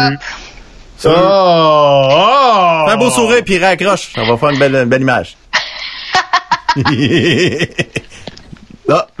[1.04, 2.84] Oh, oh!
[2.86, 4.12] Fais un beau sourire puis raccroche.
[4.14, 5.36] Ça va faire une belle, une belle image.
[8.88, 9.06] ah.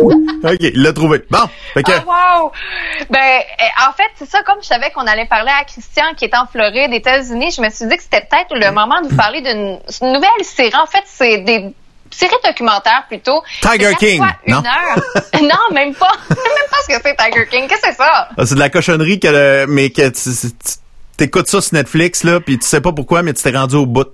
[0.00, 1.22] OK, il l'a trouvé.
[1.30, 1.38] Bon.
[1.74, 1.92] Fait que...
[1.92, 2.52] oh, wow!
[3.10, 6.24] Ben, eh, en fait, c'est ça, comme je savais qu'on allait parler à Christian qui
[6.24, 9.16] est en Floride, États-Unis, je me suis dit que c'était peut-être le moment de vous
[9.16, 10.72] parler d'une nouvelle série.
[10.74, 11.74] En fait, c'est des
[12.10, 13.42] séries documentaires plutôt.
[13.60, 14.22] Tiger King.
[14.46, 14.62] non?
[15.42, 16.12] non, même pas.
[16.28, 17.68] même pas ce que c'est Tiger King.
[17.68, 18.28] Qu'est-ce que c'est ça?
[18.36, 20.30] Ah, c'est de la cochonnerie que, mais que tu,
[21.16, 23.86] t'écoutes ça sur Netflix, là, puis tu sais pas pourquoi, mais tu t'es rendu au
[23.86, 24.08] bout.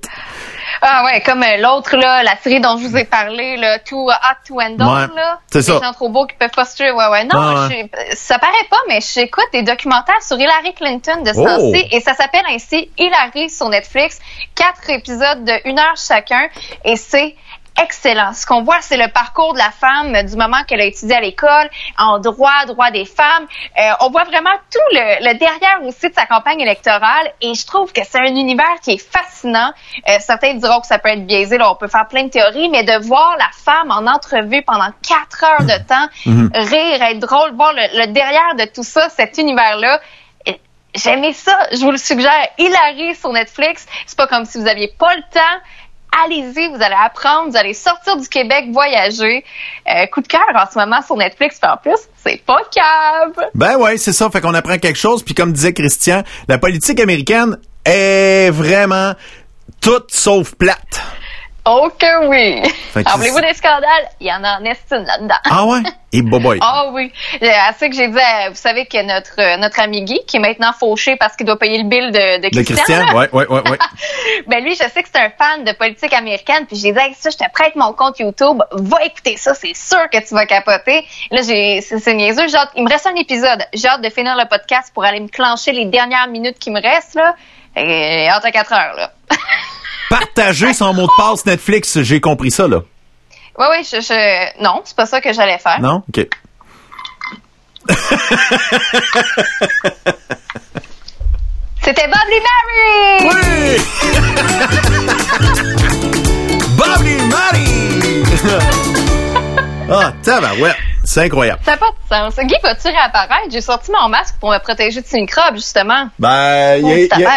[0.82, 4.08] Ah ouais, comme euh, l'autre là, la série dont je vous ai parlé, là, Too
[4.08, 5.38] Hot to Handle, là.
[5.46, 5.74] C'est ça.
[5.74, 6.90] Les gens trop beaux qui peuvent pas se tuer.
[6.90, 7.24] Ouais, ouais.
[7.24, 7.68] Non,
[8.12, 11.72] ça paraît pas, mais j'écoute des documentaires sur Hillary Clinton de ce oh.
[11.90, 14.18] et ça s'appelle ainsi Hillary sur Netflix.
[14.54, 16.48] Quatre épisodes de une heure chacun,
[16.84, 17.36] et c'est
[17.82, 18.32] excellent.
[18.32, 21.20] Ce qu'on voit, c'est le parcours de la femme du moment qu'elle a étudié à
[21.20, 21.68] l'école,
[21.98, 23.46] en droit, droit des femmes.
[23.78, 27.66] Euh, on voit vraiment tout le, le, derrière aussi de sa campagne électorale et je
[27.66, 29.72] trouve que c'est un univers qui est fascinant.
[30.08, 32.68] Euh, certains diront que ça peut être biaisé, là, on peut faire plein de théories,
[32.68, 36.50] mais de voir la femme en entrevue pendant quatre heures de temps, mhm.
[36.54, 40.00] rire, être drôle, voir le, le derrière de tout ça, cet univers-là,
[40.96, 41.58] J'aimais ça.
[41.72, 42.48] Je vous le suggère.
[42.58, 43.86] Hilary sur Netflix.
[44.06, 45.60] C'est pas comme si vous aviez pas le temps
[46.24, 49.44] allez-y, vous allez apprendre, vous allez sortir du Québec, voyager.
[49.88, 53.46] Euh, coup de cœur en ce moment sur Netflix, en plus, c'est pas cave.
[53.54, 55.22] Ben ouais, c'est ça, fait qu'on apprend quelque chose.
[55.22, 59.12] Puis comme disait Christian, la politique américaine est vraiment
[59.80, 61.02] toute sauf plate.
[61.68, 62.62] Oh que oui!
[62.94, 64.08] Rappelez-vous des scandales?
[64.20, 65.34] Il y en a en estime là-dedans.
[65.50, 65.80] Ah ouais?
[66.12, 66.58] Et boboy.
[66.62, 67.12] Ah oui.
[67.76, 68.14] C'est que j'ai dit,
[68.48, 71.58] vous savez que notre euh, notre ami Guy, qui est maintenant fauché parce qu'il doit
[71.58, 72.62] payer le bill de, de Christian.
[72.62, 73.78] De Christian, ouais, ouais, ouais, ouais.
[74.46, 77.30] ben lui, je sais que c'est un fan de politique américaine, puis j'ai dit, ça,
[77.30, 81.04] je te prête mon compte YouTube, va écouter ça, c'est sûr que tu vas capoter.
[81.32, 83.66] Là, j'ai, c'est niaiseux, genre, il me reste un épisode.
[83.74, 86.80] J'ai hâte de finir le podcast pour aller me clencher les dernières minutes qui me
[86.80, 87.34] restent, là.
[87.76, 89.10] Et entre 4 heures, là.
[90.08, 92.82] Partager son mot de passe Netflix, j'ai compris ça, là.
[93.58, 94.62] Oui, oui, je, je...
[94.62, 95.80] non, c'est pas ça que j'allais faire.
[95.80, 96.02] Non?
[96.08, 96.26] OK.
[101.82, 103.30] C'était Bobby Mary!
[103.30, 103.76] Oui!
[106.76, 108.22] Bobby Mary!
[109.90, 110.12] ah,
[110.60, 110.74] ouais.
[111.04, 111.60] C'est incroyable.
[111.64, 112.44] Ça n'a pas de sens.
[112.44, 113.46] Guy, vas-tu réapparaître?
[113.50, 116.08] J'ai sorti mon masque pour me protéger de ces microbes, justement.
[116.18, 116.82] Ben,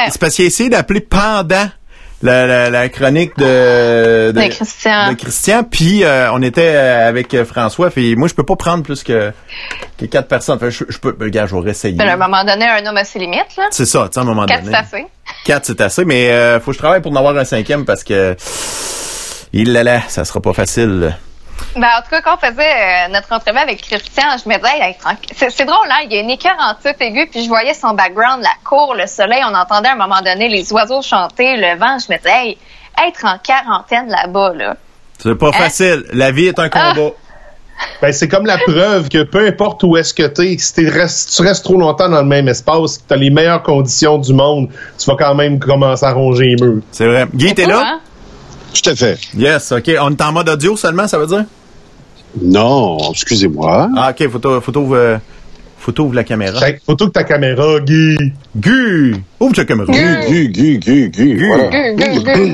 [0.09, 1.69] c'est parce qu'il a essayé d'appeler pendant
[2.21, 5.09] la, la, chronique de, de, Christian.
[5.09, 5.63] De Christian.
[5.63, 7.89] Puis euh, on était euh, avec euh, François.
[7.89, 9.31] Puis moi, je peux pas prendre plus que,
[9.97, 10.57] que quatre personnes.
[10.57, 11.95] Enfin, je, je peux, regarde, je vais essayer.
[11.95, 13.67] Ben, à un moment donné, un homme a ses limites, là.
[13.71, 14.71] C'est ça, tu sais, à un moment quatre, donné.
[14.71, 15.07] Quatre, c'est assez.
[15.45, 16.05] Quatre, c'est assez.
[16.05, 18.35] Mais euh, faut que je travaille pour en avoir un cinquième parce que
[19.53, 21.15] il là là, ça sera pas facile.
[21.75, 25.49] Ben, en tout cas, quand on faisait euh, notre entrevue avec Christian, je me disais,
[25.49, 26.01] c'est drôle, hein?
[26.05, 28.95] Il y a une écœur en titre aigu, puis je voyais son background, la cour,
[28.95, 29.41] le soleil.
[29.45, 31.97] On entendait à un moment donné les oiseaux chanter, le vent.
[31.99, 32.57] Je me disais, hey,
[33.07, 34.75] être en quarantaine là-bas, là.
[35.19, 35.53] C'est pas hein?
[35.53, 36.05] facile.
[36.13, 36.93] La vie est un ah!
[36.93, 37.11] combat.
[38.01, 41.63] Ben, c'est comme la preuve que peu importe où est-ce que t'es, si, tu restes
[41.63, 45.15] trop longtemps dans le même espace, que t'as les meilleures conditions du monde, tu vas
[45.17, 46.81] quand même commencer à ronger les murs.
[46.91, 47.25] C'est vrai.
[47.33, 47.99] Guy, t'es là?
[48.73, 49.19] Tout à fait.
[49.35, 49.91] Yes, OK.
[50.01, 51.45] On est en mode audio seulement, ça veut dire?
[52.41, 53.89] Non, excusez-moi.
[53.97, 55.17] Ah, OK, photo, photo, euh,
[55.79, 56.59] photo ouvre la caméra.
[56.85, 58.17] Photo que ta caméra, Guy.
[58.55, 59.15] Guy!
[59.39, 59.91] Ouvre ta caméra.
[59.91, 61.45] Guy, Guy, Guy, Guy, Guy.
[61.47, 61.69] Voilà.
[61.95, 62.53] Guy, Guy,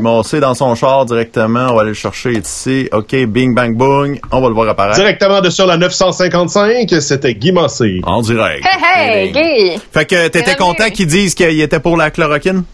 [0.00, 1.68] Guy, dans son char directement.
[1.70, 2.88] On va aller le chercher ici.
[2.92, 4.16] OK, bing, bang, boom.
[4.32, 4.98] On va le voir apparaître.
[4.98, 8.00] Directement de sur la 955, c'était Guy Massé.
[8.04, 8.64] En direct.
[8.66, 9.80] Hey, hey, Guy!
[9.92, 12.64] Fait que t'étais content qu'ils disent qu'il était pour la chloroquine?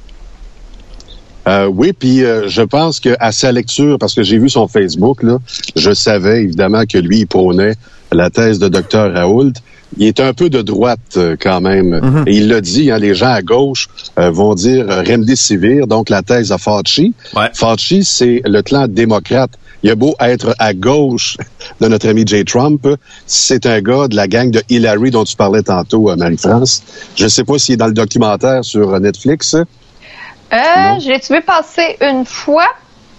[1.49, 4.69] Euh, oui, puis euh, je pense que à sa lecture, parce que j'ai vu son
[4.69, 5.39] Facebook, là,
[5.77, 7.75] je savais évidemment que lui, il prônait
[8.13, 9.53] la thèse de Dr Raoult.
[9.99, 12.01] Il est un peu de droite euh, quand même.
[12.01, 12.25] Mhm.
[12.27, 16.53] Et il l'a dit, hein, les gens à gauche vont dire Remdesivir, donc la thèse
[16.53, 17.13] à Fauci.
[17.35, 17.51] Ouais.
[17.53, 19.51] Fauci, c'est le clan démocrate.
[19.83, 21.37] Il a beau être à gauche
[21.81, 22.87] de notre ami Jay Trump,
[23.27, 26.83] c'est un gars de la gang de Hillary dont tu parlais tantôt, Marie-France.
[27.17, 29.57] Je ne sais pas s'il est dans le documentaire sur Netflix.
[30.53, 30.57] Euh,
[31.01, 32.67] je l'ai-tu vu passer une fois?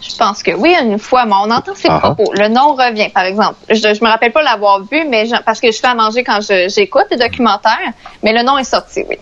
[0.01, 2.11] Je pense que oui, une fois, mais on entend ses ah ah.
[2.11, 2.33] propos.
[2.33, 3.55] Le nom revient, par exemple.
[3.69, 6.39] Je, je me rappelle pas l'avoir vu, mais parce que je fais à manger quand
[6.41, 9.17] j'écoute les documentaires, mais le nom est sorti, oui.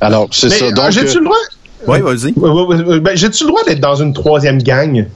[0.00, 0.70] Alors, c'est ça.
[0.70, 1.36] Donc, j'ai-tu le droit?
[1.86, 2.32] Oui, vas-y.
[3.00, 5.06] Ben, j'ai-tu le droit d'être dans une troisième gang?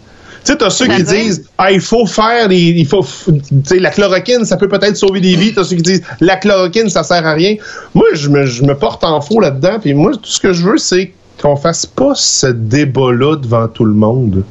[0.44, 3.78] Tu sais, t'as ceux qui disent, ah, il faut faire les, il faut, tu sais,
[3.78, 5.52] la chloroquine, ça peut peut-être sauver des vies.
[5.52, 7.56] T'as ceux qui disent, la chloroquine, ça sert à rien.
[7.94, 9.78] Moi, je me, je me porte en faux là-dedans.
[9.80, 13.84] Puis moi, tout ce que je veux, c'est qu'on fasse pas ce débat-là devant tout
[13.84, 14.44] le monde.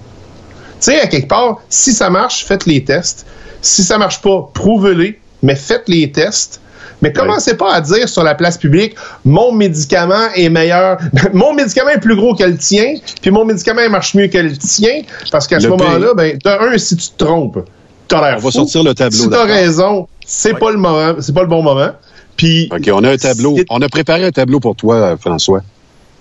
[0.80, 3.26] Tu sais, à quelque part, si ça marche, faites les tests.
[3.62, 6.62] Si ça marche pas, prouvez-les, mais faites les tests.
[7.02, 10.98] Mais commencez pas à dire sur la place publique, mon médicament est meilleur,
[11.34, 14.58] mon médicament est plus gros que le tien, puis mon médicament marche mieux que le
[14.58, 17.60] tien, parce qu'à ce moment-là, ben, de un, si tu te trompes,
[18.08, 19.18] t'as l'air On va sortir le tableau.
[19.18, 21.92] Si t'as raison, c'est pas le moment, c'est pas le bon moment.
[22.36, 22.70] Puis.
[22.72, 23.58] OK, on a un tableau.
[23.70, 25.62] On a préparé un tableau pour toi, François.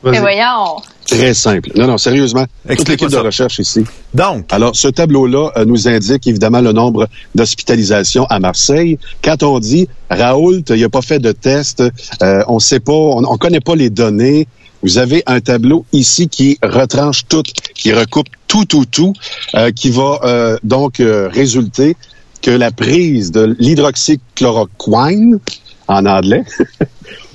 [0.04, 0.76] Mais voyons.
[1.06, 1.70] Très simple.
[1.76, 2.46] Non, non, sérieusement.
[2.68, 3.84] Toute l'équipe de recherche ici.
[4.14, 4.52] Donc.
[4.52, 8.98] Alors, ce tableau-là euh, nous indique évidemment le nombre d'hospitalisations à Marseille.
[9.22, 11.82] Quand on dit Raoult, il n'a pas fait de test,
[12.22, 14.48] euh, on sait pas, on, on connaît pas les données.
[14.82, 17.42] Vous avez un tableau ici qui retranche tout,
[17.74, 19.12] qui recoupe tout, tout, tout,
[19.54, 21.96] euh, qui va euh, donc euh, résulter
[22.42, 25.40] que la prise de l'hydroxychloroquine,
[25.88, 26.44] en anglais,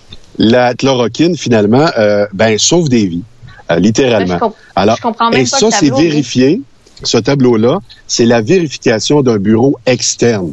[0.41, 3.21] la chloroquine, finalement, euh, ben, sauve des vies,
[3.69, 4.33] euh, littéralement.
[4.35, 6.61] Je comp- Alors, je comprends même et pas ça, c'est vérifié.
[7.03, 10.51] Ce tableau-là, c'est la vérification d'un bureau externe.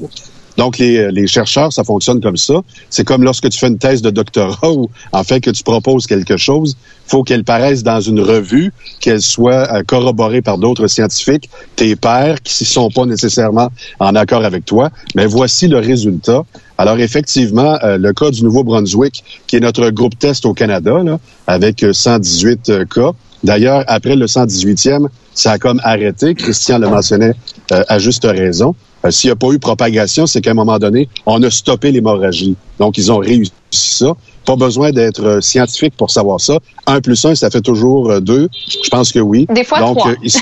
[0.59, 2.61] Donc, les, les chercheurs, ça fonctionne comme ça.
[2.91, 6.07] C'est comme lorsque tu fais une thèse de doctorat ou, en fait, que tu proposes
[6.07, 11.49] quelque chose, faut qu'elle paraisse dans une revue, qu'elle soit euh, corroborée par d'autres scientifiques,
[11.77, 14.91] tes pairs, qui ne sont pas nécessairement en accord avec toi.
[15.15, 16.43] Mais voici le résultat.
[16.77, 21.19] Alors, effectivement, euh, le cas du Nouveau-Brunswick, qui est notre groupe test au Canada, là,
[21.47, 23.13] avec euh, 118 euh, cas.
[23.45, 26.35] D'ailleurs, après le 118e, ça a comme arrêté.
[26.35, 27.35] Christian le mentionnait
[27.73, 28.75] euh, à juste raison.
[29.05, 31.93] Euh, S'il n'y a pas eu propagation, c'est qu'à un moment donné, on a stoppé
[31.93, 32.57] l'hémorragie.
[32.79, 34.13] Donc, ils ont réussi ça.
[34.45, 36.59] Pas besoin d'être euh, scientifique pour savoir ça.
[36.87, 38.49] Un plus un, ça fait toujours euh, deux.
[38.85, 39.47] Je pense que oui.
[39.51, 40.11] Des fois, Donc, trois.
[40.13, 40.39] euh,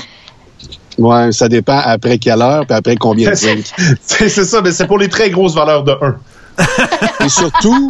[0.97, 3.65] ouais, ça dépend après quelle heure, puis après combien de zinc.
[4.01, 6.15] c'est c'est ça, mais c'est pour les très grosses valeurs de 1.
[7.25, 7.89] Et surtout,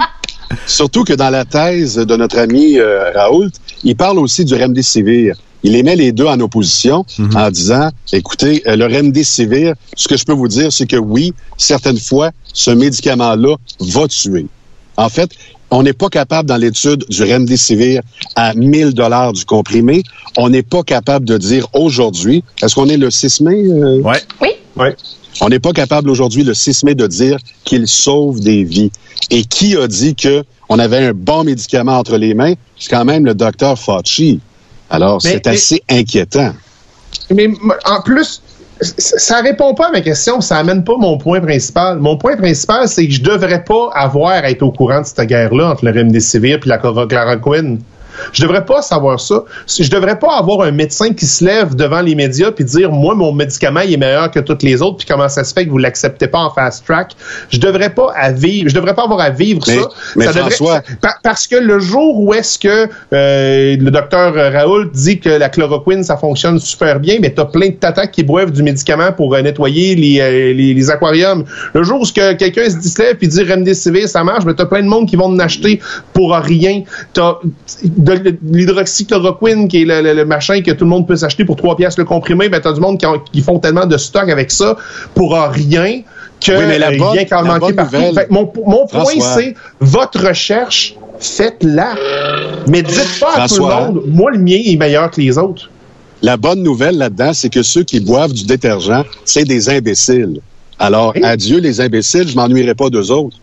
[0.65, 3.51] surtout que dans la thèse de notre ami euh, Raoult,
[3.84, 5.36] il parle aussi du remdesivir.
[5.63, 7.05] Il les met les deux en opposition
[7.35, 11.33] en disant, écoutez, euh, le remdesivir, ce que je peux vous dire, c'est que oui,
[11.57, 14.45] certaines fois, ce médicament-là va tuer.
[14.97, 15.29] En fait,
[15.69, 18.01] on n'est pas capable dans l'étude du remdesivir
[18.35, 20.03] à 1000 dollars du comprimé.
[20.37, 23.63] On n'est pas capable de dire aujourd'hui, est-ce qu'on est le 6 mai?
[23.67, 24.21] euh, Ouais.
[24.41, 24.49] Oui.
[24.75, 24.95] Ouais.
[25.41, 28.91] on n'est pas capable aujourd'hui, le 6 mai, de dire qu'il sauve des vies.
[29.31, 32.53] Et qui a dit que on avait un bon médicament entre les mains?
[32.79, 34.39] C'est quand même le docteur Fauci.
[34.89, 36.53] Alors, c'est mais- assez inquiétant.
[37.29, 37.49] Mais
[37.85, 38.41] en plus,
[38.81, 41.99] ça répond pas à ma question, ça amène pas mon point principal.
[41.99, 45.27] Mon point principal, c'est que je devrais pas avoir à être au courant de cette
[45.27, 47.79] guerre-là entre le remdesivir et la chloroquine.
[48.34, 49.43] Je devrais pas savoir ça.
[49.68, 53.15] Je devrais pas avoir un médecin qui se lève devant les médias puis dire moi
[53.15, 55.70] mon médicament il est meilleur que tous les autres puis comment ça se fait que
[55.72, 57.11] vous l'acceptez pas en fast track?
[57.49, 59.89] Je devrais pas à vivre, je devrais pas avoir à vivre Mais- ça.
[60.15, 64.34] mais ça devrait- François- ça- parce que le jour où est-ce que euh, le docteur
[64.53, 68.24] Raoult dit que la chloroquine ça fonctionne super bien, mais t'as plein de tatas qui
[68.24, 71.43] boivent du médicament pour euh, nettoyer les, euh, les, les aquariums.
[71.74, 74.53] Le jour où que quelqu'un se dit se lève puis dit remdesivir ça marche, mais
[74.53, 75.80] t'as plein de monde qui vont en acheter
[76.13, 76.84] pour rien.
[77.13, 77.36] T'as
[78.15, 81.55] de, l'hydroxychloroquine qui est le, le- le machin que tout le monde peut s'acheter pour
[81.55, 84.29] 3 pièces le comprimé, ben t'as du monde qui, ont- qui font tellement de stock
[84.29, 84.77] avec ça
[85.15, 86.01] pour rien
[86.43, 87.95] que Oui, mais la bonne- rien qu'en manquer partout.
[87.97, 89.05] nouvelle- Fait que mon, mon point
[89.35, 91.95] c'est votre recherche, faites-la.
[92.67, 95.69] Mais dites pas à tout le monde, moi le mien est meilleur que les autres.
[96.21, 100.39] La bonne nouvelle là-dedans, c'est que ceux qui boivent du détergent, c'est des imbéciles.
[100.79, 101.21] Alors, Oui.
[101.23, 103.37] adieu les imbéciles, je m'ennuierai pas d'eux autres.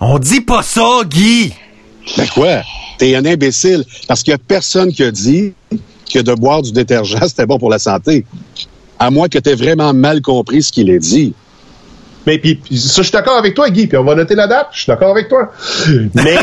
[0.00, 1.52] On dit pas ça, Guy!
[2.16, 2.62] Ben quoi?
[2.98, 3.84] T'es un imbécile.
[4.08, 5.52] Parce qu'il y a personne qui a dit
[6.12, 8.24] que de boire du détergent, c'était bon pour la santé.
[8.98, 11.32] À moins que t'aies vraiment mal compris ce qu'il a dit.
[12.26, 14.46] Mais puis, puis ça, je suis d'accord avec toi, Guy, puis on va noter la
[14.46, 15.50] date, je suis d'accord avec toi.
[16.14, 16.36] Mais,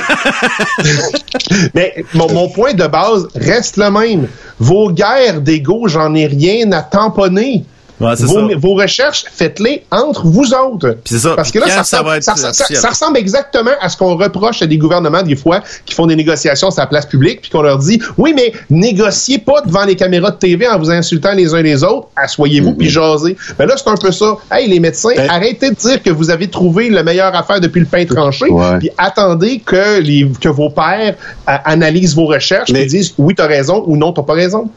[1.75, 4.27] mais mon, mon point de base reste le même.
[4.57, 7.63] Vos guerres d'ego, j'en ai rien à tamponner.
[7.99, 8.55] Ouais, vos, ça.
[8.57, 10.97] vos recherches, faites-les entre vous autres.
[11.03, 11.33] Puis c'est ça.
[11.35, 14.77] Parce que là, ça, ça va ça, ressemble exactement à ce qu'on reproche à des
[14.77, 17.99] gouvernements des fois qui font des négociations sur la place publique, puis qu'on leur dit
[18.17, 21.83] oui, mais négociez pas devant les caméras de TV en vous insultant les uns les
[21.83, 23.35] autres, asseyez-vous puis jasez.
[23.57, 24.35] Mais là, c'est un peu ça.
[24.51, 27.79] Hey, les médecins, Ben- arrêtez de dire que vous avez trouvé la meilleure affaire depuis
[27.79, 28.77] le pain tranché, Ouais.
[28.79, 31.15] puis attendez que les que vos pairs
[31.49, 34.69] euh, analysent vos recherches Mais- et disent oui, t'as raison ou non, t'as pas raison.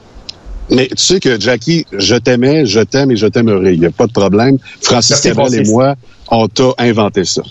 [0.70, 3.74] Mais tu sais que, Jackie, je t'aimais, je t'aime et je t'aimerai.
[3.74, 4.58] Il n'y a pas de problème.
[4.80, 5.94] Francis Cabrel et moi,
[6.30, 7.42] on t'a inventé ça.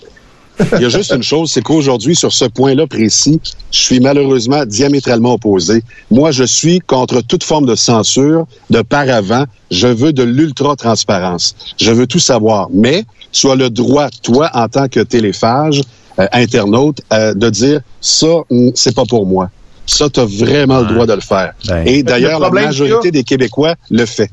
[0.74, 3.40] Il y a juste une chose, c'est qu'aujourd'hui, sur ce point-là précis,
[3.72, 5.84] je suis malheureusement diamétralement opposé.
[6.12, 9.46] Moi, je suis contre toute forme de censure, de paravent.
[9.72, 11.56] Je veux de l'ultra-transparence.
[11.78, 12.68] Je veux tout savoir.
[12.74, 15.82] Mais, tu as le droit, toi, en tant que téléphage,
[16.20, 19.50] euh, internaute, euh, de dire ça, hmm, c'est pas pour moi.
[19.90, 21.54] Ça, tu as vraiment le droit de le faire.
[21.68, 21.86] Ben.
[21.86, 24.30] Et d'ailleurs, la majorité des Québécois le fait.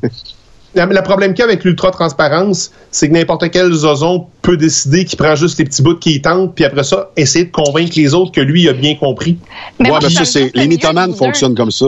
[0.74, 5.18] le problème qu'il y a avec l'ultra-transparence, c'est que n'importe quel zozon peut décider qu'il
[5.18, 8.32] prend juste les petits bouts qui tentent, puis après ça, essayer de convaincre les autres
[8.32, 9.38] que lui a bien compris.
[9.80, 11.86] Mais moi, c'est, les mythomanes fonctionnent comme ça.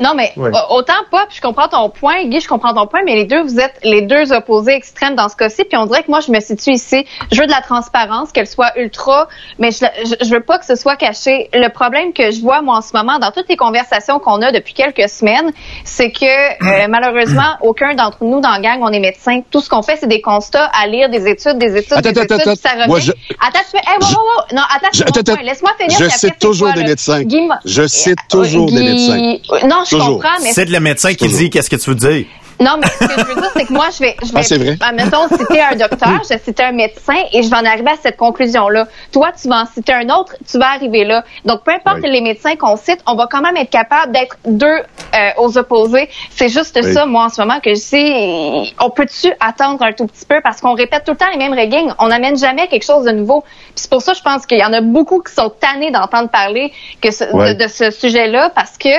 [0.00, 0.32] Non, mais
[0.70, 3.42] autant pas, puis je comprends ton point, Guy, je comprends ton point, mais les deux,
[3.42, 6.32] vous êtes les deux opposés extrêmes dans ce cas-ci, puis on dirait que moi, je
[6.32, 7.06] me situe ici.
[7.30, 9.28] Je veux de la transparence, qu'elle soit ultra,
[9.58, 9.84] mais je,
[10.22, 11.50] je, veux pas que ce soit caché.
[11.52, 14.52] Le problème que je vois, moi, en ce moment, dans toutes les conversations qu'on a
[14.52, 15.52] depuis quelques semaines,
[15.84, 19.42] c'est que, euh, malheureusement, aucun d'entre nous dans la gang, on est médecin.
[19.50, 22.32] Tout ce qu'on fait, c'est des constats, à lire des études, des études, des études,
[22.32, 23.04] attends, ça revient.
[23.04, 23.12] je...
[23.38, 25.98] Attends, tu fais, hey, wow, wow, non, attends, laisse-moi finir.
[25.98, 27.22] Je cite toujours des médecins.
[27.64, 29.36] Je cite toujours des médecins.
[29.66, 30.52] Non, je comprends, mais...
[30.52, 32.26] C'est le médecin qui dit qu'est-ce que tu veux dire.
[32.60, 34.76] Non, mais ce que je veux dire, c'est que moi, je vais, je ah, vais,
[34.80, 37.96] ah, mettons, citer un docteur, je citer un médecin et je vais en arriver à
[38.02, 38.86] cette conclusion-là.
[39.12, 41.24] Toi, tu vas en citer un autre, tu vas arriver là.
[41.46, 44.66] Donc, peu importe les médecins qu'on cite, on va quand même être capable d'être deux
[44.66, 46.10] euh, aux opposés.
[46.30, 50.06] C'est juste ça, moi, en ce moment, que je sais, on peut-tu attendre un tout
[50.06, 50.42] petit peu?
[50.42, 53.12] Parce qu'on répète tout le temps les mêmes règles, on n'amène jamais quelque chose de
[53.12, 53.40] nouveau.
[53.40, 56.28] Puis c'est pour ça, je pense qu'il y en a beaucoup qui sont tannés d'entendre
[56.28, 58.90] parler que de, de, ce sujet-là parce que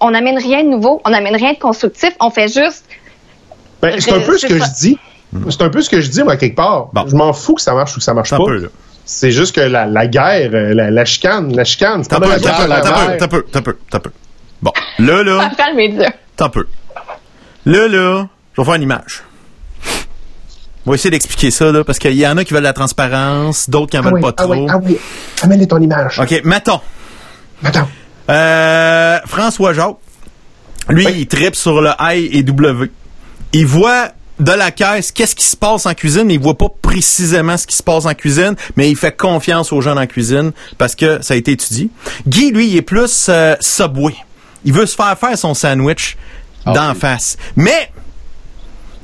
[0.00, 2.81] on n'amène rien de nouveau, on n'amène rien de constructif, on fait juste.
[3.82, 4.98] Ben, c'est un peu ce que je dis.
[5.50, 6.90] C'est un peu ce que je dis, moi, quelque part.
[7.06, 8.38] Je m'en fous que ça marche ou que ça marche pas.
[9.04, 13.44] C'est juste que la, guerre, euh, la, chicane, la chicane, c'est pas peu, t'as peu,
[13.50, 14.10] t'as peu, t'as peu.
[14.62, 15.50] Bon, là, là.
[16.36, 16.66] T'as peu.
[17.66, 19.22] Là, là, je vais faire une image.
[20.86, 23.68] On va essayer d'expliquer ça, là, parce qu'il y en a qui veulent la transparence,
[23.68, 24.52] d'autres qui en veulent pas trop.
[24.52, 24.98] Ah oui, ah oui.
[25.42, 26.18] Amène ton image.
[26.20, 26.80] OK, mettons.
[27.62, 27.86] Mettons.
[28.30, 29.96] Euh, François Jacques,
[30.88, 32.90] lui, il tripe sur le I et W.
[33.52, 36.68] Il voit de la caisse qu'est-ce qui se passe en cuisine, mais il voit pas
[36.80, 40.52] précisément ce qui se passe en cuisine, mais il fait confiance aux gens en cuisine
[40.78, 41.90] parce que ça a été étudié.
[42.26, 44.14] Guy, lui, il est plus euh, Subway.
[44.64, 46.16] Il veut se faire faire son sandwich
[46.64, 47.36] ah d'en face.
[47.56, 47.92] Mais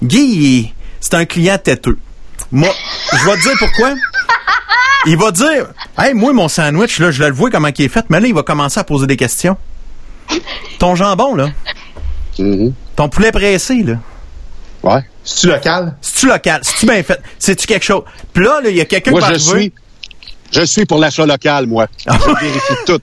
[0.03, 1.99] Guy, c'est un client têteux.
[2.51, 2.70] Moi,
[3.12, 3.95] je vais te dire pourquoi
[5.07, 5.66] il va dire
[5.97, 8.35] Hey, moi, mon sandwich, là, je le vois comment il est fait, mais là, il
[8.35, 9.57] va commencer à poser des questions.
[10.79, 11.51] Ton jambon, là.
[12.39, 12.73] Mm-hmm.
[12.97, 13.95] Ton poulet pressé, là.
[14.83, 15.01] Ouais.
[15.25, 15.97] C'est-tu local?
[16.01, 16.61] C'est-tu local?
[16.63, 17.21] C'est-tu bien fait?
[17.39, 18.03] C'est-tu quelque chose?
[18.33, 19.73] Puis là, il y a quelqu'un qui va je suis,
[20.53, 21.87] je suis pour l'achat local, moi.
[22.07, 23.01] je vérifie tout.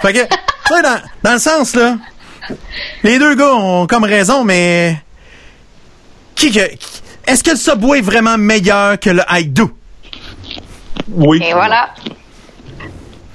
[0.00, 1.96] Fait que, tu sais, dans, dans le sens, là,
[3.02, 5.00] les deux gars ont comme raison, mais...
[6.34, 6.60] Qui, qui
[7.26, 9.70] est-ce que le Subway est vraiment meilleur que le Haïdou?
[11.08, 11.40] Oui.
[11.44, 11.90] Et voilà.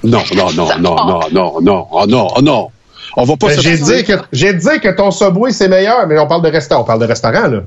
[0.04, 2.72] Non, non, non, non, non, non, non, oh non, oh non.
[3.20, 6.20] On va pas ben, J'ai dit que j'ai dit que ton Subway c'est meilleur, mais
[6.20, 7.62] on parle de restaurant, on parle de restaurant là.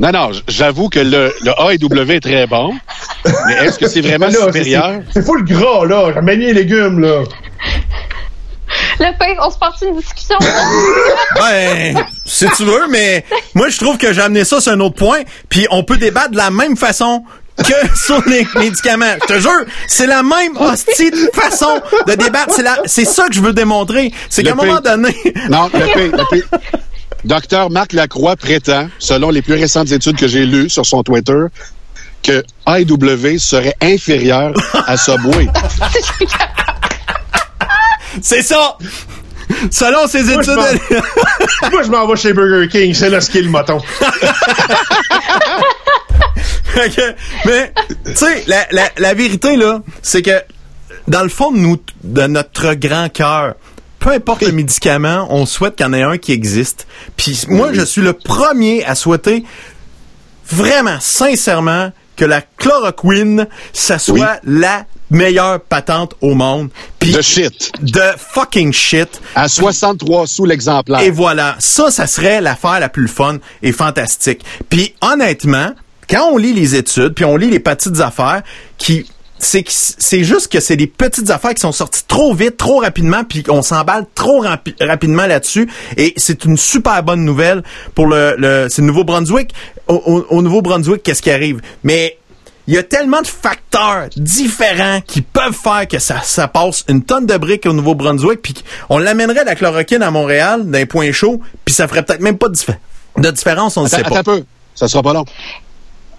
[0.00, 2.72] Non, non, j'avoue que le, le A et W est très bon.
[3.46, 5.00] Mais est-ce que c'est vraiment supérieur?
[5.12, 6.12] C'est fou le gras, là.
[6.14, 7.24] J'ai les légumes, là.
[9.00, 10.36] Le pain, on se partit une discussion.
[11.36, 13.24] ben, si tu veux, mais
[13.54, 15.20] moi, je trouve que j'ai amené ça sur un autre point.
[15.48, 17.24] Puis on peut débattre de la même façon
[17.58, 19.14] que sur les médicaments.
[19.22, 22.54] Je te jure, c'est la même hostie façon de débattre.
[22.54, 24.12] C'est, la, c'est ça que je veux démontrer.
[24.28, 25.14] C'est qu'à un moment donné...
[25.50, 26.42] non, le le
[27.24, 31.46] Docteur Marc Lacroix prétend, selon les plus récentes études que j'ai lues sur son Twitter,
[32.22, 34.52] que AW serait inférieur
[34.86, 35.48] à Subway.
[38.22, 38.76] c'est ça!
[39.70, 40.58] Selon ses études.
[41.72, 42.94] Moi, je m'en vais chez Burger King.
[42.94, 43.80] C'est là ce qui est le moton.
[47.46, 47.72] mais,
[48.04, 50.42] tu sais, la, la, la, vérité, là, c'est que
[51.06, 53.54] dans le fond de, nous, de notre grand cœur,
[53.98, 56.86] peu importe le médicament, on souhaite qu'il y en ait un qui existe.
[57.16, 59.44] Puis moi, je suis le premier à souhaiter
[60.48, 66.70] vraiment, sincèrement, que la chloroquine, ça soit la meilleure patente au monde.
[66.98, 67.72] Puis de shit.
[67.80, 69.20] De fucking shit.
[69.34, 71.00] À 63 sous l'exemplaire.
[71.00, 71.56] Et voilà.
[71.60, 74.44] Ça, ça serait l'affaire la plus fun et fantastique.
[74.68, 75.72] Puis honnêtement,
[76.08, 78.42] quand on lit les études, puis on lit les petites affaires
[78.76, 79.06] qui
[79.38, 83.22] c'est c'est juste que c'est des petites affaires qui sont sorties trop vite, trop rapidement,
[83.22, 84.44] puis on s'emballe trop
[84.80, 85.68] rapidement là-dessus.
[85.96, 87.62] Et c'est une super bonne nouvelle
[87.94, 89.54] pour le, le c'est le Nouveau-Brunswick.
[89.86, 91.60] Au, au Nouveau-Brunswick, qu'est-ce qui arrive?
[91.84, 92.18] Mais
[92.66, 97.02] il y a tellement de facteurs différents qui peuvent faire que ça, ça passe une
[97.02, 98.54] tonne de briques au Nouveau-Brunswick, puis
[98.90, 102.48] on l'amènerait la chloroquine à Montréal d'un point chaud, puis ça ferait peut-être même pas
[102.48, 102.58] de,
[103.22, 104.18] de différence, on ne sait pas.
[104.18, 104.44] Attends un peu,
[104.74, 105.24] ça sera pas long.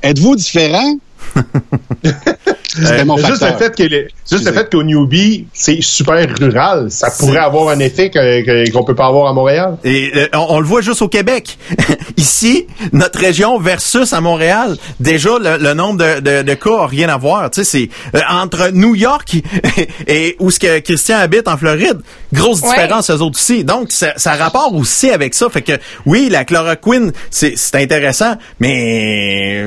[0.01, 0.95] Êtes-vous différent?
[3.05, 3.83] Mon juste le fait que
[4.29, 8.95] juste le fait qu'au newbie, c'est super rural, ça pourrait avoir un effet qu'on peut
[8.95, 9.77] pas avoir à Montréal.
[9.83, 11.57] Et euh, on, le voit juste au Québec.
[12.17, 17.17] Ici, notre région versus à Montréal, déjà le, nombre de, de, cas a rien à
[17.17, 17.49] voir.
[17.49, 19.37] Tu sais, c'est euh, entre New York
[20.07, 21.99] et, où ce que Christian habite en Floride,
[22.31, 23.63] grosse différence eux autres aussi.
[23.63, 25.49] Donc ça, ça rapport aussi avec ça.
[25.49, 25.73] Fait que
[26.05, 29.65] oui, la chloroquine, c'est intéressant, mais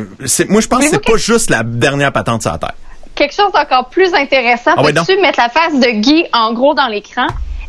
[0.48, 2.74] moi je pense que c'est pas juste la dernière patente sur la terre
[3.14, 4.72] quelque chose d'encore plus intéressant.
[4.76, 7.26] Ah Peux-tu mettre la face de Guy en gros dans l'écran?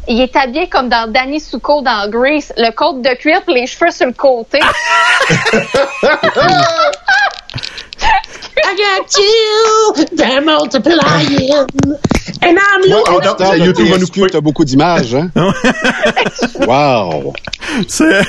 [0.07, 3.91] Il est habillé comme dans Danny Succo dans Grease, le côte de cuir les cheveux
[3.91, 4.59] sur le côté.
[8.65, 11.51] I got you, they're multiplying,
[12.41, 13.63] and I'm losing.
[13.63, 14.29] YouTube va nous couper.
[14.31, 15.29] T'as beaucoup d'images, hein?
[16.67, 17.33] wow!
[17.87, 18.25] C'est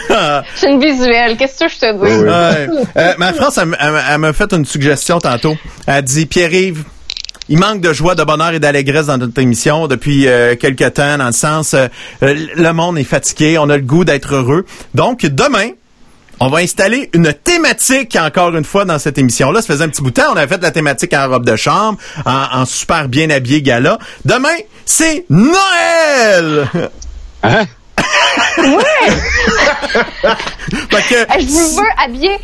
[0.66, 1.36] une visuelle.
[1.36, 2.24] Qu'est-ce que je te dis?
[2.24, 2.84] Ouais.
[2.96, 5.56] Euh, ma France, elle, elle m'a fait une suggestion tantôt.
[5.86, 6.84] Elle dit, Pierre-Yves,
[7.48, 11.18] il manque de joie, de bonheur et d'allégresse dans notre émission depuis euh, quelques temps,
[11.18, 11.88] dans le sens, euh,
[12.20, 14.64] le monde est fatigué, on a le goût d'être heureux.
[14.94, 15.70] Donc, demain,
[16.40, 19.60] on va installer une thématique encore une fois dans cette émission-là.
[19.60, 20.32] Ça faisait un petit bout de temps.
[20.32, 23.98] On a fait la thématique en robe de chambre, en, super bien habillé gala.
[24.24, 26.68] Demain, c'est Noël!
[27.42, 27.66] Hein?
[28.58, 29.10] Ouais!
[31.40, 32.36] je vous veux habiller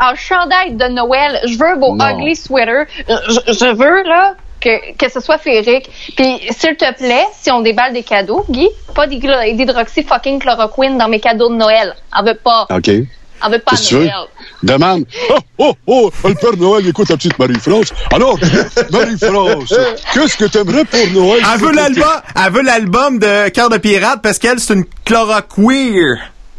[0.00, 1.40] en, chandail de Noël.
[1.46, 2.86] Je veux vos ugly sweaters.
[3.08, 5.88] Je, veux, là, que, que ce soit féerique.
[6.16, 11.08] Puis, s'il te plaît, si on déballe des cadeaux, Guy, pas d'hydroxy fucking chloroquine dans
[11.08, 11.94] mes cadeaux de Noël.
[12.16, 12.66] On veut pas.
[12.70, 12.90] OK.
[13.44, 14.12] On veut pas Noël.
[14.62, 15.04] Demande.
[15.30, 17.92] Oh, oh, oh, le Père Noël écoute la petite Marie-France.
[18.12, 18.38] Alors,
[18.90, 19.74] Marie-France,
[20.14, 21.42] qu'est-ce que t'aimerais pour Noël?
[21.52, 26.18] Elle veut l'album, elle veut l'album de Cœur de Pirate parce qu'elle, c'est une chloroqueer.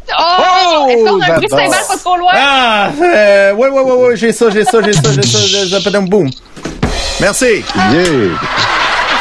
[0.09, 0.13] Oh!
[0.19, 2.31] oh Est-ce qu'on a un prix cymbale pas trop loin?
[2.33, 2.89] Ah!
[3.01, 5.79] Euh, ouais, ouais, ouais, ouais, j'ai ça, j'ai ça, j'ai ça, j'ai ça, j'ai ça,
[5.79, 6.29] j'ai boum.
[7.19, 7.63] Merci.
[7.91, 8.03] Yeah.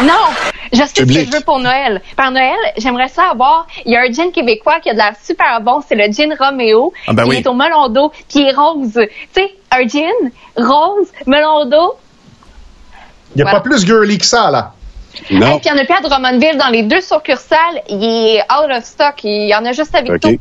[0.02, 0.51] Non!
[0.72, 2.00] Je sais ce que je veux pour Noël.
[2.16, 3.66] Par Noël, j'aimerais ça avoir.
[3.84, 6.34] Il y a un gin québécois qui a de l'air super bon, c'est le gin
[6.38, 6.92] Romeo.
[7.06, 7.36] Ah ben oui.
[7.36, 8.92] est au melon d'eau, qui est rose.
[8.94, 11.94] Tu sais, un gin rose, melon d'eau.
[13.34, 14.72] Il n'y a pas plus girly que ça, là.
[15.30, 15.56] Non.
[15.56, 17.82] Et puis il y en a plus à Drummondville dans les deux succursales.
[17.88, 19.22] Il est out of stock.
[19.24, 20.28] Il y en a juste à Victo.
[20.28, 20.40] Okay.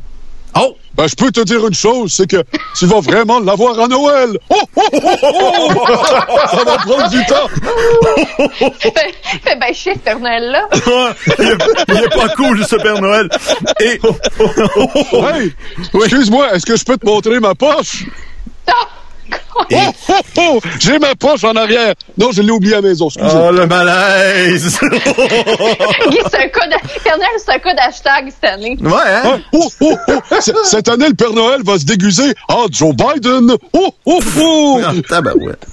[0.56, 0.76] Oh!
[0.94, 2.42] Ben, je peux te dire une chose, c'est que
[2.78, 4.38] tu vas vraiment l'avoir à Noël.
[4.50, 5.86] Oh, oh, oh, oh!
[6.50, 7.48] Ça va prendre du temps.
[9.42, 10.68] Fais bien chier, Père Noël, là.
[11.38, 13.28] il, est, pas cool, ce Père Noël.
[13.80, 14.00] Et...
[15.12, 15.52] hey,
[15.94, 18.04] excuse-moi, est-ce que je peux te montrer ma poche?
[19.54, 19.64] Oh,
[20.08, 21.94] oh, oh, J'ai ma poche en arrière.
[22.18, 23.08] Non, je l'ai oublié à la maison.
[23.20, 24.78] Oh, le malaise!
[24.82, 26.70] Guy, c'est un code.
[27.04, 28.76] Père Noël, c'est un code hashtag cette année.
[28.80, 28.90] Ouais,
[29.24, 29.40] hein?
[29.52, 30.20] Oh, oh, oh.
[30.40, 33.54] Cette année, le Père Noël va se déguiser en Joe Biden.
[33.72, 34.80] Oh, oh, oh!
[34.84, 35.64] Ah, tabarouette.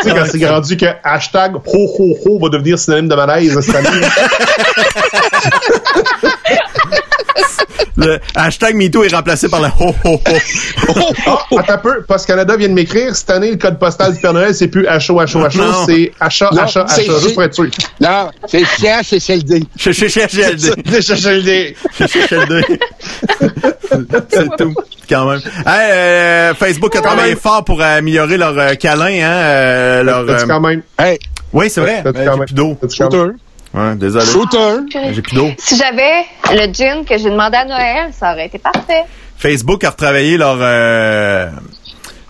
[0.00, 3.60] tu sais, quand c'est rendu que hashtag ho, ho, ho va devenir synonyme de malaise
[3.60, 3.88] cette année.
[7.96, 10.20] le hashtag MeToo est remplacé par le ho ho ho.
[11.50, 14.20] oh, attends un peu, Post Canada vient de m'écrire, cette année, le code postal du
[14.20, 15.48] Père Noël, c'est plus HO, HO, HO,
[15.86, 17.68] c'est achat, achat, achat, juste pour être sûr.
[18.00, 19.64] Non, c'est CHSLD.
[19.76, 20.72] CHSLD.
[20.90, 21.76] CHSLD.
[21.98, 22.80] CHSLD.
[24.28, 24.74] C'est tout,
[25.08, 25.40] quand même.
[25.66, 30.28] Hey, euh, Facebook a travaillé fort pour améliorer leur euh, câlin, hein, euh, leur...
[30.28, 30.82] Euh, quand même?
[30.98, 31.18] Hey.
[31.52, 32.02] Oui, c'est vrai.
[32.04, 32.78] J'ai plus d'eau.
[33.74, 34.26] Ouais, désolé.
[34.26, 35.12] Shooter.
[35.12, 35.50] J'ai plus d'eau.
[35.58, 39.04] Si j'avais le gin que j'ai demandé à Noël, ça aurait été parfait.
[39.38, 41.48] Facebook a retravaillé leur euh,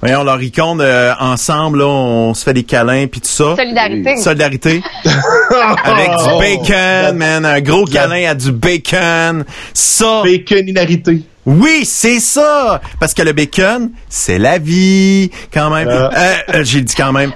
[0.00, 3.56] voyons leur icône euh, ensemble là, on se fait des câlins puis tout ça.
[3.56, 4.16] Solidarité.
[4.16, 4.82] Solidarité.
[5.84, 6.38] Avec du oh.
[6.38, 9.44] bacon, man, un gros câlin à du bacon.
[9.74, 10.22] Ça.
[10.24, 11.22] Baconinarité.
[11.44, 12.80] Oui, c'est ça.
[13.00, 15.88] Parce que le bacon, c'est la vie, quand même.
[15.88, 16.08] Euh.
[16.54, 17.32] Euh, j'ai dit quand même.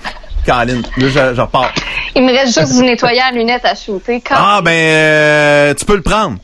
[0.47, 1.73] Caroline, là, je, repars.
[2.15, 4.23] Il me reste juste du nettoyant à lunettes à shooter.
[4.31, 6.39] Ah, ben, euh, tu peux le prendre.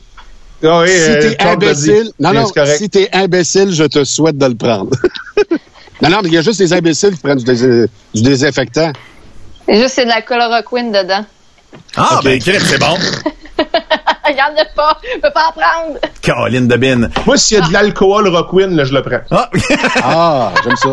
[0.61, 2.45] Ah oui, si euh, t'es imbécile, non, non,
[2.77, 4.91] si t'es imbécile, je te souhaite de le prendre.
[6.01, 8.91] non, non, mais il y a juste des imbéciles qui prennent du, du désinfectant.
[9.67, 11.25] C'est juste, c'est de la chloroquine dedans.
[11.95, 12.97] Ah, ben, c'est bon.
[14.29, 14.99] Il n'y en a pas.
[15.03, 15.99] Je peux pas en prendre.
[16.21, 19.19] Caroline de Moi, s'il y a de l'alcool Rockwind, là, je le prends.
[19.31, 19.49] Ah,
[20.03, 20.89] ah j'aime ça.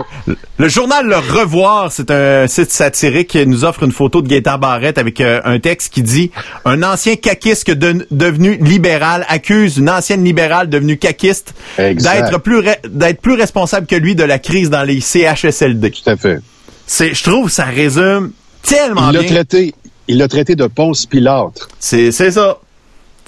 [0.58, 4.58] Le journal Le Revoir, c'est un site satirique qui nous offre une photo de Gaëtan
[4.58, 6.30] Barrette avec euh, un texte qui dit
[6.64, 13.34] «Un ancien caquiste devenu libéral accuse une ancienne libérale devenue caquiste d'être plus, d'être plus
[13.34, 16.40] responsable que lui de la crise dans les CHSLD.» Tout à fait.
[16.86, 18.32] C'est, je trouve ça résume
[18.62, 19.28] tellement il bien.
[19.28, 19.74] Traité,
[20.08, 21.68] il l'a traité de Ponce Pilate.
[21.78, 22.58] C'est, c'est ça.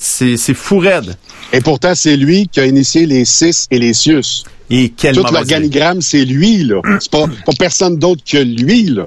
[0.03, 1.16] C'est, c'est fou raide.
[1.53, 4.43] Et pourtant, c'est lui qui a initié les CIS et les CIUS.
[4.69, 6.81] Et quel Tout l'organigramme, c'est lui, là.
[6.99, 9.07] C'est pas, pas personne d'autre que lui, là.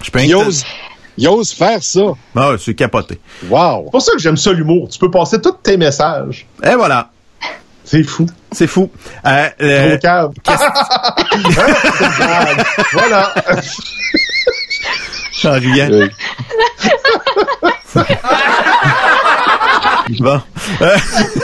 [0.00, 2.12] Je peux Il ose faire ça.
[2.36, 3.18] Ah, c'est capoté.
[3.50, 3.86] Wow.
[3.86, 4.88] C'est pour ça que j'aime ça l'humour.
[4.88, 6.46] Tu peux passer tous tes messages.
[6.62, 7.10] Et voilà.
[7.84, 8.26] C'est fou.
[8.52, 8.92] C'est fou.
[9.26, 10.30] Euh, euh, cave.
[12.92, 13.34] voilà.
[15.44, 16.08] En riant.
[20.20, 20.40] bon.
[20.82, 20.96] Euh,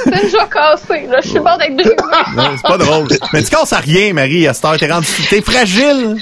[0.04, 1.18] C'est une joie cassée, là.
[1.22, 1.94] Je suis morte avec deux
[2.36, 3.08] non, c'est pas drôle.
[3.32, 4.76] Mais tu casses à rien, Marie, à cette heure.
[4.78, 6.16] T'es rendu, t'es fragile.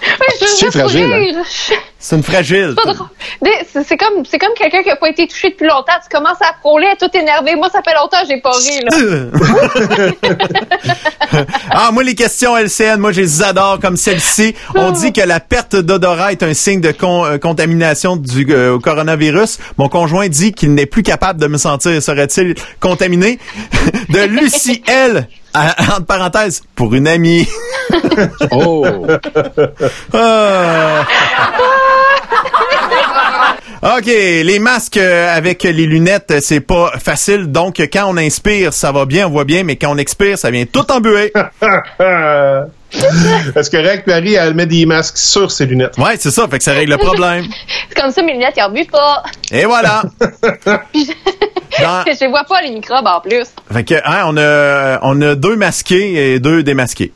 [0.58, 1.42] C'est fragile, hein.
[2.00, 2.76] C'est une fragile.
[3.84, 5.94] C'est comme, c'est comme quelqu'un qui a pas été touché depuis longtemps.
[6.00, 7.56] Tu commences à frôler, à tout énervé.
[7.56, 8.92] Moi, ça fait longtemps que j'ai pas ri, là.
[11.70, 14.54] ah, moi, les questions LCN, moi, je les adore comme celle-ci.
[14.76, 18.78] On dit que la perte d'odorat est un signe de con- euh, contamination du euh,
[18.78, 19.58] coronavirus.
[19.76, 22.00] Mon conjoint dit qu'il n'est plus capable de me sentir.
[22.00, 23.40] Serait-il contaminé?
[24.08, 25.26] de Lucie L.
[25.58, 27.46] à- entre parenthèses, pour une amie.
[28.50, 28.84] Oh.
[30.12, 31.04] Ah.
[33.82, 37.46] OK, les masques euh, avec les lunettes, euh, c'est pas facile.
[37.46, 40.50] Donc, quand on inspire, ça va bien, on voit bien, mais quand on expire, ça
[40.50, 41.32] vient tout embuer.
[42.90, 45.96] Est-ce que Rec Paris, elle met des masques sur ses lunettes?
[45.98, 47.44] Ouais, c'est ça, fait que ça règle le problème.
[47.88, 49.22] C'est comme ça, mes lunettes, ils rebuent pas.
[49.52, 50.02] Et voilà.
[51.80, 53.44] Dans- Je vois pas les microbes en plus.
[53.72, 57.12] Fait que, hein, on a, on a deux masqués et deux démasqués.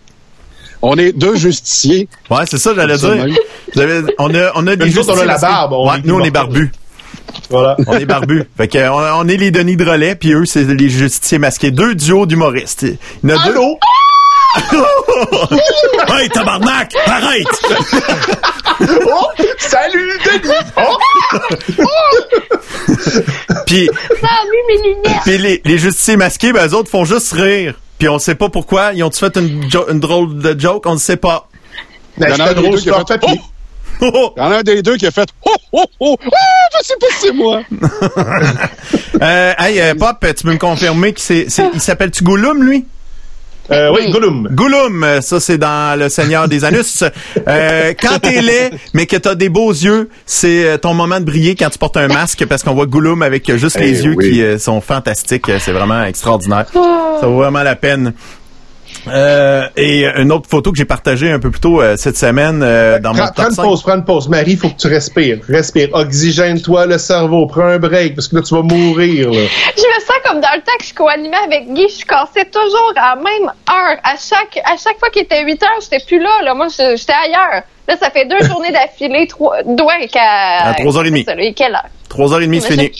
[0.82, 2.08] On est deux justiciers.
[2.30, 3.08] Ouais, c'est ça, j'allais dire.
[3.76, 5.98] avez- on a, on a des nous autres, on a justiciers la barbe, on Ouais,
[5.98, 6.72] est nous, on est barbus.
[7.50, 7.76] Voilà.
[7.86, 8.42] On est barbus.
[8.56, 11.70] fait que, on, on est les Denis de relais, puis eux, c'est les justiciers masqués.
[11.70, 12.82] Deux duos d'humoristes.
[13.22, 13.54] Il y en a deux.
[16.08, 16.92] Hey, tabarnak!
[17.06, 17.46] Arrête!
[18.80, 19.26] Oh!
[19.58, 20.72] Salut, Denis!
[20.76, 20.96] Oh!
[23.66, 23.88] Puis,
[24.20, 25.20] Ça a vu mes lunettes.
[25.24, 27.74] puis les, les justiciers masqués, ben, eux autres font juste rire.
[27.98, 28.92] Puis on sait pas pourquoi.
[28.94, 30.84] Ils ont-tu fait une, une drôle de joke?
[30.86, 31.48] On ne sait pas.
[32.18, 33.40] Ben, Il y en a un drôle deux qui sur a leur fait papier.
[34.00, 34.32] Oh!
[34.36, 36.28] Il y en a un des deux qui a fait Oh, oh, oh, oh,
[36.80, 37.60] je sais pas si c'est moi.
[39.22, 42.84] Euh, hey, euh, Pop, tu peux me confirmer qu'il il s'appelle-tu Gollum, lui?
[43.72, 44.48] Euh, oui, Gollum.
[44.52, 47.04] Gollum, ça c'est dans Le Seigneur des Anus.
[47.48, 51.24] Euh, quand t'es laid, mais que t'as des beaux yeux, c'est euh, ton moment de
[51.24, 54.14] briller quand tu portes un masque parce qu'on voit Gollum avec juste les Eh yeux
[54.16, 54.30] oui.
[54.30, 55.50] qui euh, sont fantastiques.
[55.58, 56.66] C'est vraiment extraordinaire.
[56.72, 58.12] Ça vaut vraiment la peine.
[59.08, 62.62] Euh, et une autre photo que j'ai partagée un peu plus tôt euh, cette semaine
[62.62, 63.62] euh, dans mon Prends, prends top une 5.
[63.62, 64.28] pause, prends une pause.
[64.28, 65.38] Marie, il faut que tu respires.
[65.48, 65.88] Respire.
[65.92, 67.46] Oxygène-toi le cerveau.
[67.46, 69.40] Prends un break, parce que là, tu vas mourir, là.
[69.76, 71.86] Je me sens comme dans le temps que je co-animais avec Guy.
[71.88, 73.98] Je cassais toujours à la même heure.
[74.04, 76.54] À chaque, à chaque fois qu'il était 8 heures, j'étais plus là, là.
[76.54, 77.62] Moi, je- j'étais ailleurs.
[77.88, 80.20] Là, ça fait deux journées d'affilée, trois, ouais, qu'à...
[80.68, 81.16] À 3h30.
[81.18, 81.86] c'est ça, là, et quelle heure?
[82.08, 82.90] Trois heures et demie, c'est fini.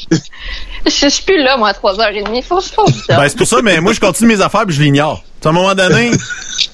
[0.85, 2.43] Je, je suis plus là, moi, à 3h30.
[2.43, 3.16] Faut que je fasse ça.
[3.16, 5.23] Ben, c'est pour ça, mais moi, je continue mes affaires puis je l'ignore.
[5.44, 6.10] À un moment donné,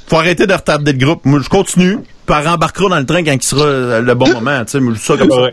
[0.09, 1.25] faut arrêter de retarder le groupe.
[1.25, 1.99] Moi, je continue.
[2.27, 4.63] Puis elle rembarquera dans le train quand il sera euh, le bon moment.
[4.67, 5.49] Tu sais, ça comme ça.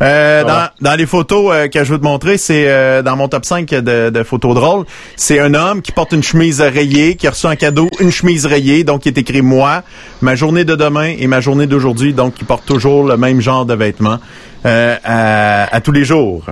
[0.00, 3.26] Euh, dans, dans les photos euh, que je veux te montrer, c'est euh, dans mon
[3.26, 4.84] top 5 de, de photos drôles.
[5.16, 8.46] C'est un homme qui porte une chemise rayée, qui a reçu en cadeau une chemise
[8.46, 9.82] rayée, donc il est écrit moi,
[10.22, 13.66] ma journée de demain et ma journée d'aujourd'hui, donc il porte toujours le même genre
[13.66, 14.18] de vêtements
[14.66, 16.44] euh, à, à tous les jours.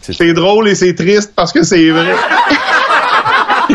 [0.00, 2.14] C'est drôle et c'est triste parce que c'est vrai.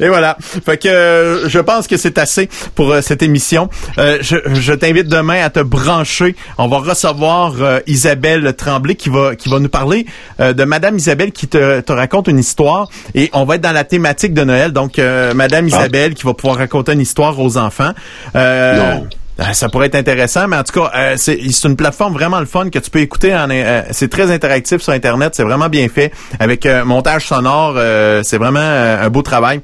[0.00, 0.36] Et voilà.
[0.40, 3.68] Fait que euh, je pense que c'est assez pour euh, cette émission.
[3.98, 6.34] Euh, je je t'invite demain à te brancher.
[6.58, 10.06] On va recevoir euh, Isabelle Tremblay qui va qui va nous parler
[10.40, 13.72] euh, de Madame Isabelle qui te, te raconte une histoire et on va être dans
[13.72, 14.72] la thématique de Noël.
[14.72, 17.92] Donc euh, Madame Isabelle qui va pouvoir raconter une histoire aux enfants.
[18.36, 19.06] Euh, Non.
[19.40, 22.40] Euh, Ça pourrait être intéressant, mais en tout cas, euh, c'est c'est une plateforme vraiment
[22.40, 23.34] le fun que tu peux écouter.
[23.34, 27.74] En, euh, c'est très interactif sur Internet, c'est vraiment bien fait avec euh, montage sonore.
[27.76, 29.60] euh, c'est vraiment euh, un beau travail.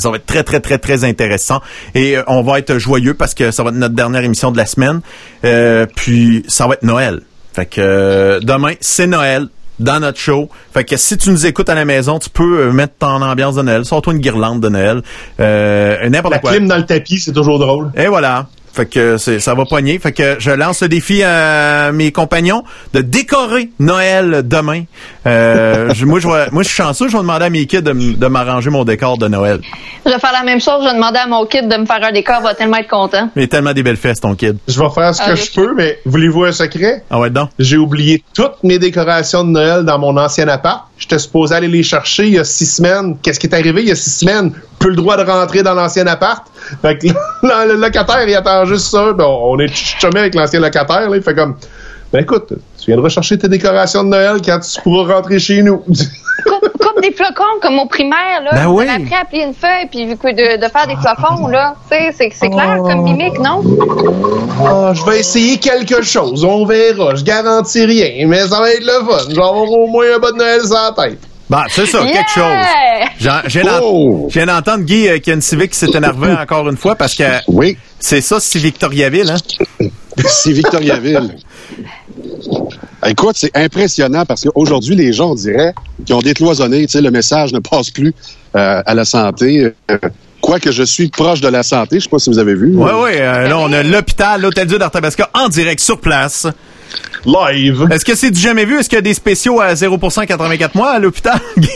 [0.00, 1.60] Ça va être très, très, très, très intéressant.
[1.96, 4.64] Et on va être joyeux parce que ça va être notre dernière émission de la
[4.66, 5.00] semaine.
[5.44, 7.22] Euh, puis, ça va être Noël.
[7.52, 9.48] Fait que euh, demain, c'est Noël
[9.80, 10.48] dans notre show.
[10.72, 13.62] Fait que si tu nous écoutes à la maison, tu peux mettre ton ambiance de
[13.62, 13.84] Noël.
[13.84, 15.02] Sors-toi une guirlande de Noël.
[15.40, 16.52] Euh, n'importe La quoi.
[16.52, 17.90] clim dans le tapis, c'est toujours drôle.
[17.96, 18.46] Et voilà.
[18.78, 19.98] Fait que c'est, ça va pogner.
[19.98, 22.62] Fait que je lance le défi à mes compagnons
[22.94, 24.84] de décorer Noël demain.
[25.26, 27.08] Euh, je- moi, je vais- moi, je suis chanceux.
[27.08, 29.60] Je vais demander à mes kids de, m'arranger mon décor de Noël.
[30.06, 30.84] Je vais faire la même chose.
[30.84, 32.36] Je vais demander à mon kid de me faire un décor.
[32.38, 33.30] Il va tellement être content.
[33.34, 34.56] Il y a tellement des belles fesses, ton kid.
[34.68, 37.02] Je vais faire ce que Ah, je je- peux, mais voulez-vous un secret?
[37.10, 37.50] Ah ouais, donc.
[37.58, 40.87] J'ai oublié toutes mes décorations de Noël dans mon ancien appart.
[40.98, 43.16] J'étais supposé aller les chercher il y a six semaines.
[43.22, 44.52] Qu'est-ce qui est arrivé il y a six semaines?
[44.80, 46.44] Plus le droit de rentrer dans l'ancien appart.
[46.82, 47.06] Fait que
[47.42, 49.12] le locataire, il attend juste ça.
[49.12, 51.08] Ben, on est chumé avec l'ancien locataire.
[51.08, 51.16] Là.
[51.16, 51.56] Il fait comme,
[52.12, 55.84] ben écoute, tu viendras chercher tes décorations de Noël quand tu pourras rentrer chez nous.
[57.08, 58.50] Des flocons comme au primaire, là.
[58.52, 58.86] Ben on oui.
[58.88, 61.74] a appris à plier une feuille puis de, de faire des flocons, là.
[61.90, 63.62] Tu sais, c'est, c'est clair comme mimique, non?
[64.64, 66.44] Ah, je vais essayer quelque chose.
[66.44, 67.14] On verra.
[67.14, 69.18] Je garantis rien, mais ça va être le fun.
[69.30, 71.20] Je vais avoir au moins un bon Noël sur la tête.
[71.48, 72.12] Bah, c'est ça, Yeah!
[72.12, 73.20] quelque chose.
[73.20, 74.28] J'en- Je viens d'en- Oh!
[74.34, 77.24] d'entendre Guy euh, qui a une civique qui s'est énervé encore une fois parce que
[77.48, 79.86] Oui, c'est ça, c'est Victoriaville, hein?
[80.26, 81.36] c'est Victoriaville.
[83.08, 85.74] Écoute, c'est impressionnant parce qu'aujourd'hui, les gens, on dirait,
[86.04, 88.12] qui ont décloisonné, tu sais, le message ne passe plus
[88.56, 89.72] euh, à la santé.
[89.90, 89.98] Euh,
[90.40, 92.72] Quoique je suis proche de la santé, je sais pas si vous avez vu.
[92.76, 96.46] Ouais, ouais, euh, là, on a l'hôpital, l'Hôtel Dieu d'Arthabasca en direct sur place.
[97.26, 97.88] Live.
[97.90, 98.78] Est-ce que c'est du jamais vu?
[98.78, 101.68] Est-ce qu'il y a des spéciaux à 0% 84 mois à l'hôpital, Guy?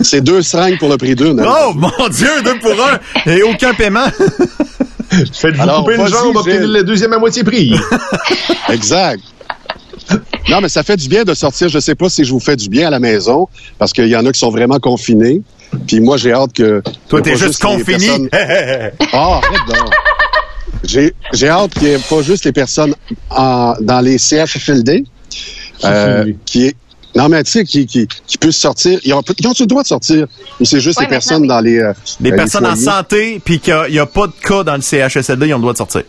[0.00, 1.38] C'est deux seringues pour le prix d'une.
[1.40, 1.46] hein.
[1.68, 4.06] Oh, mon Dieu, deux pour un et aucun paiement.
[5.32, 6.72] Faites-vous Alors, couper une jambe, obtenez Gilles.
[6.72, 7.74] le deuxième à moitié prix.
[8.68, 9.20] Exact.
[10.48, 11.68] Non, mais ça fait du bien de sortir.
[11.68, 14.16] Je sais pas si je vous fais du bien à la maison, parce qu'il y
[14.16, 15.42] en a qui sont vraiment confinés.
[15.86, 16.82] Puis moi, j'ai hâte que...
[17.08, 18.06] Toi, t'es juste les confiné.
[18.06, 18.28] personnes-
[19.12, 19.90] Ah, arrête donc.
[20.84, 22.94] J'ai, j'ai hâte qu'il n'y ait pas juste les personnes
[23.30, 25.04] en- dans les CHFLD
[25.84, 26.76] euh, qui est
[27.16, 29.82] non mais tu sais qui, qui, qui puissent sortir ils ont ils ont le droit
[29.82, 30.26] de sortir?
[30.60, 33.58] Ou c'est juste Ouais, les personnes dans les euh, euh, les personnes en santé, puis
[33.58, 36.02] qu'il n'y a, pas de cas dans le CHSLD, ils ont le droit de sortir.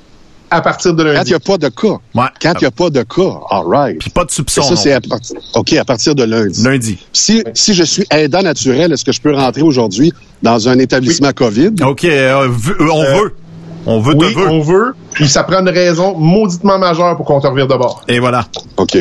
[0.50, 1.30] À partir de quand il lundi.
[1.32, 2.24] n'y a pas de cas Ouais.
[2.42, 4.62] quand il n'y a pas de cas all right Puis pas de soupçon.
[4.62, 6.98] ça c'est à partir ok à partir de lundi Lundi.
[7.12, 11.32] si si je suis aidant naturel est-ce que je peux rentrer aujourd'hui dans un établissement
[11.34, 11.72] Covid?
[11.84, 13.36] OK, euh, euh, on Euh, veut.
[13.90, 14.48] On veut, Oui, te veut.
[14.50, 14.94] on veut.
[15.14, 18.04] Puis ça prend une raison mauditement majeure pour qu'on te revire de bord.
[18.10, 18.46] Et voilà.
[18.76, 18.98] OK.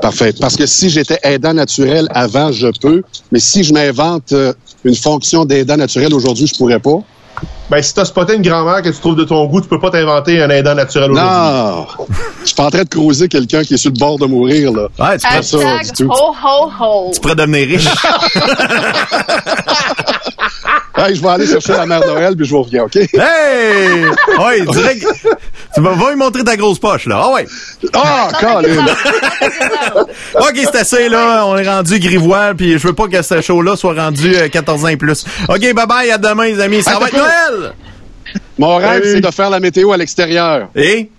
[0.00, 0.32] Parfait.
[0.40, 3.02] Parce que si j'étais aidant naturel avant, je peux.
[3.32, 4.34] Mais si je m'invente
[4.84, 6.98] une fonction d'aidant naturel aujourd'hui, je pourrais pas.
[7.70, 9.90] Ben, si t'as spoté une grand-mère que tu trouves de ton goût, tu peux pas
[9.90, 11.32] t'inventer un aidant naturel aujourd'hui.
[11.32, 11.86] Non!
[12.40, 14.72] Je suis pas en train de creuser quelqu'un qui est sur le bord de mourir,
[14.72, 14.88] là.
[14.98, 16.10] Ouais, tu, ça, du tout.
[16.10, 17.10] ho ho ho.
[17.14, 17.88] tu pourrais devenir riche.
[21.02, 22.96] Hey, je vais aller chercher la mère Noël, puis je vous reviens, OK?
[22.96, 23.08] hey!
[23.14, 25.06] Ouais, direct.
[25.74, 27.20] tu vas, va lui montrer ta grosse poche, là.
[27.24, 27.46] Ah ouais.
[27.94, 28.84] Ah, Colin!
[30.34, 31.46] OK, c'est assez, là.
[31.46, 34.84] On est rendu grivois, puis je veux pas que ce show-là soit rendu euh, 14
[34.84, 35.24] ans et plus.
[35.48, 36.82] OK, bye-bye, à demain, les amis.
[36.82, 37.72] Ça va être Noël!
[38.58, 39.12] Mon rêve, Hey.
[39.14, 40.68] c'est de faire la météo à l'extérieur.
[40.76, 41.10] Et?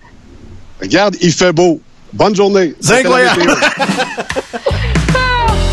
[0.80, 1.80] Regarde, il fait beau.
[2.12, 2.74] Bonne journée.
[2.80, 3.42] C'est incroyable.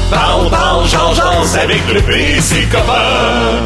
[0.09, 3.59] Parle, parle, change, change avec le PC copain.